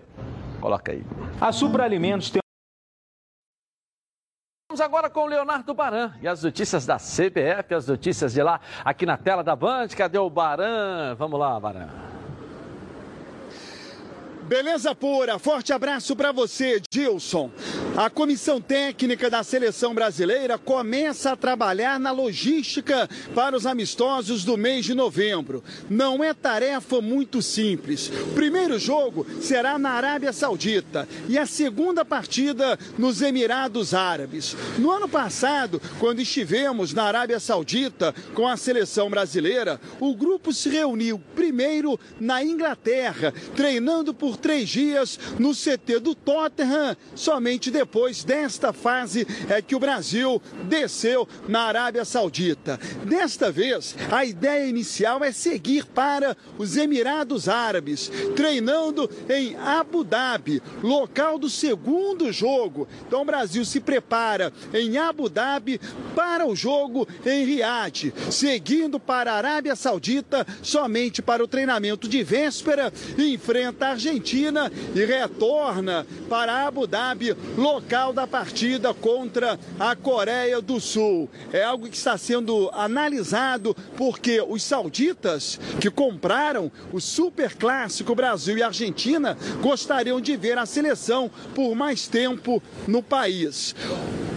[0.59, 1.03] Coloca aí.
[1.39, 2.41] A Supra Alimentos tem
[4.75, 8.59] Vamos agora com o Leonardo Baran e as notícias da CBF, as notícias de lá,
[8.83, 9.87] aqui na tela da Band.
[9.95, 11.15] Cadê o Baran?
[11.15, 12.14] Vamos lá, Baran.
[14.47, 17.49] Beleza pura, forte abraço para você, Dilson.
[17.97, 24.55] A comissão técnica da seleção brasileira começa a trabalhar na logística para os amistosos do
[24.55, 25.63] mês de novembro.
[25.89, 28.09] Não é tarefa muito simples.
[28.09, 34.55] O primeiro jogo será na Arábia Saudita e a segunda partida nos Emirados Árabes.
[34.77, 40.69] No ano passado, quando estivemos na Arábia Saudita com a seleção brasileira, o grupo se
[40.69, 46.95] reuniu primeiro na Inglaterra, treinando por três dias no CT do Tottenham.
[47.15, 52.79] Somente depois desta fase é que o Brasil desceu na Arábia Saudita.
[53.05, 60.61] Desta vez, a ideia inicial é seguir para os Emirados Árabes, treinando em Abu Dhabi,
[60.83, 62.87] local do segundo jogo.
[63.07, 65.79] Então o Brasil se prepara em Abu Dhabi
[66.15, 72.23] para o jogo em Riad, seguindo para a Arábia Saudita somente para o treinamento de
[72.23, 74.24] véspera, enfrenta a Argentina
[74.95, 81.29] e retorna para Abu Dhabi, local da partida contra a Coreia do Sul.
[81.53, 88.57] É algo que está sendo analisado porque os sauditas que compraram o super clássico Brasil
[88.57, 93.75] e Argentina gostariam de ver a seleção por mais tempo no país.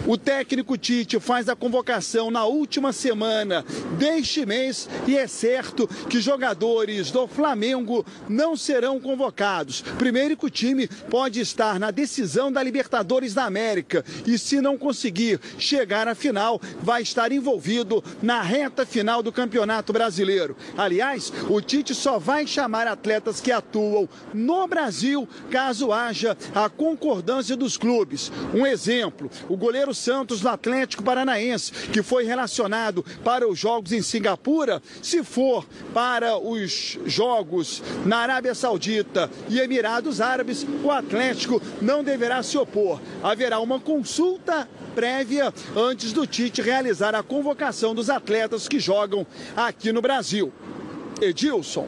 [0.09, 3.63] O técnico Tite faz a convocação na última semana
[3.95, 9.83] deste mês e é certo que jogadores do Flamengo não serão convocados.
[9.99, 14.79] Primeiro que o time pode estar na decisão da Libertadores da América e se não
[14.79, 20.57] conseguir chegar à final, vai estar envolvido na reta final do Campeonato Brasileiro.
[20.75, 27.55] Aliás, o Tite só vai chamar atletas que atuam no Brasil caso haja a concordância
[27.55, 28.31] dos clubes.
[28.55, 34.01] Um exemplo, o goleiro Santos do Atlético Paranaense, que foi relacionado para os jogos em
[34.01, 42.03] Singapura, se for para os jogos na Arábia Saudita e Emirados Árabes, o Atlético não
[42.03, 42.99] deverá se opor.
[43.21, 49.91] Haverá uma consulta prévia antes do Tite realizar a convocação dos atletas que jogam aqui
[49.91, 50.51] no Brasil.
[51.21, 51.87] Edilson.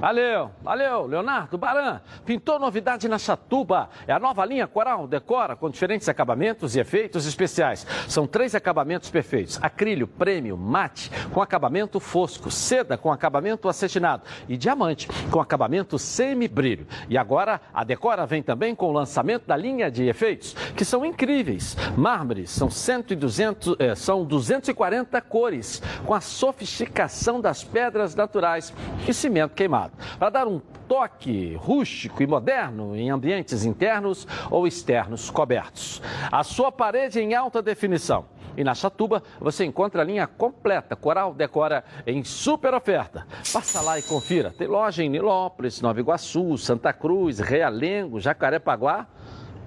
[0.00, 2.00] Valeu, valeu, Leonardo Baran.
[2.24, 3.90] Pintou novidade na Chatuba.
[4.06, 7.86] É a nova linha Coral Decora com diferentes acabamentos e efeitos especiais.
[8.08, 14.56] São três acabamentos perfeitos: acrílio, prêmio, mate com acabamento fosco, seda com acabamento acetinado e
[14.56, 16.86] diamante com acabamento semi-brilho.
[17.10, 21.04] E agora a Decora vem também com o lançamento da linha de efeitos, que são
[21.04, 21.76] incríveis.
[21.94, 28.72] Mármores são 100 200, eh, são 240 cores, com a sofisticação das pedras naturais
[29.06, 35.30] e cimento queimado para dar um toque rústico e moderno em ambientes internos ou externos
[35.30, 36.02] cobertos.
[36.30, 38.24] A sua parede em alta definição.
[38.56, 43.26] E na Chatuba você encontra a linha completa Coral Decora em super oferta.
[43.52, 44.52] Passa lá e confira.
[44.56, 49.06] Tem loja em Nilópolis, Nova Iguaçu, Santa Cruz, Realengo, Jacarepaguá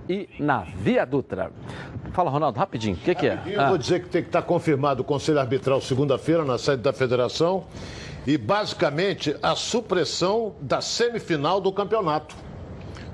[0.07, 1.51] e na Via Dutra.
[2.11, 3.39] Fala, Ronaldo, rapidinho, o que, que é?
[3.47, 6.93] Eu vou dizer que tem que estar confirmado o Conselho Arbitral segunda-feira na sede da
[6.93, 7.65] Federação
[8.25, 12.35] e basicamente a supressão da semifinal do campeonato.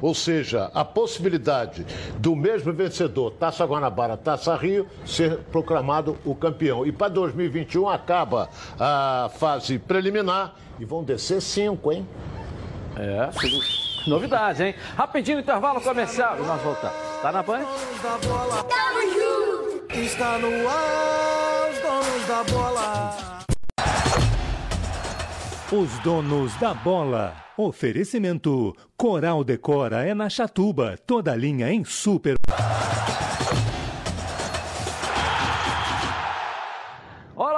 [0.01, 1.85] Ou seja, a possibilidade
[2.17, 6.85] do mesmo vencedor, Taça Guanabara, Taça Rio, ser proclamado o campeão.
[6.85, 8.49] E para 2021 acaba
[8.79, 12.07] a fase preliminar e vão descer cinco, hein?
[12.95, 13.29] É,
[14.07, 14.75] novidade, hein?
[14.95, 16.97] Rapidinho, intervalo comercial e nós voltamos.
[17.21, 17.65] Tá na Band?
[18.01, 19.93] Tamo junto!
[19.99, 23.38] Está no ar, os donos da bola.
[25.71, 27.35] Os donos da bola.
[27.55, 32.37] Oferecimento: Coral Decora é na Chatuba, toda linha em super.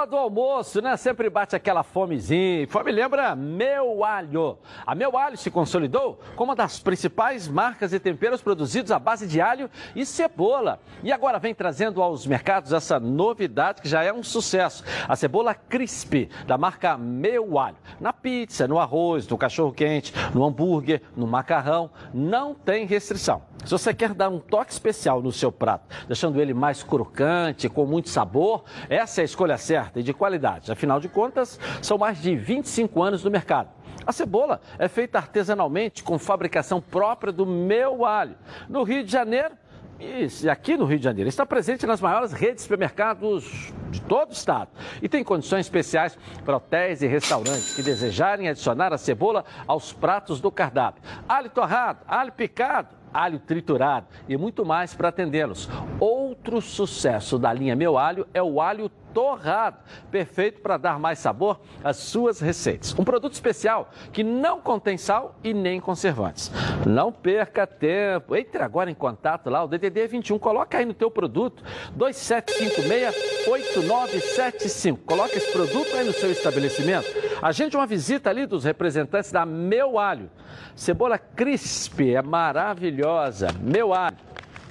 [0.08, 0.96] Do almoço, né?
[0.96, 2.66] Sempre bate aquela fomezinha.
[2.66, 4.58] Fome lembra Meu Alho.
[4.84, 9.28] A Meu Alho se consolidou como uma das principais marcas e temperos produzidos à base
[9.28, 10.80] de alho e cebola.
[11.04, 14.82] E agora vem trazendo aos mercados essa novidade que já é um sucesso.
[15.08, 17.76] A cebola crisp da marca Meu Alho.
[18.00, 23.42] Na pizza, no arroz, no cachorro-quente, no hambúrguer, no macarrão, não tem restrição.
[23.64, 27.86] Se você quer dar um toque especial no seu prato, deixando ele mais crocante, com
[27.86, 30.70] muito sabor, essa é a escolha certa e de qualidade.
[30.70, 33.70] Afinal de contas, são mais de 25 anos no mercado.
[34.06, 38.36] A cebola é feita artesanalmente com fabricação própria do meu alho.
[38.68, 39.54] No Rio de Janeiro,
[40.00, 44.30] e aqui no Rio de Janeiro, está presente nas maiores redes de supermercados de todo
[44.30, 44.70] o estado.
[45.00, 50.40] E tem condições especiais para hotéis e restaurantes que desejarem adicionar a cebola aos pratos
[50.40, 51.02] do cardápio.
[51.28, 55.68] Alho torrado, alho picado, alho triturado e muito mais para atendê-los.
[56.00, 59.76] Outro sucesso da linha Meu Alho é o alho torrado,
[60.10, 62.94] perfeito para dar mais sabor às suas receitas.
[62.98, 66.52] Um produto especial que não contém sal e nem conservantes.
[66.86, 68.36] Não perca tempo.
[68.36, 71.64] Entre agora em contato lá, o DDD 21, coloca aí no teu produto
[71.98, 74.98] 2756-8975.
[75.04, 77.08] Coloca esse produto aí no seu estabelecimento.
[77.40, 80.30] Agende uma visita ali dos representantes da Meu Alho.
[80.74, 83.48] Cebola crisp é maravilhosa.
[83.60, 84.16] Meu Alho.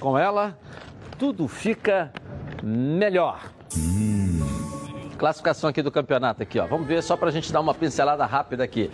[0.00, 0.58] Com ela,
[1.18, 2.12] tudo fica
[2.62, 3.52] melhor.
[5.22, 6.66] Classificação aqui do campeonato aqui, ó.
[6.66, 8.90] Vamos ver só para a gente dar uma pincelada rápida aqui.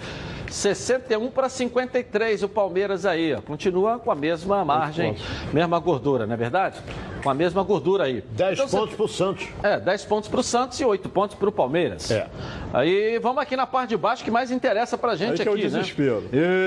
[0.50, 3.40] 61 para 53 o Palmeiras aí, ó.
[3.40, 5.16] Continua com a mesma margem,
[5.52, 6.80] mesma gordura, não é verdade?
[7.22, 8.22] Com a mesma gordura aí.
[8.30, 9.48] 10 pontos para o Santos.
[9.62, 12.10] É, 10 pontos para o Santos e 8 pontos para o Palmeiras.
[12.10, 12.28] É.
[12.72, 15.50] Aí vamos aqui na parte de baixo que mais interessa pra gente Aí que é
[15.50, 15.68] o aqui, né?
[15.68, 16.24] desespero.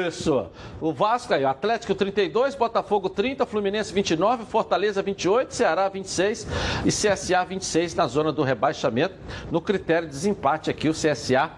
[0.07, 0.47] Isso.
[0.79, 6.47] O Vasco aí, o Atlético 32, Botafogo 30, Fluminense 29, Fortaleza 28, Ceará 26
[6.85, 9.15] e CSA 26 na zona do rebaixamento.
[9.49, 11.49] No critério de desempate aqui, o CSA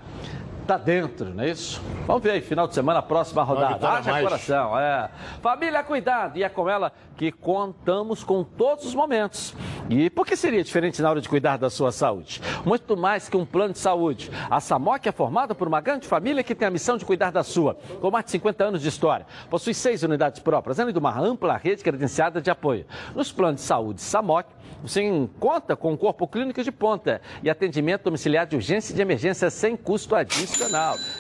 [0.63, 1.81] tá dentro, não é isso?
[2.07, 3.87] Vamos ver aí, final de semana, próxima rodada.
[3.87, 4.23] Haja mais.
[4.23, 5.09] coração, é.
[5.41, 6.37] Família, cuidado.
[6.37, 9.53] E é com ela que contamos com todos os momentos.
[9.89, 12.41] E por que seria diferente na hora de cuidar da sua saúde?
[12.65, 14.31] Muito mais que um plano de saúde.
[14.49, 17.43] A Samok é formada por uma grande família que tem a missão de cuidar da
[17.43, 17.75] sua.
[18.01, 19.25] Com mais de 50 anos de história.
[19.49, 22.85] Possui seis unidades próprias, além de uma ampla rede credenciada de apoio.
[23.15, 24.49] Nos planos de saúde Samok,
[24.81, 25.01] você
[25.39, 29.49] conta com um corpo clínico de ponta e atendimento domiciliar de urgência e de emergência
[29.49, 30.52] sem custo adicional.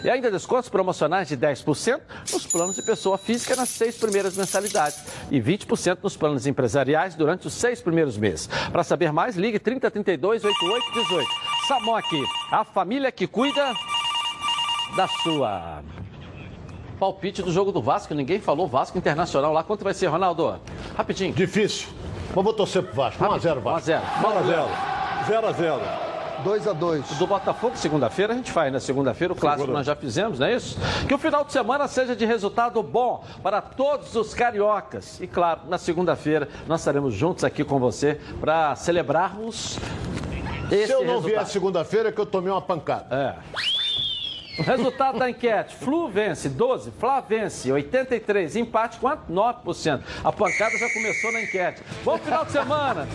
[0.03, 2.01] E ainda descontos promocionais de 10%
[2.31, 7.47] nos planos de pessoa física nas seis primeiras mensalidades e 20% nos planos empresariais durante
[7.47, 8.47] os seis primeiros meses.
[8.71, 11.29] Para saber mais, ligue 3032 8818.
[11.67, 13.73] Samok, a família que cuida
[14.95, 15.81] da sua.
[16.99, 19.63] Palpite do jogo do Vasco, ninguém falou Vasco Internacional lá.
[19.63, 20.59] Quanto vai ser, Ronaldo?
[20.95, 21.33] Rapidinho.
[21.33, 21.89] Difícil.
[22.35, 23.23] Mas vou torcer pro Vasco.
[23.23, 23.89] 1x0 Vasco.
[23.91, 24.67] 1x0.
[25.27, 26.22] 0x0.
[26.43, 26.73] 0x0.
[26.73, 27.17] 2x2.
[27.17, 28.79] Do Botafogo, segunda-feira, a gente faz, né?
[28.79, 30.77] Segunda-feira, o clássico nós já fizemos, não é isso?
[31.07, 35.19] Que o final de semana seja de resultado bom para todos os cariocas.
[35.21, 39.77] E claro, na segunda-feira nós estaremos juntos aqui com você para celebrarmos
[40.71, 41.23] esse Se eu não resultado.
[41.23, 43.05] vier segunda-feira, é que eu tomei uma pancada.
[43.15, 43.35] É.
[44.59, 49.31] O resultado da enquete: Flu vence 12, Flá vence 83, empate quanto?
[49.31, 50.01] 9%.
[50.23, 51.81] A pancada já começou na enquete.
[52.03, 53.07] Bom final de semana!